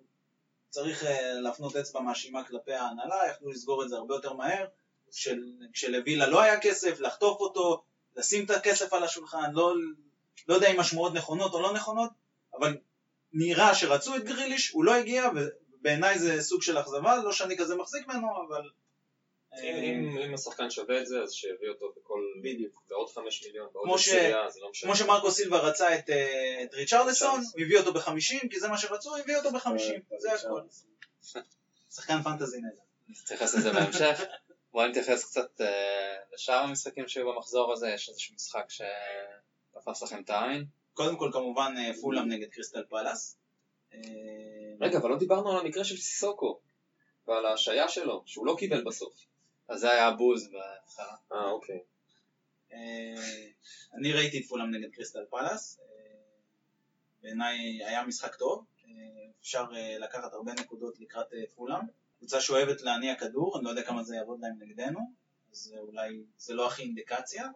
צריך 0.69 1.03
אה, 1.03 1.33
להפנות 1.33 1.75
אצבע 1.75 2.01
מאשימה 2.01 2.43
כלפי 2.43 2.73
ההנהלה, 2.73 3.27
יכלו 3.31 3.51
לסגור 3.51 3.83
את 3.83 3.89
זה 3.89 3.95
הרבה 3.95 4.15
יותר 4.15 4.33
מהר, 4.33 4.65
של, 5.11 5.43
כשלווילה 5.73 6.27
לא 6.27 6.41
היה 6.41 6.59
כסף, 6.59 6.99
לחטוף 6.99 7.39
אותו, 7.39 7.83
לשים 8.15 8.45
את 8.45 8.49
הכסף 8.49 8.93
על 8.93 9.03
השולחן, 9.03 9.51
לא, 9.53 9.73
לא 10.47 10.53
יודע 10.55 10.71
אם 10.71 10.79
השמועות 10.79 11.13
נכונות 11.13 11.53
או 11.53 11.61
לא 11.61 11.73
נכונות, 11.73 12.09
אבל 12.53 12.77
נראה 13.33 13.75
שרצו 13.75 14.15
את 14.15 14.23
גריליש, 14.23 14.71
הוא 14.71 14.83
לא 14.83 14.95
הגיע, 14.95 15.29
ובעיניי 15.35 16.19
זה 16.19 16.41
סוג 16.41 16.61
של 16.61 16.79
אכזבה, 16.79 17.15
לא 17.15 17.31
שאני 17.31 17.57
כזה 17.57 17.75
מחזיק 17.75 18.07
ממנו, 18.07 18.27
אבל... 18.47 18.69
אם- 19.63 20.17
אה, 20.17 20.25
אם 20.25 20.33
השחקן 20.33 20.69
שווה 20.69 21.01
את 21.01 21.07
זה, 21.07 21.21
אז 21.21 21.33
שיביא 21.33 21.69
אותו 21.69 21.93
בכל... 21.97 22.21
בדיוק. 22.43 22.83
בעוד 22.89 23.09
חמש 23.09 23.45
מיליון, 23.45 23.67
בעוד 23.73 23.87
עשירייה, 24.17 24.49
זה 24.49 24.59
לא 24.61 24.69
משנה. 24.71 24.89
כמו 24.91 24.97
שמרקו 24.97 25.31
סילבה 25.31 25.59
רצה 25.59 25.95
את, 25.95 26.09
אה, 26.09 26.63
את 26.63 26.73
ריצ'רלסון. 26.73 27.41
הוא 27.53 27.61
הביא 27.61 27.77
אותו 27.79 27.93
בחמישים, 27.93 28.39
כי 28.49 28.59
זה 28.59 28.67
מה 28.67 28.77
שרצו, 28.77 29.09
הוא 29.09 29.17
הביא 29.17 29.37
אותו 29.37 29.51
בחמישים, 29.51 30.01
זה 30.17 30.33
הכל. 30.33 30.61
שחקן 31.91 32.21
פנטזי 32.23 32.61
נהדר. 32.61 32.81
נתייחס 33.09 33.55
לזה 33.55 33.71
בהמשך. 33.73 34.21
בואו 34.71 34.87
נתייחס 34.87 35.25
קצת 35.25 35.61
אה, 35.61 36.15
לשאר 36.33 36.53
המשחקים 36.55 37.07
שהיו 37.07 37.33
במחזור 37.33 37.73
הזה, 37.73 37.89
יש 37.89 38.09
איזשהו 38.09 38.35
משחק 38.35 38.65
שתפס 38.69 40.03
לכם 40.03 40.21
את 40.21 40.29
העין. 40.29 40.65
קודם 40.93 41.17
כל 41.17 41.29
כמובן 41.33 41.73
אה, 41.77 41.91
פולאם 42.01 42.29
נגד 42.29 42.47
קריסטל 42.49 42.83
פלאס. 42.89 43.37
אה, 43.93 43.99
רגע, 44.81 44.97
אבל 44.97 45.09
לא 45.09 45.17
דיברנו 45.17 45.51
על 45.51 45.57
המקרה 45.65 45.83
של 45.83 45.97
סיסוקו, 45.97 46.59
ועל 47.27 47.45
ההשעיה 47.45 47.89
שלו, 47.89 48.23
שהוא 48.25 48.45
לא 48.45 48.55
קיבל 48.59 48.83
בסוף. 48.83 49.13
אז 49.67 49.79
זה 49.79 49.91
היה 49.91 50.07
הבוז 50.07 50.49
בהתחלה. 50.51 51.15
אה, 51.31 51.49
אוקיי. 51.49 51.79
אה, 52.73 53.47
אני 53.93 54.13
ראיתי 54.13 54.39
את 54.39 54.45
פולאם 54.45 54.71
נגד 54.71 54.89
קריסטל 54.91 55.25
פלאס. 55.29 55.79
אה, 55.79 55.85
בעיניי 57.21 57.83
היה 57.85 58.05
משחק 58.05 58.35
טוב. 58.35 58.65
אה, 58.85 58.91
אפשר 59.41 59.65
לקחת 59.99 60.33
הרבה 60.33 60.53
נקודות 60.53 60.99
לקראת 60.99 61.27
פולאם. 61.55 61.81
קבוצה 62.17 62.41
שאוהבת 62.41 62.81
להניע 62.81 63.15
כדור, 63.15 63.57
אני 63.57 63.65
לא 63.65 63.69
יודע 63.69 63.83
כמה 63.83 64.03
זה 64.03 64.15
יעבוד 64.15 64.39
להם 64.41 64.55
נגדנו, 64.59 64.99
אז 65.51 65.73
אה, 65.75 65.79
אולי 65.79 66.23
זה 66.37 66.53
לא 66.53 66.67
הכי 66.67 66.83
אינדיקציה. 66.83 67.47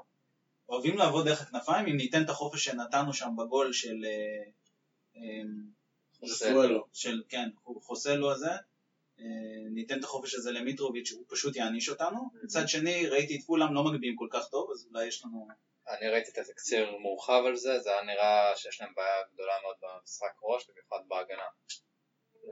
אוהבים 0.70 0.98
לעבוד 0.98 1.26
דרך 1.26 1.42
הכנפיים, 1.42 1.88
אם 1.88 1.98
ניתן 1.98 2.24
את 2.24 2.30
החופש 2.30 2.64
שנתנו 2.64 3.14
שם 3.14 3.30
בגול 3.38 3.74
של... 3.74 4.06
חוסלו. 6.20 6.88
של, 6.94 7.24
כן, 7.30 7.50
חוסלו 7.82 8.32
הזה, 8.32 8.50
ניתן 9.74 10.00
את 10.00 10.04
החופש 10.04 10.36
הזה 10.36 10.52
למיטרוביץ', 10.52 11.12
הוא 11.12 11.26
פשוט 11.30 11.56
יעניש 11.56 11.90
אותנו. 11.90 12.30
מצד 12.44 12.68
שני, 12.68 13.08
ראיתי 13.08 13.36
את 13.36 13.42
כולם 13.46 13.74
לא 13.74 13.84
מגביהים 13.84 14.16
כל 14.16 14.28
כך 14.32 14.48
טוב, 14.50 14.72
אז 14.72 14.88
אולי 14.90 15.06
יש 15.06 15.26
לנו... 15.26 15.48
אני 15.90 16.10
ראיתי 16.10 16.32
את 16.32 16.38
התקציר 16.38 16.98
מורחב 16.98 17.44
על 17.46 17.56
זה, 17.56 17.80
זה 17.80 17.90
היה 17.90 18.02
נראה 18.04 18.52
שיש 18.56 18.82
להם 18.82 18.90
בעיה 18.96 19.24
גדולה 19.34 19.54
מאוד 19.64 19.76
במשחק 19.82 20.34
ראש, 20.44 20.70
במיוחד 20.70 21.08
בהגנה. 21.08 21.44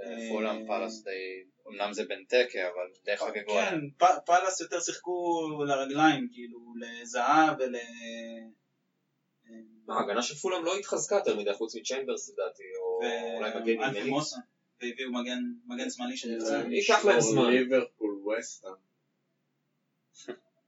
אה, 0.01 0.29
פולאם 0.29 0.67
פאלאס 0.67 1.03
די, 1.03 1.43
אמנם 1.67 1.93
זה 1.93 2.03
בנטקה, 2.05 2.67
אבל 2.67 2.87
די 3.05 3.17
חגגו 3.17 3.53
כן, 3.53 3.79
פאלאס 4.25 4.61
יותר 4.61 4.79
שיחקו 4.79 5.49
לרגליים, 5.67 6.27
כאילו, 6.31 6.59
לזהב 6.79 7.55
ול... 7.59 7.75
מה, 9.85 9.99
ההגנה 9.99 10.21
של 10.21 10.35
פולאם 10.35 10.65
לא 10.65 10.77
התחזקה 10.77 11.15
יותר 11.15 11.35
מדי, 11.35 11.53
חוץ 11.53 11.75
מצ'יימברס 11.75 12.29
לדעתי, 12.29 12.63
או 12.81 12.99
אולי 13.37 13.75
מגן. 13.75 14.09
מוסון, 14.09 14.39
והביאו 14.81 15.11
מגן, 15.11 15.43
מגן 15.65 15.89
שמאלי 15.89 16.17
שנפצע. 16.17 16.61
אה, 16.61 16.73
ייקח 16.73 17.05
להם 17.05 17.21
זמן. 17.21 17.49
ליברפול 17.49 18.27
וסטאם. 18.27 18.71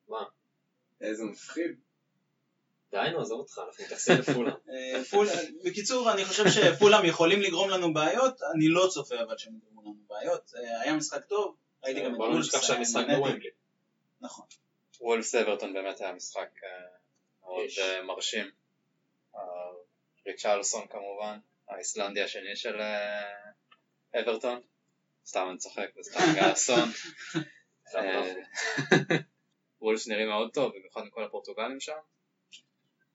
מה? 0.07 0.23
איזה 1.01 1.23
מפחיד. 1.23 1.75
די, 2.91 3.09
נו, 3.11 3.21
עזוב 3.21 3.39
אותך, 3.39 3.61
אנחנו 3.67 3.83
מתייחסים 3.83 4.17
לפולאם. 4.19 4.53
אה, 4.69 5.01
בקיצור, 5.63 6.11
אני 6.11 6.25
חושב 6.25 6.43
שפולאם 6.49 7.05
יכולים 7.05 7.41
לגרום 7.41 7.69
לנו 7.69 7.93
בעיות, 7.93 8.41
אני 8.55 8.67
לא 8.67 8.87
צופה 8.91 9.15
אבל 9.21 9.37
שהם 9.37 9.53
יגרמו 9.55 9.81
לנו 9.81 9.95
בעיות. 10.07 10.51
אה, 10.55 10.81
היה 10.81 10.93
משחק 10.93 11.25
טוב, 11.25 11.55
ראיתי 11.83 12.01
גם 12.01 12.11
את 12.11 12.17
בוא 12.17 12.27
וולפס, 12.27 12.47
נשכח 12.47 12.69
היה 12.69 12.85
שהמשחק. 12.85 13.05
בוומבלי. 13.15 13.49
נכון. 14.21 14.45
וולפס 15.01 15.35
אברטון 15.35 15.73
באמת 15.73 16.01
היה 16.01 16.13
משחק 16.13 16.49
מאוד 17.43 17.69
מרשים. 18.03 18.51
ריצ'רלסון 20.27 20.87
כמובן, 20.87 21.39
האיסלנדי 21.67 22.21
השני 22.21 22.55
של 22.55 22.81
אברטון. 24.19 24.61
סתם 25.25 25.47
אני 25.49 25.57
צוחק, 25.57 25.87
זה 25.99 26.11
סתם 26.11 26.19
היה 26.35 26.53
אסון. 26.53 26.89
לא? 27.93 27.99
אה, 27.99 28.33
וולפס 29.81 30.07
נראים 30.07 30.27
מאוד 30.27 30.53
טוב, 30.53 30.71
במיוחד 30.75 31.01
עם 31.01 31.09
כל 31.09 31.23
הפורטוגלים 31.23 31.79
שם. 31.79 31.97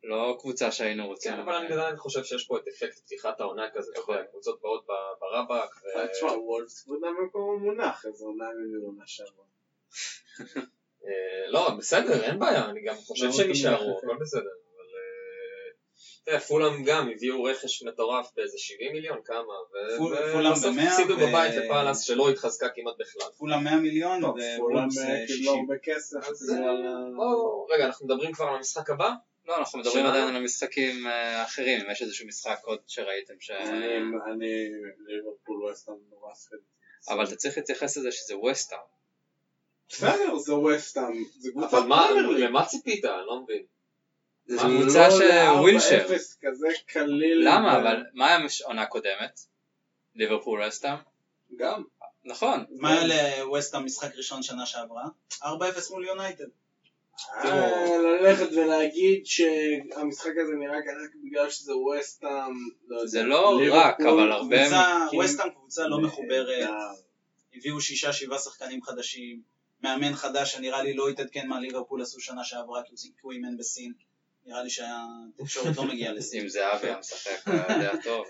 לא 0.05 0.37
קבוצה 0.41 0.73
שהיינו 0.73 1.07
רוצים. 1.07 1.33
כן, 1.33 1.41
אבל 1.41 1.55
אני 1.55 1.73
עדיין 1.73 1.97
חושב 1.97 2.25
שיש 2.25 2.47
פה 2.47 2.59
את 2.59 2.69
אפקט 2.69 2.99
פתיחת 2.99 3.41
העונה 3.41 3.71
כזה, 3.75 3.93
אתה 3.93 4.13
יודע, 4.13 4.25
קבוצות 4.25 4.61
באות 4.63 4.87
ב- 4.87 5.21
ברבק, 5.21 5.71
ו- 5.77 6.09
תשמע, 6.13 6.33
וולפס 6.33 6.83
כבודה 6.83 7.07
במקום 7.21 7.55
המונח, 7.55 8.07
איזה 8.07 8.25
עונה 8.25 8.45
עונה 8.87 9.05
שעברה. 9.07 9.45
אה, 11.07 11.47
לא, 11.49 11.71
בסדר, 11.79 12.23
אין 12.25 12.39
בעיה, 12.39 12.65
אני 12.71 12.83
גם 12.85 12.95
חושב 12.95 13.25
לא 13.25 13.33
שהם 13.33 13.41
רוצים 13.41 13.49
יישארו, 13.49 13.91
ללכת. 13.91 14.05
הכל 14.05 14.17
בסדר, 14.21 14.41
אבל... 14.41 14.87
אה, 14.97 15.71
אתה 15.71 16.03
יודע, 16.03 16.16
פולאם 16.49 16.85
גם 16.85 17.09
הביאו 17.09 17.43
רכש 17.43 17.83
מטורף 17.83 18.31
באיזה 18.37 18.59
70 18.59 18.93
מיליון, 18.93 19.19
כמה, 19.25 19.53
פולאם 20.33 20.53
ובסוף 20.53 20.77
הפסידו 20.83 21.17
בבית 21.17 21.55
לפאלאס 21.55 22.01
שלא 22.01 22.31
התחזקה 22.31 22.69
כמעט 22.69 22.95
בכלל. 22.99 23.29
כולה 23.39 23.57
100 23.57 23.77
מיליון 23.77 24.21
טוב, 24.21 24.37
כולם 24.59 24.77
ווולפס 24.79 24.99
אה, 24.99 25.25
קיבלו 25.27 25.53
60. 25.53 25.61
הרבה 25.61 25.75
כסף. 25.83 26.17
אה, 26.17 27.75
רגע, 27.75 27.87
אנחנו 27.87 28.07
מדברים 28.07 28.33
כבר 28.33 28.45
על 28.45 28.57
המשחק 28.57 28.91
הבא? 28.91 29.11
לא, 29.47 29.57
אנחנו 29.57 29.79
מדברים? 29.79 30.07
עדיין 30.07 30.29
על 30.29 30.37
המשחקים 30.37 31.07
אה, 31.07 31.41
האחרים, 31.41 31.81
אם 31.81 31.91
יש 31.91 32.03
איזשהו 32.03 32.27
משחק 32.27 32.59
עוד 32.63 32.79
שראיתם 32.87 33.35
ש... 33.41 33.51
אני, 33.51 33.97
אני, 34.33 34.69
ליברפול 35.07 35.65
ווסטהאם 35.65 35.97
נורא 36.11 36.35
ספק. 36.35 36.57
אבל 37.09 37.25
אתה 37.25 37.37
צריך 37.37 37.57
להתייחס 37.57 37.97
לזה 37.97 38.13
שזה 38.13 38.37
ווסטהאם. 38.37 38.81
בסדר, 39.89 40.39
זה 40.39 40.55
ווסטהאם, 40.55 41.25
זה 41.39 41.51
קבוצת 41.51 41.75
אבל. 41.75 42.37
למה 42.39 42.67
ציפית? 42.67 43.05
אני 43.05 43.27
לא 43.27 43.43
מבין. 43.43 43.76
זו 44.47 44.69
מה, 44.69 44.83
קבוצה 44.83 45.09
לא 45.09 45.19
של 45.19 45.61
ווילשר. 45.61 46.07
4-0 46.07 46.11
כזה 46.41 46.69
קליל. 46.87 47.49
למה? 47.49 47.77
אבל 47.79 48.05
מה 48.15 48.27
היה 48.29 48.47
העונה 48.65 48.87
קודמת? 48.87 49.41
ליברפול 50.15 50.63
ווסטהאם? 50.63 50.99
גם. 51.57 51.83
נכון. 52.25 52.65
מה 52.71 52.93
היה 52.93 53.39
לווסטהאם 53.45 53.85
משחק 53.85 54.17
ראשון 54.17 54.43
שנה 54.43 54.67
שעברה? 54.67 55.05
4-0 55.43 55.45
מול 55.91 56.05
יונייטד. 56.05 56.45
אה, 57.45 57.99
ללכת 57.99 58.53
ולהגיד 58.53 59.27
שהמשחק 59.27 60.33
הזה 60.43 60.55
נראה 60.55 60.79
רק 60.79 61.15
בגלל 61.25 61.51
שזה 61.51 61.77
ווסטהאם. 61.77 62.55
לא. 62.89 63.07
זה 63.07 63.23
לא 63.23 63.61
רק, 63.73 64.01
אבל 64.01 64.33
הרבה... 64.33 64.57
ווסטהאם 65.13 65.51
קבוצה 65.51 65.89
לא 65.89 66.01
מחוברת, 66.01 66.59
נהדר. 66.61 66.73
הביאו 67.55 67.81
שישה 67.81 68.13
שבעה 68.13 68.39
שחקנים 68.39 68.83
חדשים, 68.83 69.41
מאמן 69.83 70.15
חדש 70.15 70.53
שנראה 70.53 70.83
לי 70.83 70.95
לא 70.95 71.09
התעדכן 71.09 71.49
מה 71.49 71.61
ליברפול 71.61 72.03
עשו 72.03 72.21
שנה 72.21 72.45
שעברה 72.45 72.83
כי 72.83 73.13
הוא 73.23 73.33
אימן 73.33 73.57
בסין. 73.57 73.93
נראה 74.47 74.63
לי 74.63 74.71
שהתקשורת 74.71 75.77
לא 75.77 75.85
מגיעה 75.85 76.13
לסין. 76.13 76.43
אם 76.43 76.49
זהבי 76.49 76.87
היה 76.87 76.99
משחק, 76.99 77.49
הוא 77.49 77.55
היה 77.69 78.03
טוב. 78.03 78.27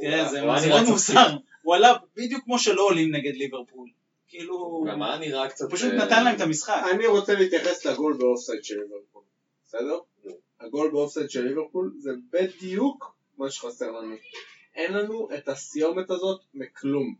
תראה, 0.00 0.28
זה 0.28 0.40
זה 0.60 0.68
קצת 0.68 0.88
מוזר. 0.88 1.36
הוא 1.62 1.74
עלה 1.74 1.92
בדיוק 2.16 2.44
כמו 2.44 2.58
שלא 2.58 2.82
עולים 2.86 3.14
נגד 3.14 3.34
ליברפול. 3.34 3.88
כאילו, 4.28 4.84
גם 4.88 5.02
היה 5.02 5.18
נראה 5.18 5.48
קצת... 5.48 5.64
הוא 5.64 5.76
פשוט 5.76 5.92
אה, 5.92 6.04
נתן 6.04 6.24
להם 6.24 6.36
את 6.36 6.40
המשחק. 6.40 6.82
אני 6.90 7.06
רוצה 7.06 7.34
להתייחס 7.34 7.84
לגול 7.86 8.16
באופסייד 8.16 8.64
של 8.64 8.74
ליברפול. 8.74 9.22
בסדר? 9.66 9.98
הגול 10.60 10.90
באופסייד 10.90 11.30
של 11.30 11.42
ליברפול 11.44 11.92
זה 11.98 12.10
בדיוק 12.32 13.14
מה 13.38 13.50
שחסר 13.50 13.90
לנו. 13.90 14.16
אין 14.74 14.92
לנו 14.92 15.28
את 15.34 15.48
הסיומת 15.48 16.10
הזאת 16.10 16.40
מכלום. 16.54 17.14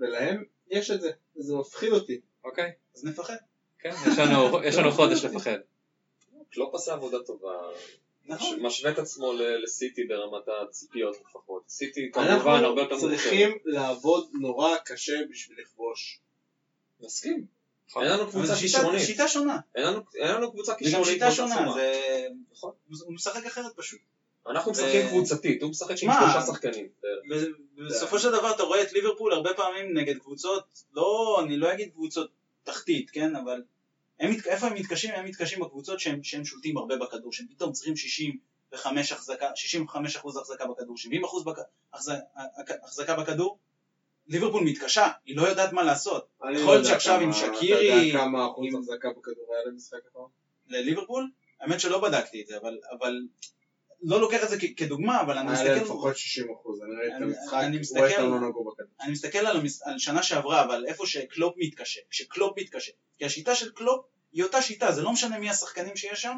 ולהם 0.00 0.44
יש 0.70 0.90
את 0.90 1.00
זה, 1.00 1.10
וזה 1.36 1.54
מפחיד 1.56 1.92
אותי. 1.92 2.20
אוקיי, 2.44 2.70
אז 2.96 3.04
נפחד. 3.04 3.36
כן, 3.78 3.90
יש 4.12 4.18
לנו- 4.18 4.62
יש 4.64 4.76
לנו 4.76 4.92
חודש 4.92 5.24
לפחד. 5.24 5.58
קלופ 6.54 6.74
עשה 6.74 6.92
עבודה 6.92 7.18
טובה. 7.26 7.52
נכון. 8.26 8.60
משווה 8.60 8.90
את 8.90 8.98
עצמו 8.98 9.32
לסיטי 9.32 10.04
ברמת 10.04 10.42
הציפיות 10.48 11.16
לפחות. 11.20 11.62
סיטי 11.68 12.10
אנחנו 12.16 12.40
כמובן 12.40 12.64
הרבה 12.64 12.80
יותר 12.82 12.98
צריכים 13.00 13.58
לעבוד 13.64 14.28
נורא 14.40 14.76
קשה 14.84 15.12
בשביל 15.30 15.58
לכבוש. 15.60 16.20
מסכים. 17.00 17.46
נכון. 17.88 18.04
אין 18.04 18.12
לנו 18.12 18.30
קבוצה 18.30 18.56
כישרונית. 18.56 19.00
שיטה 19.06 19.28
שונה. 19.28 19.58
אין 19.74 19.84
לנו- 19.84 20.50
קבוצה 20.52 20.72
זה 20.72 20.72
גם 20.72 20.78
כישרונית. 20.78 21.12
שיטה 21.12 21.30
שונה. 21.30 21.74
נכון. 22.52 22.72
הוא 23.04 23.14
משחק 23.14 23.46
אחרת 23.46 23.72
פשוט. 23.76 24.00
אנחנו 24.48 24.70
משחקים 24.72 25.08
קבוצתית, 25.08 25.62
הוא 25.62 25.70
משחק 25.70 25.90
עם 25.90 25.96
שלושה 25.96 26.40
שחקנים. 26.46 26.88
ובסופו 27.78 28.18
של 28.18 28.30
דבר 28.30 28.54
אתה 28.54 28.62
רואה 28.62 28.82
את 28.82 28.92
ליברפול 28.92 29.32
הרבה 29.32 29.54
פעמים 29.54 29.98
נגד 29.98 30.18
קבוצות, 30.18 30.64
לא, 30.92 31.40
אני 31.44 31.56
לא 31.56 31.72
אגיד 31.72 31.90
קבוצות 31.92 32.30
תחתית, 32.62 33.10
כן, 33.10 33.36
אבל 33.36 33.62
הם, 34.24 34.36
איפה 34.46 34.66
הם 34.66 34.74
מתקשים? 34.74 35.10
הם 35.14 35.24
מתקשים 35.24 35.60
בקבוצות 35.60 36.00
שהם, 36.00 36.22
שהם 36.22 36.44
שולטים 36.44 36.76
הרבה 36.76 36.96
בכדור, 36.96 37.32
שהם 37.32 37.46
פתאום 37.50 37.72
צריכים 37.72 37.96
65 37.96 39.12
החזקה, 39.12 39.46
65 39.54 40.16
אחוז 40.16 40.36
החזקה 40.36 40.66
בכדור, 40.66 40.96
70 40.96 41.24
אחוז 41.24 41.44
בק, 41.44 41.56
החז, 41.92 42.12
החזקה 42.84 43.16
בכדור, 43.16 43.58
ליברפול 44.28 44.64
מתקשה, 44.64 45.08
היא 45.26 45.36
לא 45.36 45.42
יודעת 45.42 45.72
מה 45.72 45.82
לעשות. 45.82 46.26
אני 46.44 46.52
יכול 46.56 46.66
לא 46.66 46.74
להיות 46.74 46.86
שעכשיו 46.86 47.20
עם 47.20 47.32
שקירי- 47.32 47.92
אתה 47.92 48.02
יודע 48.02 48.18
כמה 48.18 48.46
אחוז 48.46 48.66
עם- 48.68 48.76
החזקה 48.76 49.08
בכדור 49.18 49.46
היה 49.54 49.72
למשחק 49.72 49.98
האחרון? 50.06 50.28
לליברפול? 50.68 51.30
האמת 51.60 51.80
שלא 51.80 52.00
בדקתי 52.02 52.42
את 52.42 52.46
זה, 52.46 52.56
אבל, 52.56 52.78
אבל 52.98 53.14
לא 54.02 54.20
לוקח 54.20 54.44
את 54.44 54.48
זה 54.48 54.56
כדוגמה, 54.76 55.20
אבל 55.20 55.38
אני 55.38 55.50
היה 55.58 55.74
מסתכל, 55.74 55.84
לפחות 55.84 56.16
60 56.16 56.46
אחוז, 56.54 56.80
אני 56.82 56.96
ראיתי 56.96 57.16
את 57.16 57.22
המשחק, 57.22 57.58
אני 57.62 57.78
מסתכל- 57.78 58.00
ווסטהאם 58.00 58.30
לא 58.30 58.48
נגעו 58.48 58.64
בכדור. 58.64 58.90
אני 59.00 59.12
מסתכל 59.12 59.38
על, 59.38 59.56
המס... 59.56 59.82
על 59.82 59.98
שנה 59.98 60.22
שעברה, 60.22 60.64
אבל 60.64 60.84
איפה 60.88 61.06
שקלופ 61.06 61.54
מתקשה, 61.58 62.00
כשקלופ 62.10 62.58
מתקשה. 62.58 62.92
כי 63.18 63.24
השיטה 63.24 63.54
של 63.54 63.72
קלופ 63.72 64.04
היא 64.34 64.42
אותה 64.44 64.62
שיטה, 64.62 64.92
זה 64.92 65.02
לא 65.02 65.12
משנה 65.12 65.38
מי 65.38 65.50
השחקנים 65.50 65.96
שיש 65.96 66.22
שם, 66.22 66.36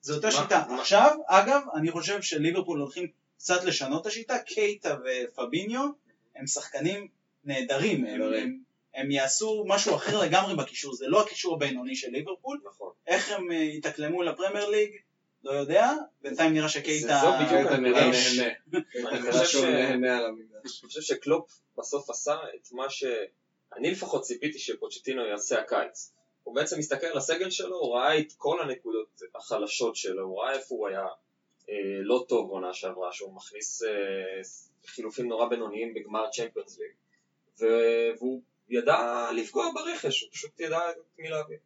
זה 0.00 0.14
אותה 0.14 0.26
מה- 0.26 0.32
שיטה. 0.32 0.64
מה- 0.68 0.80
עכשיו, 0.80 1.16
אגב, 1.26 1.62
אני 1.74 1.90
חושב 1.90 2.22
שליברפול 2.22 2.80
הולכים 2.80 3.06
קצת 3.38 3.64
לשנות 3.64 4.02
את 4.02 4.06
השיטה, 4.06 4.38
קייטה 4.38 4.96
ופביניו 5.04 5.88
הם 6.36 6.46
שחקנים 6.46 7.08
נהדרים, 7.44 8.04
הם. 8.06 8.22
הם, 8.22 8.58
הם 8.94 9.10
יעשו 9.10 9.64
משהו 9.66 9.94
אחר 9.96 10.20
לגמרי 10.20 10.54
בקישור, 10.56 10.94
זה 10.94 11.04
לא 11.08 11.22
הקישור 11.22 11.54
הבינוני 11.54 11.96
של 11.96 12.10
ליברפול, 12.10 12.60
נכון. 12.68 12.92
איך 13.06 13.30
הם 13.30 13.52
אה, 13.52 13.56
יתאקלמו 13.56 14.22
לפרמייר 14.22 14.68
ליג, 14.68 14.90
לא 15.44 15.50
יודע, 15.50 15.92
בינתיים 16.22 16.52
נראה 16.54 16.68
שקייטה... 16.68 17.20
זו 17.22 17.32
בדיוק 17.32 17.50
קייטה 17.50 17.76
נראה 17.76 18.04
הנקודה. 18.04 18.48
נהנה. 19.70 20.18
אני 20.62 20.68
חושב 20.86 21.00
שקלופ 21.00 21.50
בסוף 21.78 22.10
עשה 22.10 22.34
את 22.54 22.68
מה 22.72 22.90
שאני 22.90 23.90
לפחות 23.90 24.22
ציפיתי 24.22 24.58
שפוצ'טינו 24.58 25.26
יעשה 25.26 25.60
הקיץ. 25.60 26.12
הוא 26.46 26.54
בעצם 26.54 26.78
מסתכל 26.78 27.06
על 27.06 27.16
הסגל 27.16 27.50
שלו, 27.50 27.76
הוא 27.76 27.94
ראה 27.96 28.18
את 28.18 28.32
כל 28.36 28.62
הנקודות 28.62 29.22
החלשות 29.34 29.96
שלו, 29.96 30.22
הוא 30.22 30.42
ראה 30.42 30.52
איפה 30.52 30.74
הוא 30.74 30.88
היה 30.88 31.06
אה, 31.68 31.74
לא 32.02 32.24
טוב 32.28 32.48
בעונה 32.48 32.74
שעברה, 32.74 33.12
שהוא 33.12 33.34
מכניס 33.34 33.82
אה, 33.82 33.88
חילופים 34.86 35.28
נורא 35.28 35.48
בינוניים 35.48 35.94
בגמר 35.94 36.30
צ'מפיונס 36.30 36.78
ליג, 36.78 36.92
והוא 38.18 38.42
ידע 38.68 39.28
לפגוע 39.36 39.70
ברכש, 39.74 40.22
הוא 40.22 40.30
פשוט 40.32 40.60
ידע 40.60 40.90
את 40.90 40.96
מי 41.18 41.28
להביא. 41.28 41.56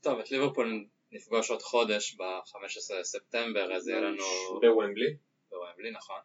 טוב, 0.00 0.18
את 0.18 0.30
ליברפול 0.30 0.84
נפגוש 1.12 1.50
עוד 1.50 1.62
חודש 1.62 2.14
ב-15 2.14 2.94
לספטמבר, 3.00 3.76
אז 3.76 3.88
יהיה 3.88 4.00
לנו... 4.00 4.24
בוומבלי. 4.60 5.16
בוומבלי, 5.50 5.90
נכון. 5.90 6.20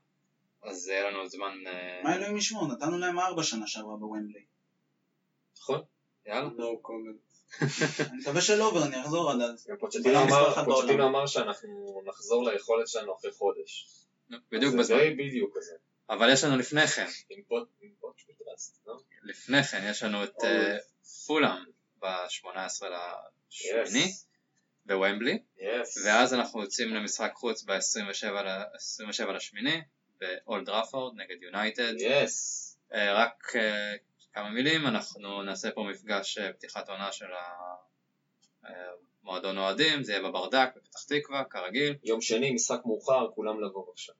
אז 0.63 0.87
יהיה 0.87 1.09
לנו 1.11 1.29
זמן... 1.29 1.57
אה, 1.67 2.01
מה 2.03 2.15
אלוהים 2.15 2.37
ישמור, 2.37 2.67
נתנו 2.67 2.97
להם 2.97 3.19
ארבע 3.19 3.43
שנה 3.43 3.67
שעברה 3.67 3.97
בוומבלי. 3.97 4.45
נכון? 5.57 5.81
יאללה. 6.25 6.49
No 6.49 6.87
comment. 6.87 7.30
אני 7.61 8.17
מקווה 8.21 8.41
שלא, 8.41 8.63
ואני 8.63 9.01
אחזור 9.01 9.31
עד 9.31 9.41
אז. 9.41 9.67
פוצ'טינו 9.79 10.23
אבל 10.23 11.01
אמר, 11.01 11.27
שאנחנו 11.27 12.01
נחזור 12.05 12.51
ליכולת 12.51 12.87
שלנו 12.87 13.15
אחרי 13.15 13.31
חודש. 13.31 13.87
בדיוק 14.51 14.71
זה 14.71 14.77
בזמן. 14.77 14.97
די 14.97 15.13
בדיוק 15.13 15.57
כזה. 15.57 15.75
אבל 16.09 16.29
יש 16.33 16.43
לנו 16.43 16.57
לפני 16.57 16.87
כן, 16.87 17.07
לא? 18.87 18.97
לפני 19.23 19.63
כן 19.63 19.87
יש 19.89 20.03
לנו 20.03 20.23
את 20.23 20.43
אה, 20.43 20.77
פולאם 21.27 21.63
ב-18 21.99 22.85
לשמיני 23.49 24.05
Yes. 24.05 24.25
בוומבלי, 24.85 25.39
Yes. 25.57 26.05
ואז 26.05 26.33
אנחנו 26.33 26.61
יוצאים 26.61 26.93
למשחק 26.93 27.31
חוץ 27.35 27.63
ב-27 27.63 29.31
לשמיני 29.35 29.81
באולד 30.19 30.69
ראפורד 30.69 31.13
נגד 31.15 31.41
יונייטד. 31.41 31.93
Yes. 31.97 32.31
אה, 32.93 33.13
רק 33.13 33.55
אה, 33.55 33.93
כמה 34.33 34.49
מילים, 34.49 34.87
אנחנו 34.87 35.43
נעשה 35.43 35.71
פה 35.71 35.83
מפגש 35.91 36.37
אה, 36.37 36.53
פתיחת 36.53 36.89
עונה 36.89 37.11
של 37.11 37.25
המועדון 39.23 39.57
אוהדים, 39.57 40.03
זה 40.03 40.11
יהיה 40.11 40.21
בברדק 40.23 40.69
בפתח 40.75 41.03
תקווה, 41.03 41.43
כרגיל, 41.49 41.95
יום 42.03 42.21
שני, 42.21 42.51
משחק 42.51 42.79
מאוחר, 42.85 43.27
כולם 43.35 43.63
לבוא 43.63 43.85
בבקשה. 43.87 44.13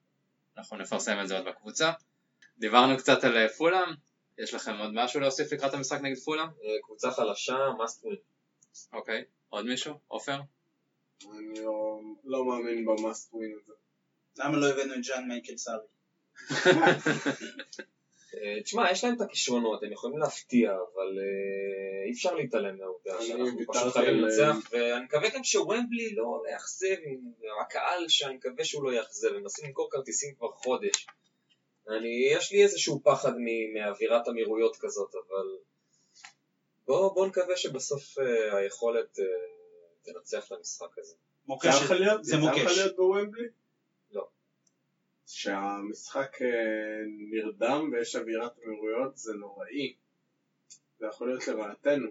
אנחנו 0.58 0.78
נפרסם 0.78 1.20
את 1.22 1.28
זה 1.28 1.38
עוד 1.38 1.46
בקבוצה. 1.46 1.92
דיברנו 2.58 2.98
קצת 2.98 3.24
על 3.24 3.38
אה, 3.38 3.50
פולאם, 3.50 3.90
יש 4.38 4.54
לכם 4.54 4.78
עוד 4.78 4.92
משהו 4.94 5.20
להוסיף 5.20 5.54
לקראת 5.54 5.74
המשחק 5.74 6.02
נגד 6.02 6.18
פולאם? 6.18 6.48
אה, 6.48 6.76
קבוצה 6.84 7.12
חלשה, 7.12 7.54
must 7.54 8.06
win. 8.06 8.16
אוקיי, 8.94 9.24
עוד 9.50 9.66
מישהו? 9.66 9.94
עופר? 10.08 10.40
אני 11.32 11.60
לא- 11.64 12.00
לא 12.24 12.46
מאמין 12.46 12.86
במאסט 12.86 13.34
ווין 13.34 13.58
הזה. 13.64 13.74
למה 14.38 14.58
לא 14.58 14.70
הבאנו 14.70 14.94
את 14.94 15.00
ג'אן 15.08 15.28
מייקל 15.28 15.58
סארי? 15.58 15.88
אה, 18.36 18.62
תשמע, 18.64 18.92
יש 18.92 19.04
להם 19.04 19.16
את 19.16 19.22
הכישרונות, 19.22 19.84
הם 19.84 19.92
יכולים 19.92 20.18
להפתיע, 20.18 20.72
אבל 20.72 21.20
אה, 21.20 22.06
אי 22.08 22.12
אפשר 22.12 22.34
להתעלם 22.36 22.78
מהעובדה 22.78 23.18
אני 23.18 23.26
שאנחנו 23.28 23.60
פשוט 23.74 23.94
חייבים 23.94 24.14
על- 24.16 24.22
לנצח, 24.26 24.70
ואני 24.72 25.06
מקווה 25.06 25.30
גם 25.30 25.44
שוומבלי 25.44 26.16
לא 26.16 26.42
יאכזב, 26.52 26.96
הקהל 27.62 28.06
שאני 28.08 28.36
מקווה 28.36 28.66
שהוא 28.66 28.84
לא 28.84 28.94
יאכזב, 28.94 29.28
הם 29.34 29.42
מנסים 29.42 29.66
למכור 29.66 29.90
כרטיסים 29.92 30.36
כבר 30.38 30.52
חודש. 30.52 31.08
אני, 31.90 32.28
יש 32.32 32.52
לי 32.52 32.64
איזשהו 32.64 33.02
פחד 33.04 33.32
מ- 33.38 33.74
מאווירת 33.74 34.28
אמירויות 34.28 34.78
כזאת, 34.80 35.10
אבל 35.16 35.46
בואו 36.88 37.14
בוא 37.14 37.28
נקווה 37.28 37.58
שבסוף 37.58 38.20
אה, 38.20 38.58
היכולת 38.58 39.20
אה, 39.20 39.26
תנצח 40.14 40.48
את 40.48 40.52
המשחק 40.52 40.98
הזה. 40.98 41.16
מוקש, 41.48 41.68
זה 42.22 42.36
יצא 42.36 42.46
לך 42.52 42.58
מוקש. 42.58 42.78
להיות 42.78 42.96
בוומבלי? 42.96 43.48
שהמשחק 45.34 46.42
אה, 46.42 46.48
נרדם 47.32 47.90
ויש 47.94 48.16
אווירת 48.16 48.52
אמירויות 48.66 49.18
זה 49.18 49.34
נוראי. 49.34 49.94
זה 51.00 51.06
יכול 51.08 51.28
להיות 51.28 51.48
לרעתנו. 51.48 52.08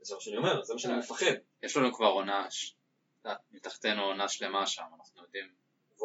זה 0.00 0.14
מה 0.14 0.20
שאני 0.20 0.36
אומר, 0.36 0.64
זה 0.64 0.72
מה 0.72 0.78
שאני 0.78 0.98
מפחד. 0.98 1.34
יש 1.62 1.76
לנו 1.76 1.92
כבר 1.94 2.06
עונה, 2.06 2.46
ש- 2.50 2.74
מתחתנו 3.52 4.02
עונה 4.02 4.28
שלמה 4.28 4.66
שם, 4.66 4.82
אנחנו 4.98 5.22
יודעים. 5.22 5.46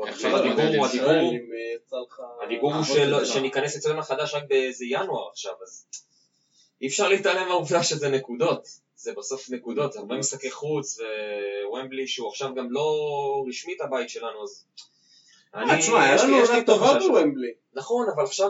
עכשיו 0.07 0.35
הדיבור? 0.37 0.85
הדיבור, 0.85 1.11
אה. 1.11 2.45
הדיבור 2.45 2.73
הוא. 2.75 2.83
שניכנס 3.25 3.77
אצלנו 3.77 3.99
החדש 3.99 4.33
רק 4.33 4.43
באיזה 4.47 4.85
ינואר 4.85 5.29
עכשיו, 5.29 5.53
אז 5.63 5.87
אי 6.81 6.87
אפשר 6.87 7.07
להתעלם 7.07 7.47
מהעובדה 7.47 7.83
שזה 7.83 8.09
נקודות. 8.09 8.67
זה 8.95 9.13
בסוף 9.13 9.49
נקודות, 9.49 9.95
הרבה 9.95 10.17
משחקי 10.17 10.51
חוץ, 10.51 10.99
ווומבלי 11.67 12.07
שהוא 12.07 12.29
עכשיו 12.29 12.55
גם 12.55 12.71
לא 12.71 12.95
רשמית 13.47 13.81
הבית 13.81 14.09
שלנו, 14.09 14.43
אז... 14.43 14.65
אה, 15.55 15.77
תשמע, 15.79 16.03
היה 16.03 16.15
יש 16.15 16.21
לי- 16.21 16.27
לנו 16.27 16.37
יש 16.43 16.49
לי 16.49 16.55
עונה 16.55 16.65
טובה 16.65 16.99
בוומבלי. 16.99 17.51
נכון, 17.73 18.07
אבל 18.15 18.23
עכשיו 18.23 18.49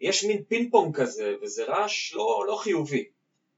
יש 0.00 0.24
מין 0.24 0.42
פינג 0.48 0.70
פונג 0.70 0.96
כזה, 0.96 1.32
וזה 1.42 1.64
רעש 1.64 2.14
לא, 2.14 2.44
לא 2.48 2.56
חיובי. 2.56 3.04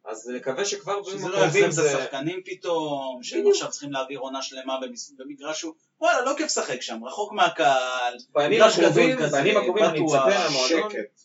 אז 0.04 0.30
נקווה 0.36 0.64
שכבר 0.64 1.02
בימים 1.02 1.04
שזה 1.04 1.28
לא 1.28 1.36
יחזיר 1.38 1.42
הקרובים 1.44 1.64
את 1.66 1.72
זה... 1.72 1.98
השחקנים 1.98 2.40
פתאום, 2.44 3.22
שהם 3.22 3.38
בדיוק. 3.40 3.54
עכשיו 3.54 3.70
צריכים 3.70 3.92
להעביר 3.92 4.18
עונה 4.18 4.42
שלמה 4.42 4.78
במגרש 5.18 5.58
שהוא, 5.60 5.74
וואלה, 6.00 6.20
לא 6.24 6.32
כיף 6.36 6.46
לשחק 6.46 6.82
שם, 6.82 7.04
רחוק 7.04 7.32
מהקהל, 7.32 8.16
בימים 8.34 8.60
מגרש 8.60 8.78
הקרובים, 8.78 9.10
גדול 9.10 9.26
כזה, 9.26 9.42
בימים 9.42 9.56
הקרובים 9.62 9.84
אני 9.84 10.00
מצפה 10.00 10.50
שקט. 10.68 11.20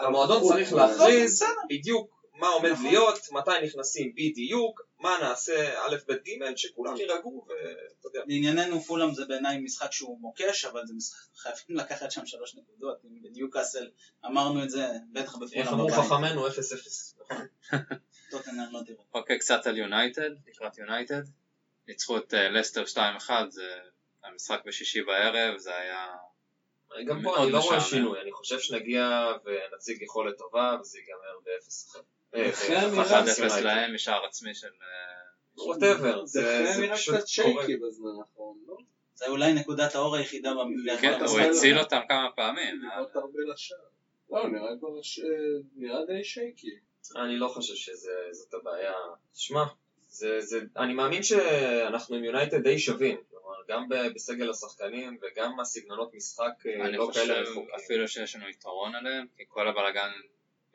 המועדון 0.00 0.42
צריך. 0.48 0.72
להכריז. 0.72 1.42
בדיוק 1.70 2.10
מה 2.34 2.48
עומד 2.48 2.70
נכון. 2.70 2.86
להיות, 2.86 3.18
מתי 3.32 3.50
נכנסים 3.64 4.12
בדיוק, 4.14 4.80
מה 5.00 5.18
נעשה 5.22 5.82
א', 5.86 5.96
ב', 6.08 6.12
ג', 6.12 6.56
שכולם 6.56 6.96
יירגעו 6.96 7.46
ואתה 7.48 8.08
יודע. 8.08 8.20
לענייננו 8.26 8.80
פולאם 8.80 9.14
זה 9.14 9.24
בעיניי 9.24 9.58
משחק 9.58 9.92
שהוא 9.92 10.20
מוקש, 10.20 10.64
אבל 10.64 10.86
זה 10.86 10.94
משחק, 10.94 11.26
חייבים 11.36 11.76
לקחת 11.76 12.10
שם 12.10 12.26
שלוש 12.26 12.54
נקודות, 12.54 13.04
אם 13.04 13.22
בניוקאסל 13.22 13.90
אמרנו 14.26 14.64
את 14.64 14.70
זה, 14.70 14.86
בטח 15.12 15.22
איך 15.22 15.36
בפולאם 15.36 15.68
אמרו 15.68 15.88
בבית, 15.88 16.00
חכמינו 16.00 16.48
0-0. 16.48 16.50
נכון. 17.20 17.46
טוטנאם 18.30 18.72
לא 18.72 18.80
תראה. 18.86 18.98
אוקיי, 19.14 19.38
קצת 19.38 19.66
על 19.66 19.76
יונייטד, 19.78 20.30
לקראת 20.46 20.78
יונייטד. 20.78 21.22
ניצחו 21.88 22.18
את 22.18 22.34
אה, 22.34 22.48
לסטר 22.48 22.84
2-1, 22.84 22.98
זה 23.48 23.62
המשחק 24.24 24.60
בשישי 24.66 25.02
בערב, 25.02 25.58
זה 25.58 25.76
היה... 25.76 26.06
גם 27.06 27.22
פה 27.22 27.42
אני 27.42 27.52
לא 27.52 27.58
רואה. 27.58 27.80
שינוי, 27.80 28.20
אני 28.20 28.32
חושב 28.32 28.60
שנגיע 28.60 29.32
ונציג 29.44 30.02
יכולת 30.02 30.38
טובה 30.38 30.76
וזה 30.80 30.98
ייגמר 30.98 31.38
ב-0 31.44 31.98
אה, 32.36 32.50
נראה 32.90 33.24
1-0 33.58 33.60
להם 33.60 33.94
משער 33.94 34.26
עצמי 34.26 34.54
של... 34.54 34.66
אה, 34.66 35.64
whatever, 35.64 36.26
זה 36.26 36.74
נראה 36.80 36.96
פשוט 36.96 37.14
קצת. 37.14 37.28
shaky 37.28 37.76
בזמן 37.76 38.10
האחרון, 38.20 38.58
לא? 38.66 38.76
זה 39.14 39.26
אולי 39.28 39.52
נקודת 39.52 39.94
האור 39.94 40.16
היחידה 40.16 40.54
במפלגה. 40.54 41.00
כן, 41.00 41.24
הוא. 41.24 41.40
הציל 41.40 41.78
אותם 41.78 42.00
כמה 42.08 42.28
פעמים. 42.36 42.84
אה, 42.84 43.00
לבעוט 43.00 43.16
הרבה 43.16 43.38
לשער. 43.52 43.78
לא, 44.30 44.48
נראה 45.76 46.04
די 46.06 46.24
שייקי. 46.24 46.70
אני 47.16 47.36
לא 47.36 47.48
חושב 47.48 47.74
שזאת 47.74 48.54
הבעיה. 48.54 48.92
תשמע, 49.32 49.64
זה, 50.08 50.40
זה, 50.40 50.60
אני 50.76 50.94
מאמין 50.94 51.22
שאנחנו 51.22 52.16
עם 52.16 52.24
יונייטד 52.24 52.62
די 52.62 52.78
שווים. 52.78 53.16
כלומר, 53.30 53.56
גם 53.68 53.88
בסגל 54.14 54.50
השחקנים 54.50 55.18
וגם 55.22 55.60
הסגנונות 55.60 56.14
משחק 56.14 56.66
אני 56.66 56.96
לא 56.96 57.06
חושב 57.06 57.20
כאלה 57.20 57.40
רחוקים. 57.40 57.74
אפילו 57.76 58.08
שיש 58.08 58.36
לנו 58.36 58.48
יתרון 58.48 58.94
עליהם, 58.94 59.26
כי 59.36 59.42
כל 59.48 59.68
הבלאגן 59.68 60.10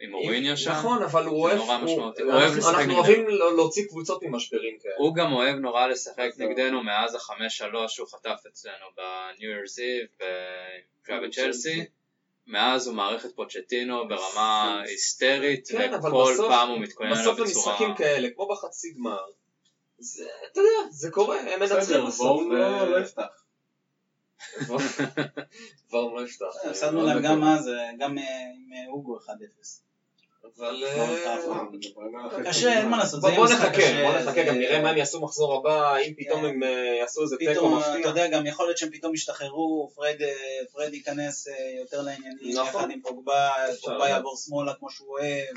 עם 0.01 0.13
אוריניו 0.13 0.57
שם, 0.57 0.71
נכון, 0.71 1.03
אבל 1.03 1.25
הוא 1.25 1.49
זה 1.49 1.55
אוהב, 1.55 1.57
נורא 1.57 1.75
הוא- 1.75 1.83
משמעותי. 1.85 2.21
הוא 2.21 2.31
אוהב 2.31 2.43
אנחנו- 2.43 2.57
לשחק 2.57 2.69
אנחנו 2.73 2.81
נגדנו. 2.85 2.97
אוהבים 2.97 3.27
לא- 3.27 3.55
להוציא 3.55 3.87
קבוצות 3.87 4.23
ממשברים 4.23 4.77
כאלה. 4.81 4.93
הוא 4.97 5.15
גם 5.15 5.33
אוהב 5.33 5.55
נורא 5.55 5.87
לשחק 5.87 6.29
זהו. 6.35 6.49
נגדנו 6.49 6.83
מאז 6.83 7.15
החמש 7.15 7.57
שלוש 7.57 7.95
שהוא 7.95 8.07
חטף 8.07 8.39
אצלנו 8.47 8.85
בניו 8.97 9.51
יורס 9.57 9.79
איב, 9.79 10.07
היה 11.07 11.19
בצ'לסי. 11.27 11.85
מאז 12.47 12.87
הוא 12.87 12.95
מערכת 12.95 13.35
פוצ'טינו 13.35 14.07
ברמה 14.07 14.81
היסטרית, 14.87 15.67
כן, 15.71 15.91
וכל 15.99 16.33
בסוף- 16.33 16.47
פעם 16.49 16.69
הוא 16.69 16.79
מתכונן 16.79 17.11
בסוף 17.11 17.39
בצורה... 17.39 17.45
במשחקים 17.75 17.95
כאלה, 17.95 18.27
כמו 18.35 18.47
בחצי 18.47 18.93
גמר, 18.93 19.17
זה, 19.99 20.23
אתה 20.51 20.59
יודע, 20.59 20.89
זה 20.91 21.11
קורה, 21.11 21.39
הם 21.39 21.59
מנצחים 21.59 22.05
בסוף. 22.07 22.19
וורם 22.25 22.49
ו- 22.49 22.53
לא 22.53 22.91
לא 22.91 22.99
יפתח. 23.05 23.43
וורם 25.91 26.15
לא 26.15 26.25
יפתח. 26.25 26.45
הפסדנו 26.69 27.05
להם 27.05 27.21
מאוד 27.21 27.31
גם. 27.31 27.43
אז, 27.43 27.67
אה, 27.67 27.73
גם 27.99 28.17
אה, 28.17 28.23
עם 28.23 28.73
אה, 28.73 28.91
אוגו 28.91 29.17
1-0. 29.19 29.81
אבל... 30.57 30.71
לא, 30.71 30.87
אה, 30.87 31.21
אתה- 31.21 31.33
החצי 31.33 32.49
קשה, 32.49 32.79
אין. 32.79 32.89
מה 32.89 32.97
לעשות, 32.97 33.21
בוא 33.21 33.45
נחכה, 33.45 34.03
בוא 34.03 34.19
נחכה, 34.19 34.43
גם 34.43 34.55
נראה 34.55 34.81
מה 34.81 34.89
הם 34.89 34.97
יעשו 34.97 35.21
מחזור 35.21 35.55
הבא, 35.55 35.97
אם 35.97 36.13
פתאום 36.17 36.41
כן. 36.41 36.47
הם 36.47 36.63
אה, 36.63 36.95
יעשו 36.99 37.21
איזה 37.21 37.37
תיקו 37.37 37.51
פתאום, 37.51 37.79
אתה 37.79 37.89
מפתיע. 37.89 38.07
יודע, 38.07 38.27
גם 38.27 38.45
יכול 38.45 38.65
להיות 38.65 38.77
שהם 38.77 38.89
פתאום 38.91 39.13
ישתחררו, 39.13 39.91
פרד, 39.95 40.21
אה, 40.79 40.85
ייכנס 40.93 41.47
אה, 41.47 41.53
יותר 41.79 42.01
לעניינים, 42.01 42.51
נכון. 42.51 42.67
יחד 42.67 42.91
עם 42.91 43.01
פוגבה, 43.01 43.49
פוגבה. 43.81 44.09
יעבור 44.09 44.37
שמאלה 44.37 44.73
כמו 44.73 44.89
שהוא 44.89 45.07
אוהב. 45.09 45.55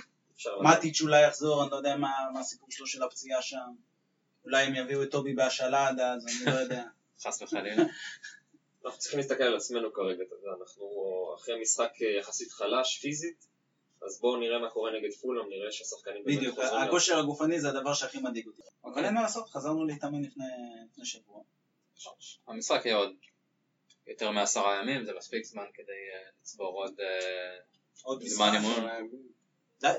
מטיץ' 0.61 1.01
אולי 1.01 1.27
יחזור, 1.27 1.63
אני 1.63 1.71
לא 1.71 1.77
יודע 1.77 1.97
מה 1.97 2.41
הסיפור 2.41 2.69
שלו 2.71 2.87
של 2.87 3.03
הפציעה 3.03 3.43
שם, 3.43 3.59
אולי 4.45 4.65
הם 4.65 4.75
יביאו 4.75 5.03
את 5.03 5.11
טובי 5.11 5.33
בהשאלה 5.33 5.89
עד 5.89 6.01
אז, 6.01 6.27
אני 6.27 6.55
לא 6.55 6.61
יודע. 6.61 6.83
חס 7.23 7.43
וחלילה. 7.43 7.83
אנחנו 8.85 8.99
צריכים 8.99 9.19
להסתכל 9.19 9.43
על 9.43 9.57
עצמנו 9.57 9.93
כרגע, 9.93 10.23
אתה 10.23 10.35
יודע, 10.35 10.57
אנחנו 10.61 10.87
אחרי 11.39 11.61
משחק 11.63 11.93
אה, 12.03 12.19
יחסית 12.19 12.53
חלש 12.53 12.99
פיזית, 12.99 13.47
אז 14.07 14.21
בואו 14.21 14.37
נראה 14.37 14.59
מה 14.59 14.71
קורה 14.71 14.91
נגד 14.93 15.13
פולאם, 15.13 15.49
נראה 15.49 15.73
שהשחקנים 15.73 16.25
באמת 16.25 16.39
בדיוק, 16.39 16.55
חוזרים. 16.55 16.83
הכושר 16.83 17.19
הגופני 17.19 17.61
זה 17.61 17.69
הדבר 17.69 17.95
שהכי 17.95 18.19
מדאיג 18.21 18.47
אותי. 18.47 18.63
אבל 18.85 19.05
אין 19.05 19.15
מה 19.15 19.23
לעשות, 19.23 19.49
חזרנו 19.49 19.85
להתאמן 19.85 20.23
לפני 20.23 21.05
שבוע. 21.05 21.43
המשחק 22.47 22.81
יהיה 22.85 22.97
עוד 22.97 23.13
יותר 24.07 24.31
מעשרה 24.31 24.81
ימים, 24.81 25.05
זה 25.05 25.13
מספיק 25.19 25.45
זמן 25.45 25.65
כדי 25.75 25.93
אה, 26.15 26.31
לצבור 26.41 26.85
עוד... 26.85 27.01
אה, 27.01 28.19
זמן. 28.27 28.53
אימון. 28.55 29.09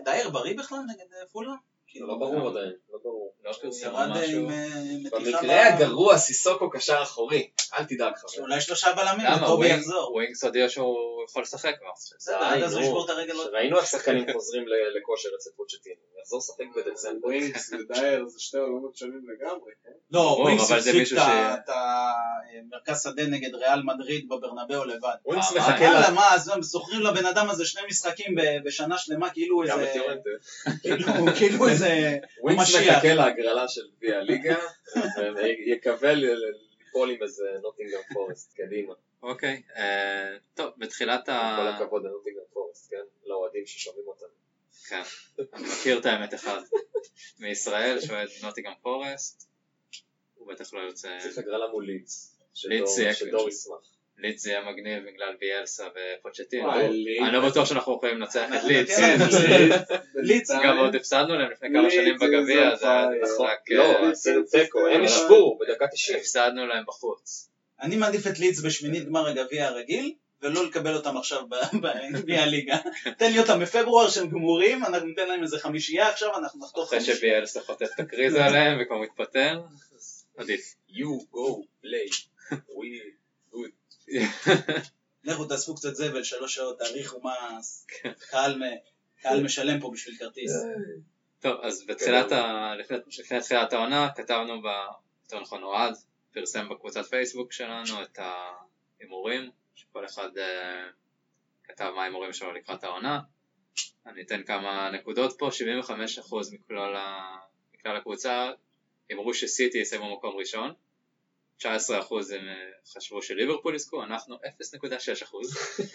דייר 0.04 0.30
בריא 0.30 0.58
בכלל 0.58 0.80
נגד 0.88 1.14
אה, 1.14 1.28
פולאם? 1.32 1.56
זה 2.00 2.06
לא 2.06 2.16
ברור 2.16 2.50
עדיין, 2.50 2.74
לא 2.94 3.00
ברור. 3.04 3.34
לא 3.44 3.52
הוא 3.64 4.00
אה, 4.00 4.08
משהו. 4.08 4.40
עם 4.40 4.50
אה, 4.50 4.66
מתיחה 5.04 5.40
במקרה 5.40 5.68
הגרוע 5.68 6.18
סיסוקו 6.18 6.70
קשר 6.70 7.00
אחורי, 7.04 7.50
אל 7.74 7.84
תדאג 7.84 8.14
חבר. 8.16 8.44
אולי 8.44 8.62
שלושה 8.62 8.88
בלמים, 8.94 9.26
למה? 9.26 9.44
וטובי 9.44 9.68
יחזור. 9.68 10.14
ווינקס 10.14 10.44
הודיע 10.44 10.70
שהוא 10.70 11.24
יכול 11.30 11.42
לשחק 11.42 11.74
כבר. 11.80 11.92
בסדר, 12.18 12.38
עד 12.38 12.64
אז 12.64 12.74
הוא. 12.74 12.82
ישבור 12.82 13.06
את 13.06 13.10
הרגל 13.10 13.34
ראינו 13.54 13.78
איך 13.78 13.86
שחקנים 13.86 14.26
חוזרים 14.34 14.66
לכושר 15.00 15.30
אצל 15.38 15.50
פוצ'טינו, 15.56 15.96
הוא 16.12 16.22
יחזור 16.22 16.40
לשחק 16.40 16.66
בדצמבר. 16.76 17.28
ווינקס 17.28 17.74
ודייר 17.74 18.28
זה 18.28 18.40
שתי 18.40 18.58
עולמות 18.58 18.96
שונים 18.96 19.22
לגמרי, 19.30 19.72
כן? 19.84 19.92
לא, 20.12 20.20
ווינקס 20.20 20.72
החזיק 20.72 21.18
את 21.18 21.70
המרכז 21.70 23.04
שדה 23.04 23.28
נגד 23.28 23.56
ריאל 23.56 23.82
מדריד 23.84 24.30
בברנבאו 24.30 24.86
לבד. 24.86 25.16
ווינקס 25.26 25.52
אה, 25.52 25.58
מחכה 25.58 25.84
יאללה, 25.84 26.00
לה, 26.00 26.12
מה, 26.12 26.34
אז 26.34 26.50
הם 26.50 26.62
זוכרים 26.62 27.02
לבן 27.02 27.26
אדם 27.26 27.50
הזה 27.50 27.66
שני 27.66 27.82
משחקים 27.90 28.36
בשנה 28.66 28.98
שלמה, 28.98 29.30
כאילו 29.30 29.64
גם 29.68 29.80
איזה... 29.80 30.00
כאילו- 30.82 31.08
כאילו 31.38 31.68
איזה... 31.86 32.18
ווינקס 32.42 32.62
משיח. 32.64 32.96
מחכה 32.96 33.14
להגרלה 33.14 33.68
של 33.68 33.82
גביע 33.98 34.18
הליגה, 34.18 34.58
ויקווה 35.36 36.14
ל- 36.14 36.26
ל- 36.26 36.54
ליפול 36.80 37.12
עם 37.12 37.24
איזה 37.24 37.44
נוטינגהאם 37.62 38.02
פורסט, 38.14 38.54
קדימה. 38.54 38.94
אוקיי, 39.24 39.62
אה, 39.76 40.38
טוב, 40.54 40.72
בתחילת 40.78 41.30
ה... 41.30 41.58
כל 41.62 41.68
הכבוד 41.68 42.04
לנוטינגהאם 42.06 42.44
פורסט, 42.54 42.92
כן? 42.92 42.98
לאוהדים 43.26 43.66
ששומעים 43.66 44.08
אותנו. 44.08 44.28
כן, 44.90 45.02
אני 45.54 45.64
מכיר 45.68 46.00
את 46.00 46.06
האמת 46.06 46.34
אחד. 46.34 46.62
מישראל 47.40 48.00
שאוהד 48.02 48.28
נוטיגם 48.44 48.74
פורסט, 48.82 49.48
הוא 50.36 50.48
בטח 50.54 50.74
לא 50.74 50.80
יוצא... 50.80 51.18
צריך 51.22 51.38
הגרלה 51.38 51.68
מול 51.68 51.90
יהיה- 51.90 53.16
שדור 53.16 53.50
ישמח. 53.50 53.95
לידס 54.18 54.44
זה 54.44 54.50
יהיה 54.50 54.62
מגניב 54.72 55.04
בגלל 55.04 55.36
ביאלסה 55.40 55.84
ופוצ'טינו. 55.88 56.68
וואי, 56.68 57.20
אני 57.20 57.34
לא 57.34 57.50
בטוח 57.50 57.66
שאנחנו 57.66 57.96
יכולים 57.96 58.18
לנצח 58.18 58.50
את 58.58 58.64
לידס. 58.64 58.98
כן, 59.00 59.18
ליץ, 60.16 60.52
גם 60.64 60.78
עוד 60.78 60.96
הפסדנו 60.96 61.36
להם 61.36 61.52
לפני 61.52 61.70
כמה 61.74 61.90
שנים 61.90 62.16
בגביע, 62.16 62.76
זה 62.76 62.90
היה 62.90 63.08
משחק... 63.24 63.72
לא, 63.72 63.84
אה, 63.84 64.10
עשינו 64.10 64.42
תיקו, 64.44 64.88
הם 64.88 65.04
ישבו 65.04 65.58
בדקה 65.60 65.88
90. 65.88 66.18
הפסדנו 66.20 66.68
להם 66.68 66.84
בחוץ. 66.88 67.50
אני 67.82 67.96
מעדיף 67.96 68.28
את 68.28 68.40
לידס 68.40 68.62
בשמינית 68.62 69.06
גמר 69.06 69.28
הגביע 69.28 69.68
הרגיל, 69.68 70.14
ולא 70.42 70.66
לקבל 70.66 70.96
אותם 70.96 71.18
עכשיו 71.18 71.42
בגביע 71.74 72.42
הליגה. 72.44 72.78
תן 73.18 73.32
לי 73.32 73.40
אותם 73.40 73.60
בפברואר 73.60 74.10
שהם 74.10 74.30
גמורים, 74.30 74.86
אנחנו 74.86 75.08
ניתן 75.08 75.28
להם 75.28 75.44
איזה 75.44 75.60
חמישייה 75.60 76.10
עכשיו, 76.10 76.38
אנחנו 76.38 76.66
נחתוך 76.66 76.88
אחרי 76.88 77.00
חמישייה. 77.00 77.18
שביאלסה 77.18 77.62
חוטף 77.62 77.88
את 77.96 78.00
הקריזה 78.00 78.46
עליהם 78.46 78.82
וכבר 78.82 78.98
מתפטר, 78.98 79.62
עדיף. 80.38 80.76
You 80.90 81.34
go 81.34 81.66
play. 81.84 82.36
לכו 85.24 85.46
תאספו 85.46 85.76
קצת 85.76 85.96
זבל, 85.96 86.24
שלוש 86.24 86.56
שעות, 86.56 86.80
תאריכו 86.80 87.22
מס, 87.24 87.88
קהל 88.30 88.58
מ- 88.58 88.78
קהל 89.22 89.44
משלם 89.44 89.80
פה 89.80 89.92
בשביל 89.94 90.16
כרטיס. 90.18 90.52
טוב, 91.40 91.60
אז 91.62 91.86
בתחילת 91.88 92.32
ה... 92.32 92.74
לפני 92.80 92.98
לפני 93.20 93.40
תחילת 93.42 93.74
העונה 93.74 94.10
כתבנו 94.16 94.62
ב... 94.62 94.66
יותר 95.24 95.40
נכון 95.40 95.64
אוהד, 95.64 95.94
פרסם 96.34 96.70
בקבוצת 96.70 97.06
פייסבוק 97.06 97.52
שלנו 97.52 98.04
את 98.04 98.20
ההימורים, 98.20 99.52
שכל 99.76 100.06
אחד 100.06 100.38
אה, 100.38 100.88
כתב 101.64 101.92
מה 101.96 102.02
ההימורים 102.02 102.34
שלו 102.34 102.54
לקראת 102.54 102.84
העונה. 102.84 103.20
אני 104.06 104.22
אתן 104.22 104.44
כמה 104.44 104.92
נקודות 104.92 105.36
פה, 105.40 105.50
75% 105.50 106.36
מכלל, 106.52 106.96
ה... 106.96 107.38
מכלל 107.74 107.98
הקבוצה 107.98 108.52
הימרו 109.10 109.34
שסיטי 109.34 109.78
יסיימו 109.78 110.18
מקום 110.18 110.36
ראשון, 110.36 110.74
19% 111.60 111.64
הם 112.36 112.48
אה, 112.48 112.70
חשבו 112.94 113.22
שליברפול 113.22 113.76
יזכו, 113.76 114.04
אנחנו 114.04 114.36
0.6%. 114.36 114.40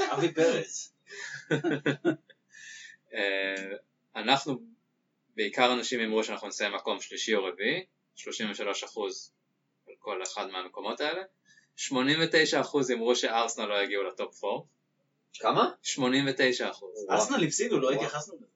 אבי 0.13 0.35
פרץ. 0.35 0.93
אה, 3.15 3.77
אנחנו, 4.17 4.61
בעיקר 5.37 5.73
אנשים 5.73 6.01
אמרו 6.01 6.25
שאנחנו 6.25 6.49
נסיים 6.49 6.75
מקום 6.75 7.01
שלישי 7.01 7.35
או 7.35 7.45
רביעי, 7.45 7.85
33% 8.17 8.21
על 9.89 9.95
כל 9.99 10.23
אחד 10.23 10.47
מהמקומות 10.47 11.01
האלה. 11.01 11.23
89% 11.79 11.91
אמרו 12.95 13.17
שארסנל 13.17 13.67
לא 13.67 13.83
יגיעו 13.83 14.05
לטופ 14.05 14.45
4. 14.45 14.65
כמה? 15.35 15.71
89%. 15.85 15.99
ארסנל 17.11 17.45
הפסידו, 17.45 17.81
לא. 17.81 17.93
התייחסנו 17.93 18.37
לזה. 18.37 18.47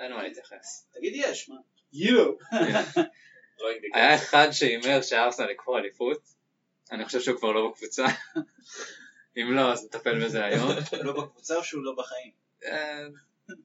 אין 0.00 0.12
מה 0.12 0.22
להתייחס. 0.22 0.86
תגיד 0.94 1.12
יש, 1.16 1.48
מה? 1.48 1.56
יו. 1.92 2.32
לא. 3.60 3.68
היה 3.94 4.14
אחד 4.14 4.50
שהימר 4.50 5.02
שארסנל 5.02 5.50
יקחו 5.50 5.78
אליפות, 5.78 6.22
אני 6.90 7.04
חושב 7.04 7.20
שהוא 7.20 7.38
כבר 7.38 7.52
לא 7.52 7.70
בקבוצה. 7.70 8.04
אם 9.36 9.52
לא, 9.56 9.72
אז 9.72 9.84
נטפל 9.84 10.24
בזה 10.24 10.44
היום. 10.44 10.68
לא 11.04 11.12
בקבוצה 11.12 11.56
או 11.56 11.64
שהוא 11.64 11.84
לא 11.84 11.94
בחיים? 11.98 12.30
אה, 12.64 13.06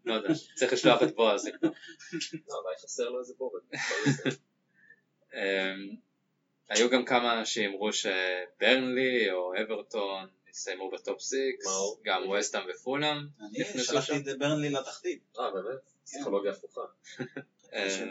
לא 0.05 0.13
יודע, 0.13 0.29
צריך 0.55 0.73
לשלוח 0.73 1.03
את 1.03 1.15
בועז. 1.15 1.45
לא, 2.49 2.55
אולי 2.55 2.75
חסר 2.83 3.09
לו 3.09 3.19
איזה 3.19 3.33
board. 3.37 3.61
אמ, 5.33 5.95
היו 6.69 6.89
גם 6.89 7.05
כמה 7.05 7.45
שאמרו 7.45 7.89
שברנלי 7.93 9.31
או 9.31 9.53
אברטון 9.61 10.27
יסיימו 10.49 10.91
ב 10.91 10.99
top 10.99 11.21
6, 11.21 11.33
מאור? 11.65 12.01
גם 12.03 12.29
ווסטהאם 12.29 12.61
ופולאם. 12.69 13.17
אני 13.39 13.83
שלחתי. 13.83 14.17
את 14.17 14.39
ברנלי 14.39 14.69
לתחתית. 14.69 15.23
אה, 15.39 15.51
באמת? 15.51 15.79
פסיכולוגיה 16.03 16.51
הפוכה. 16.51 16.81
אה. 17.73 18.05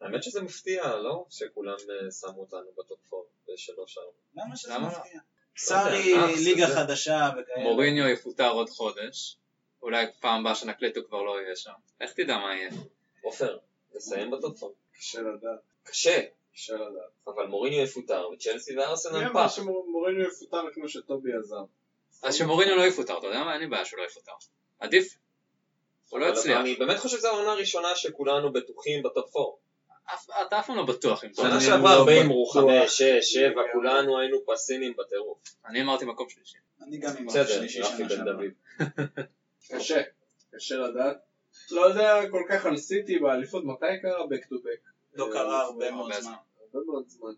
האמת 0.00 0.22
שזה 0.22 0.42
מפתיע, 0.42 0.96
לא? 0.96 1.24
שכולם 1.30 1.72
אה, 1.72 2.10
שמו 2.10 2.40
אותנו 2.40 2.70
ב 2.78 2.87
top 2.87 3.14
4 3.14 3.24
בשלוש 3.48 3.98
ארבע. 3.98 4.10
למה 4.36 4.56
שזה 4.56 4.74
למה 4.74 4.92
לא? 4.92 4.98
מפתיע? 4.98 5.20
סארי, 5.56 6.14
אה, 6.14 6.26
ליגה 6.44 6.66
חדשה 6.66 7.30
וכאלה. 7.32 7.62
מוריניו 7.62 8.08
יפוטר 8.08 8.50
עוד 8.50 8.70
חודש, 8.70 9.36
אולי 9.82 10.06
פעם 10.20 10.40
הבאה 10.40 10.54
שנקליט 10.54 10.96
הוא 10.96 11.04
כבר 11.04 11.22
לא 11.22 11.42
יהיה 11.42 11.56
שם. 11.56 11.72
איך 12.00 12.12
תדע 12.12 12.36
מה 12.38 12.56
יהיה? 12.56 12.70
עופר, 13.22 13.58
נסיים 13.94 14.30
ב 14.30 14.38
top 14.38 14.62
4. 14.62 14.74
קשה 14.98 15.20
לדעת. 15.20 15.60
קשה, 15.82 16.20
קשה 16.54 16.74
לדעת. 16.74 17.10
אבל 17.26 17.46
מוריניו 17.46 17.82
יפוטר, 17.82 18.28
וצ'לסי 18.32 18.76
וארסנל 18.76 19.18
מי 19.18 19.26
אמר 19.26 19.48
פח. 19.48 19.56
שמוריניו 19.56 20.28
יפוטר 20.28 20.62
כמו 20.74 20.88
שטובי 20.88 21.30
עזב? 21.32 21.64
אז 22.22 22.34
שמוריניו 22.34 22.76
לא 22.76 22.82
יפוטר, 22.82 23.18
אתה 23.18 23.26
יודע 23.26 23.44
מה? 23.44 23.52
אין 23.52 23.60
לי 23.60 23.66
בעיה 23.66 23.84
שהוא 23.84 24.00
לא 24.00 24.04
יפוטר. 24.04 24.32
עדיף. 24.78 25.16
הוא 26.12 26.20
לא 26.20 26.28
אבל 26.28 26.34
יצליח. 26.38 26.60
אני 26.60 26.74
באמת 26.74 26.98
חושב 26.98 27.16
שזו 27.16 27.28
העונה 27.28 27.52
הראשונה 27.52 27.96
שכולנו 27.96 28.52
בטוחים 28.52 29.02
ב 29.02 29.11
top 29.11 29.36
4. 29.36 29.48
אף- 30.14 30.28
אתה 30.46 30.58
אף 30.58 30.66
פעם 30.66 30.76
לא 30.76 30.82
בטוח 30.86 31.22
שנה 31.36 31.60
שעברה 31.60 31.94
לא 31.94 31.98
הרבה 31.98 32.12
בטוח. 32.12 32.24
אמרו 32.24 32.46
5, 32.46 32.90
6, 32.98 33.02
7, 33.32 33.62
כולנו 33.72 34.18
היינו 34.18 34.38
פסינים 34.46 34.92
בטירוף. 34.98 35.38
אני 35.66 35.82
אמרתי 35.82 36.04
מקום 36.04 36.28
שלישי. 36.28 36.56
אני 36.82 36.98
גם 36.98 37.10
השלישי 37.40 37.80
רפי 37.80 37.96
שנה 37.96 38.08
שעברה. 38.08 38.44
קשה. 39.70 40.02
קשה 40.54 40.76
לדעת. 40.76 41.16
לא 41.70 41.80
יודע 41.80 42.30
כל 42.30 42.42
כך 42.48 42.66
על 42.66 42.76
סיטי 42.76 43.18
באליפות, 43.18 43.64
מתי 43.64 43.86
קרה 44.02 44.24
back 44.24 44.44
to 44.44 44.54
back? 44.54 44.90
לא 45.14 45.28
קרה 45.32 45.62
הרבה 45.62 45.90
מאוד 45.90 46.12
זמן. 46.12 46.32
הרבה 46.74 46.86
מאוד 46.86 47.04
זמן. 47.08 47.32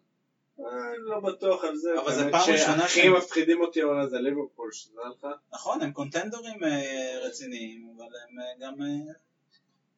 אה, 0.61 0.65
אני 0.91 0.99
לא 0.99 1.21
בטוח 1.21 1.65
על 1.65 1.77
זה. 1.77 2.01
אבל 2.01 2.15
זה 2.15 2.31
פעם 2.31 2.51
ראשונה 2.53 2.89
שהכי 2.89 3.09
מפחידים 3.09 3.61
אותי 3.61 3.83
העונה 3.83 4.07
זה 4.07 4.19
ליברפול, 4.19 4.73
שתדע 4.73 5.03
לך. 5.11 5.27
נכון, 5.53 5.83
הם 5.83 5.93
קונטנדורים 5.93 6.65
אה, 6.65 7.19
רציניים, 7.23 7.95
אבל 7.97 8.05
הם 8.05 8.41
אה, 8.41 8.45
גם... 8.59 8.75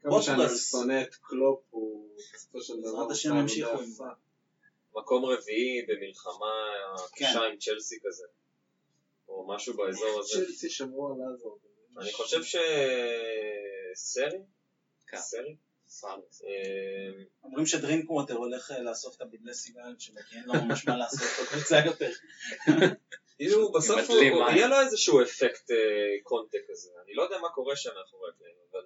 כמה 0.03 0.23
שאני. 0.23 0.49
שונא 0.59 1.03
את 1.03 1.15
קלופ, 1.15 1.61
הוא 1.71 2.09
בסופו 2.35 2.61
של 2.61 2.81
דבר... 2.81 2.91
בעזרת 2.91 3.11
השם 3.11 3.37
ימשיכו 3.37 3.79
עם 3.79 3.85
זה. 3.85 4.05
מקום 4.97 5.25
רביעי 5.25 5.87
במלחמה 5.89 6.55
כן. 7.13 7.27
קשה 7.27 7.41
עם 7.41 7.59
צ'לסי 7.59 7.99
כזה. 8.05 8.27
או 9.29 9.47
משהו 9.49 9.77
באזור 9.77 10.21
הזה. 10.21 10.47
צ'לסי 10.47 10.71
שמרו 10.71 11.07
על 11.07 11.15
עזה. 11.35 11.49
אני 11.99 12.13
חושב 12.13 12.43
שסרי? 12.43 14.39
כן. 15.07 15.17
סרי? 15.17 15.57
אה, 16.45 17.25
אומרים 17.45 17.67
שדרינקווטר 17.67 18.35
הולך 18.35 18.71
אה, 18.71 18.83
לאסוף 18.83 19.17
את 19.17 19.21
הבדלי 19.21 19.55
סיגריות 19.55 20.01
שלו, 20.01 20.21
כי 20.29 20.37
אין 20.37 20.45
לו 20.47 20.55
ממש 20.55 20.89
מה 20.89 20.97
לעשות 20.97 21.21
בקבוצה 21.43 21.77
יותר. 21.87 22.11
כאילו 23.37 23.73
בסוף 23.79 24.11
הוא- 24.11 24.17
הוא-. 24.17 24.51
יהיה 24.51 24.69
לו 24.69 24.81
איזשהו 24.81 25.23
אפקט 25.23 25.71
אה, 25.71 25.77
קונטק 26.23 26.59
כזה. 26.69 26.91
אני 27.05 27.15
לא 27.15 27.23
יודע 27.23 27.39
מה 27.39 27.49
קורה 27.49 27.77
שם 27.77 27.91
מאחורי 27.99 28.31
הקלעים, 28.35 28.57
אבל 28.73 28.81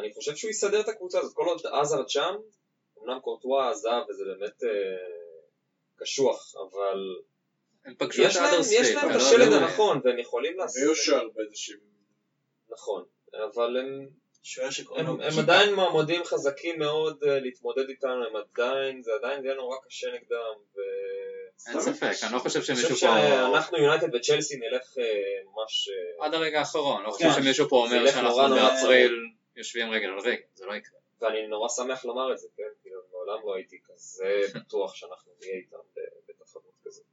אני 0.00 0.14
חושב 0.14 0.36
שהוא 0.36 0.50
יסדר 0.50 0.80
את 0.80 0.88
הקבוצה 0.88 1.18
הזאת. 1.18 1.34
כל 1.34 1.44
עוד 1.44 1.60
עזרד 1.80 2.08
שם, 2.08 2.34
אמנם 3.02 3.20
קורטואה 3.20 3.70
עזב 3.70 4.00
וזה 4.08 4.24
באמת 4.24 4.62
קשוח, 5.96 6.54
אבל 6.56 6.98
יש 8.18 8.36
להם 8.94 9.10
את 9.10 9.14
לא 9.14 9.20
השלד. 9.20 9.52
הנכון 9.52 10.00
והם 10.04 10.18
יכולים 10.18 10.58
לעשות... 10.58 10.82
היו 10.82 10.94
באיזשהו... 11.34 11.80
נכון, 12.68 13.04
אבל 13.34 13.76
הם 13.76 14.08
שוער 14.44 14.70
שקוראים 14.70 15.06
הם, 15.06 15.16
לו 15.16 15.24
הם. 15.24 15.38
עדיין 15.38 15.74
מועמדים 15.74 16.24
חזקים 16.24 16.78
מאוד 16.78 17.22
uh, 17.22 17.26
להתמודד 17.26 17.88
איתנו, 17.88 18.24
הם 18.24 18.36
עדיין, 18.36 19.02
זה 19.02 19.10
עדיין 19.14 19.44
יהיה 19.44 19.54
נורא 19.54 19.76
קשה 19.86 20.06
נגדם, 20.06 20.54
ו... 20.76 20.80
אין 21.68 21.80
ספק, 21.80 22.12
אני 22.22 22.32
לא 22.32 22.38
חושב 22.38 22.58
אני 22.58 22.62
חושב 22.62 22.74
שמישהו 22.74 22.88
פה... 22.88 22.96
שאנחנו 22.96 23.78
יונייטד 23.78 24.14
וצ'לסי 24.14 24.56
נלך 24.56 24.82
uh, 24.82 25.00
ממש... 25.44 25.88
uh, 25.88 26.24
עד 26.24 26.34
הרגע 26.34 26.58
האחרון, 26.58 27.02
לא 27.02 27.10
חושב 27.10 27.24
כן. 27.24 27.42
שמישהו 27.42 27.68
פה 27.68 27.76
אומר 27.76 28.10
שאנחנו 28.10 28.54
באפריל 28.54 29.12
יושבים 29.56 29.90
רגל 29.90 30.08
על 30.08 30.18
רגל, 30.18 30.42
זה 30.54 30.66
לא 30.66 30.74
יקרה. 30.74 30.98
ואני 31.20 31.46
נורא 31.46 31.68
שמח 31.68 32.04
לומר 32.04 32.32
את 32.32 32.38
זה, 32.38 32.48
כן? 32.56 32.62
כאילו, 32.82 33.00
מעולם 33.12 33.46
לא 33.46 33.54
הייתי 33.54 33.78
כזה 33.84 34.40
בטוח 34.54 34.94
שאנחנו 34.94 35.32
נהיה 35.40 35.54
איתם 35.54 35.76
בתחרות 36.28 36.74
כזאת. 36.84 37.04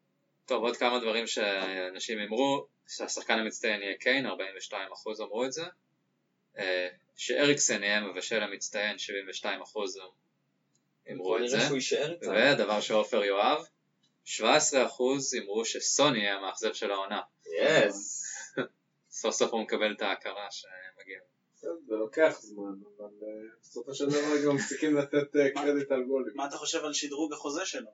טוב, 0.46 0.64
עוד 0.64 0.78
כמה 0.78 1.00
דברים 1.00 1.28
שאנשים 1.28 2.20
אמרו, 2.20 2.68
שהשחקן 2.88 3.40
המצטיין 3.40 3.82
יהיה 3.82 3.98
קיין, 3.98 4.26
42% 4.28 4.32
אמרו 5.24 5.46
את 5.46 5.52
זה. 5.52 5.64
שאריקסן 7.16 7.84
יהיה 7.84 8.02
מבשל 8.02 8.44
המצטיין, 8.44 8.96
72% 9.44 9.48
אמרו 11.12 11.38
את 11.38 11.50
זה. 11.50 11.58
נראה 11.58 11.68
שהוא 11.68 11.76
יישאר 11.76 12.12
איתם. 12.12 12.32
ודבר 12.54 12.82
שעופר 12.82 13.24
יאהב, 13.24 13.62
17% 14.26 14.40
אמרו 15.44 15.66
שסוני 15.66 16.20
יהיה 16.20 16.36
המאכזב 16.36 16.74
של 16.74 16.92
העונה. 16.92 17.22
יס. 17.60 18.24
סוף 19.20 19.36
סוף 19.36 19.52
הוא 19.52 19.62
מקבל 19.62 19.94
את 19.94 20.02
ההכרה 20.02 20.48
שמגיע. 20.52 21.20
זה 21.62 21.96
לוקח 21.96 22.40
זמן, 22.42 22.74
אבל 22.98 23.06
אה, 23.06 23.58
בסופו 23.62 23.96
של 23.96 24.06
דבר 24.06 24.46
גם 24.46 24.56
מפסיקים 24.56 24.98
לתת 24.98 25.36
אה, 25.36 25.50
קרדיט 25.54 25.92
על 25.92 26.04
גולים. 26.04 26.34
מה 26.36 26.46
אתה 26.46 26.58
חושב 26.58 26.86
על 26.86 26.94
שדרוג 26.94 27.34
החוזה 27.34 27.66
שלו? 27.66 27.90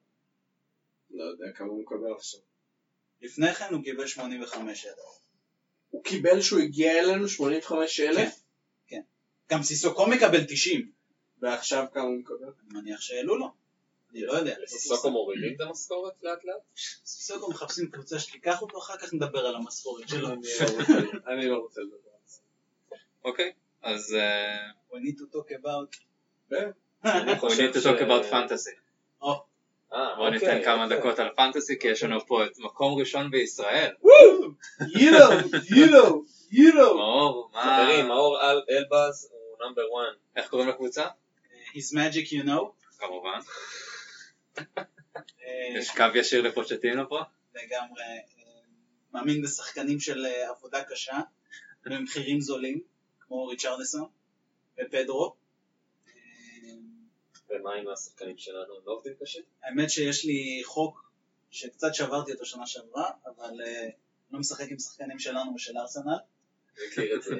לא 1.12 1.24
יודע 1.24 1.46
כמה 1.56 1.68
הוא 1.68 1.82
מקבל 1.82 2.14
עכשיו. 2.18 2.40
לפני 3.22 3.54
כן 3.54 3.74
הוא 3.74 3.84
קיבל 3.84 4.08
85 4.08 4.86
אלף. 4.86 5.20
הוא 5.90 6.04
קיבל 6.04 6.42
שהוא 6.42 6.60
הגיע 6.60 7.00
אלינו 7.00 7.28
85 7.28 8.00
אלף, 8.00 8.40
גם 9.52 9.64
סיסוקו 9.64 10.08
מקבל 10.08 10.44
90. 10.48 10.92
ועכשיו 11.42 11.86
כמה 11.94 12.04
הוא 12.04 12.18
מקבל? 12.18 12.38
אני 12.72 12.80
מניח 12.82 13.02
שהעלו 13.02 13.38
לו. 13.38 13.52
אני 14.12 14.22
לא 14.22 14.34
יודע. 14.34 14.56
לסיסוקו 14.64 15.10
מורידים 15.12 15.56
את 15.56 15.62
המשכורת 15.62 16.14
לאט 16.24 16.46
לאט? 16.46 16.56
סיסוקו 17.06 17.50
מחפשים 17.52 17.92
קבוצה 17.92 18.20
שתיקח 18.20 18.62
אותו, 18.62 18.78
אחר 18.78 18.98
כך 18.98 19.14
נדבר 19.14 19.46
על 19.46 19.56
המשכורת 19.56 20.10
שלו. 20.10 20.28
אני 20.28 20.36
לא 20.60 20.66
רוצה- 20.78 20.94
אני 21.34 21.48
לא 21.48 21.58
רוצה 21.58 21.82
לדבר 21.82 21.94
על 22.14 22.28
זה. 22.28 22.40
אוקיי, 23.26 23.52
אז 23.82 24.14
אה, 24.14 24.58
We 24.92 24.96
need 24.96 25.18
to 25.20 25.36
talk 25.36 25.52
about. 25.52 25.98
we 27.06 27.40
חושב 27.40 27.70
need 27.72 27.76
to 27.76 27.84
talk 27.84 28.00
about 28.02 28.32
fantasy. 28.32 28.80
או, 29.22 29.32
אה, 29.94 30.16
בואו 30.16 30.26
אוקיי, 30.34 30.40
ניתן 30.56 30.64
כמה 30.66 30.84
אוקיי. 30.84 31.00
דקות 31.00 31.20
על 31.20 31.30
פנטסי, 31.36 31.80
כי 31.80 31.88
יש 31.88 32.04
לנו 32.04 32.26
פה 32.28 32.46
את 32.46 32.60
מקום 32.60 33.00
ראשון 33.00 33.32
בישראל. 33.32 33.92
יורו, 34.04 34.48
יורו, 35.76 36.24
יורו. 36.52 36.98
מאור, 36.98 37.50
מה... 37.54 37.62
חברים, 37.84 38.08
מאור 38.08 38.42
אל- 38.42 38.62
אלבז 38.70 39.30
נאמבר 39.62 39.82
1. 39.82 40.18
איך 40.36 40.50
קוראים 40.50 40.70
לקבוצה? 40.70 41.08
his 41.74 41.94
magic 41.94 42.32
you 42.32 42.46
know. 42.46 42.88
כמובן. 42.98 43.40
אה, 45.18 45.80
יש 45.80 45.90
קו 45.92 46.04
ישיר 46.16 46.42
לפוצ'טינו 46.42 47.10
פה. 47.10 47.20
לגמרי 47.56 48.04
אה, 48.04 48.20
מאמין 49.14 49.42
בשחקנים 49.42 50.00
של 50.00 50.26
אה, 50.26 50.50
עבודה 50.50 50.84
קשה 50.84 51.20
במחירים 51.86 52.42
זולים, 52.42 52.82
כמו 53.20 53.46
ריצ'רדסון 53.46 54.10
ופדרו. 54.80 55.36
אה, 56.08 56.14
ומה 57.50 57.74
עם 57.74 57.88
השחקנים 57.88 58.38
שלנו? 58.38 58.74
לא 58.86 58.92
עובדים 58.92 59.14
קשה? 59.22 59.40
האמת 59.64 59.90
שיש 59.90 60.26
לי 60.26 60.62
חוק 60.66 61.12
שקצת 61.52 61.94
שברתי 61.94 62.32
אותו 62.34 62.46
שנה 62.46 62.68
שעברה, 62.68 63.12
אבל 63.26 63.62
אה, 63.66 63.90
לא 64.32 64.40
משחק 64.40 64.72
עם 64.72 64.80
שחקנים 64.80 65.20
שלנו 65.20 65.56
ושל 65.56 65.78
ארסנל. 65.78 66.18
אני 66.78 66.88
מכיר 66.88 67.16
את 67.16 67.24
זה. 67.24 67.36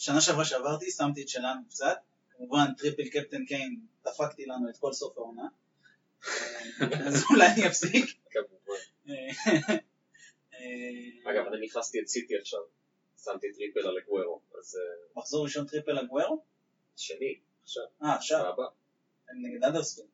שנה 0.00 0.20
שעברה 0.20 0.44
שעברתי, 0.44 0.90
שמתי 0.90 1.22
את 1.22 1.28
שלנו 1.28 1.60
קצת. 1.68 1.96
כמובן, 2.30 2.64
triple 2.78 3.08
captain 3.08 3.44
קיין, 3.44 3.80
דפקתי 4.04 4.46
לנו 4.46 4.70
את 4.70 4.76
כל 4.76 4.92
סוף 4.92 5.18
העונה. 5.18 5.48
אז 7.06 7.24
אולי 7.30 7.46
אני 7.46 7.66
אפסיק. 7.66 8.16
כמובן. 8.30 8.80
אה, 9.08 9.14
אה, 10.54 11.30
אגב, 11.30 11.46
אני 11.46 11.66
הכנסתי 11.66 12.00
את 12.00 12.08
סיטי 12.08 12.36
עכשיו. 12.36 12.60
שמתי 13.24 13.52
triple 13.52 13.86
על 13.88 13.98
אגוורו. 13.98 14.40
אז 14.58 14.76
אה, 14.76 15.20
מחזור 15.20 15.44
ראשון 15.44 15.66
triple 15.66 15.98
אגוורו? 15.98 16.44
שני, 16.96 17.38
עכשיו, 17.62 17.84
אה, 18.02 18.14
עכשיו, 18.14 18.46
הבא, 18.46 18.64
נגד 19.42 19.64
אדרספילד. 19.64 20.08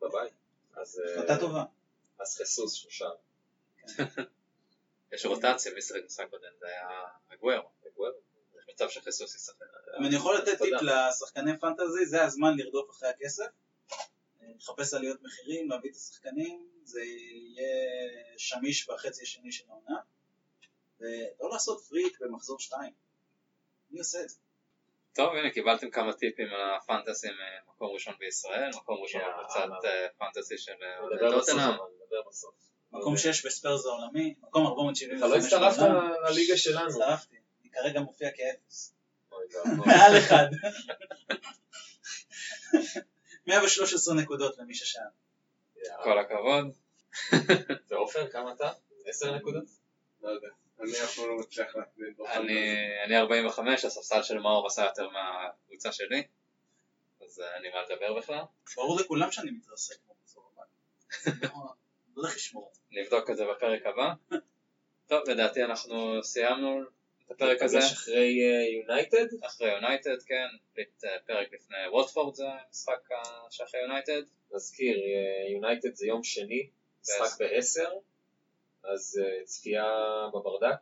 בבית. 0.00 0.32
אז... 0.76 1.02
החלטה 1.14 1.40
טובה. 1.40 1.64
אז 2.20 2.36
חיסוס 2.36 2.72
שלושה. 2.72 3.08
יש 5.12 5.26
רוטציה, 5.26 5.72
שיחק 5.80 6.04
משחק 6.06 6.30
קודם? 6.30 6.48
זה 6.60 6.66
היה 6.66 6.88
הגוורו. 7.30 7.68
הגוורו. 7.86 8.31
מצב 8.68 8.88
שחיסוס 8.88 9.34
ישחק. 9.34 9.54
אם 10.00 10.06
אני 10.06 10.16
יכול 10.16 10.36
לתת 10.36 10.58
טיפ. 10.62 10.82
לשחקני 10.82 11.58
פנטזי, 11.58 12.06
זה 12.06 12.24
הזמן 12.24 12.56
לרדוף 12.56 12.90
אחרי 12.90 13.08
הכסף. 13.08 13.46
לחפש 14.56 14.94
עליות 14.94 15.22
מחירים, 15.22 15.70
להביא 15.70 15.90
את 15.90 15.96
השחקנים, 15.96 16.66
זה 16.84 17.02
יהיה 17.02 17.66
שמיש 18.36 18.88
בחצי 18.88 19.22
השני 19.22 19.52
של 19.52 19.64
העונה. 19.68 19.96
ולא 21.00 21.50
לעשות 21.50 21.84
פריק 21.88 22.20
במחזור 22.20 22.60
2. 22.60 22.92
מי 23.90 23.98
עושה 23.98 24.22
את 24.22 24.28
זה? 24.28 24.36
טוב, 25.14 25.34
הנה, 25.34 25.50
קיבלתם 25.50 25.90
כמה 25.90 26.12
טיפים 26.12 26.46
על 26.46 26.76
הפנטסים 26.76 27.30
אה, 27.30 27.72
מקום 27.74 27.94
ראשון 27.94 28.14
בישראל, 28.18 28.70
מקום 28.76 29.02
ראשון. 29.02 29.20
בקבוצת 29.20 29.84
אה, 29.84 30.06
פנטסי 30.18 30.58
של 30.58 30.72
אה, 30.82 31.30
טוטנאם. 31.30 31.74
מקום 32.92 33.16
6 33.16 33.46
בספיירס 33.46 33.86
העולמי, 33.86 34.34
מקום 34.42 34.66
475 34.66 35.46
אתה 35.46 35.60
לא 35.60 35.66
הצטרפת. 35.66 35.92
לליגה 36.30 36.56
שלנו. 36.56 36.88
הצטרפתי, 36.88 37.36
כרגע 37.72 38.00
מופיע 38.00 38.30
כאפס. 38.30 38.94
מעל 39.86 40.18
אחד. 40.18 40.46
113 43.46 44.14
נקודות 44.14 44.58
למי 44.58 44.74
ששאל. 44.74 45.02
יאללה. 45.86 46.02
כל 46.04 46.18
הכבוד. 46.18 46.72
ועופר, 47.90 48.30
כמה 48.30 48.52
אתה? 48.52 48.70
עשר 49.06 49.36
נקודות? 49.36 49.64
לא 50.22 50.28
יודע. 50.30 50.48
אני 50.80 50.90
אף 51.04 51.14
פעם 51.16 51.28
לא 51.28 51.36
מצליח 51.38 51.76
בפנטזי. 51.76 52.38
אני 52.38 52.74
אני 53.04 53.16
45, 53.18 53.84
הספסל 53.84 54.22
של 54.22 54.38
מאור 54.38 54.66
עשה 54.66 54.82
יותר 54.84 55.08
מהקבוצה 55.08 55.92
שלי, 55.92 56.22
אז 57.24 57.40
אה, 57.40 57.54
אין 57.54 57.62
לי 57.62 57.68
מה 57.70 57.76
לדבר 57.90 58.18
בכלל. 58.18 58.42
ברור 58.76 59.00
לכולם 59.00 59.32
שאני 59.32 59.50
מתרסק 59.50 59.94
במחזור 60.08 60.50
הבא. 60.52 60.62
לא- 61.42 61.48
לא 62.16 62.22
הולך 62.22 62.36
לשמור 62.36 62.68
את 62.70 62.74
זה. 62.74 62.80
נבדוק 62.90 63.30
את 63.30 63.36
זה 63.36 63.44
בפרק 63.56 63.82
הבא. 63.86 64.12
טוב, 65.06 65.28
לדעתי 65.28 65.64
אנחנו 65.64 66.22
סיימנו 66.24 66.80
הפרק 67.34 67.62
הזה. 67.62 67.76
ניפגש 67.76 67.92
אחרי 67.92 68.38
יונייטד? 68.80 69.26
אחרי 69.46 69.70
יונייטד, 69.72 70.22
כן, 70.26 70.46
פ- 70.74 71.04
פרק 71.26 71.52
לפני 71.52 71.76
ווטפורד 71.92 72.34
זה 72.34 72.44
המשחק 72.68 73.08
שאחרי 73.50 73.80
יונייטד. 73.80 74.22
נזכיר, 74.54 74.96
יונייטד 75.52 75.94
זה 75.94 76.06
יום 76.06 76.24
שני, 76.24 76.68
משחק 77.02 77.38
בעשר, 77.38 77.90
אז 78.84 79.20
אה, 79.24 79.44
צפייה 79.44 79.84
בברדק 80.34 80.78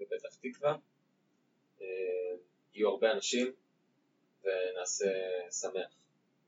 בפתח 0.00 0.34
תקווה. 0.42 0.76
אה, 1.82 1.86
יהיו 2.74 2.88
הרבה 2.88 3.12
אנשים 3.12 3.52
ונעשה 4.44 5.10
שמח. 5.60 5.94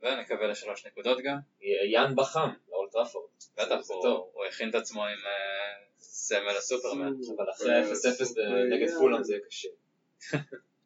ונקווה 0.03 0.47
לשלוש 0.47 0.87
נקודות 0.87 1.19
גם. 1.25 1.39
יאן 1.93 2.13
בחם 2.17 2.49
לאולטראפורד. 2.97 3.27
בטח, 3.57 3.81
זה 3.81 3.95
הוא- 3.95 4.03
טוב. 4.03 4.31
הוא 4.33 4.45
הכין 4.45 4.71
את 4.71 4.75
עצמו 4.75 5.05
עם 5.05 5.19
אה, 5.27 5.87
סמל 5.99 6.57
הסופרמן. 6.59 7.13
אבל 7.37 7.51
אחרי 7.51 7.83
0-0 7.83 8.35
נגד 8.71 8.95
פולאם 8.99 9.23
זה 9.23 9.33
יהיה 9.33 9.43
קשה. 9.49 9.69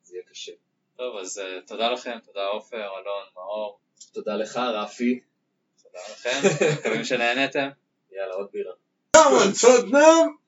זה 0.05 0.17
יהיה 0.17 0.25
קשה. 0.31 0.53
טוב, 0.97 1.17
אז 1.17 1.39
אה, 1.39 1.61
תודה 1.67 1.91
לכם, 1.93 2.19
תודה 2.25 2.47
עופר, 2.47 2.77
אלון, 2.77 3.25
מאור, 3.37 3.79
תודה 4.13 4.37
לך, 4.37 4.57
רפי. 4.57 5.21
תודה 5.83 5.99
לכם, 6.13 6.49
מקווים 6.79 7.05
שנהנתם. 7.05 7.69
יאללה, 8.13 8.35
עוד 8.35 8.49
בירה. 8.53 8.73
Come 9.17 9.21
on, 9.21 9.65
Tottenham! 9.65 10.40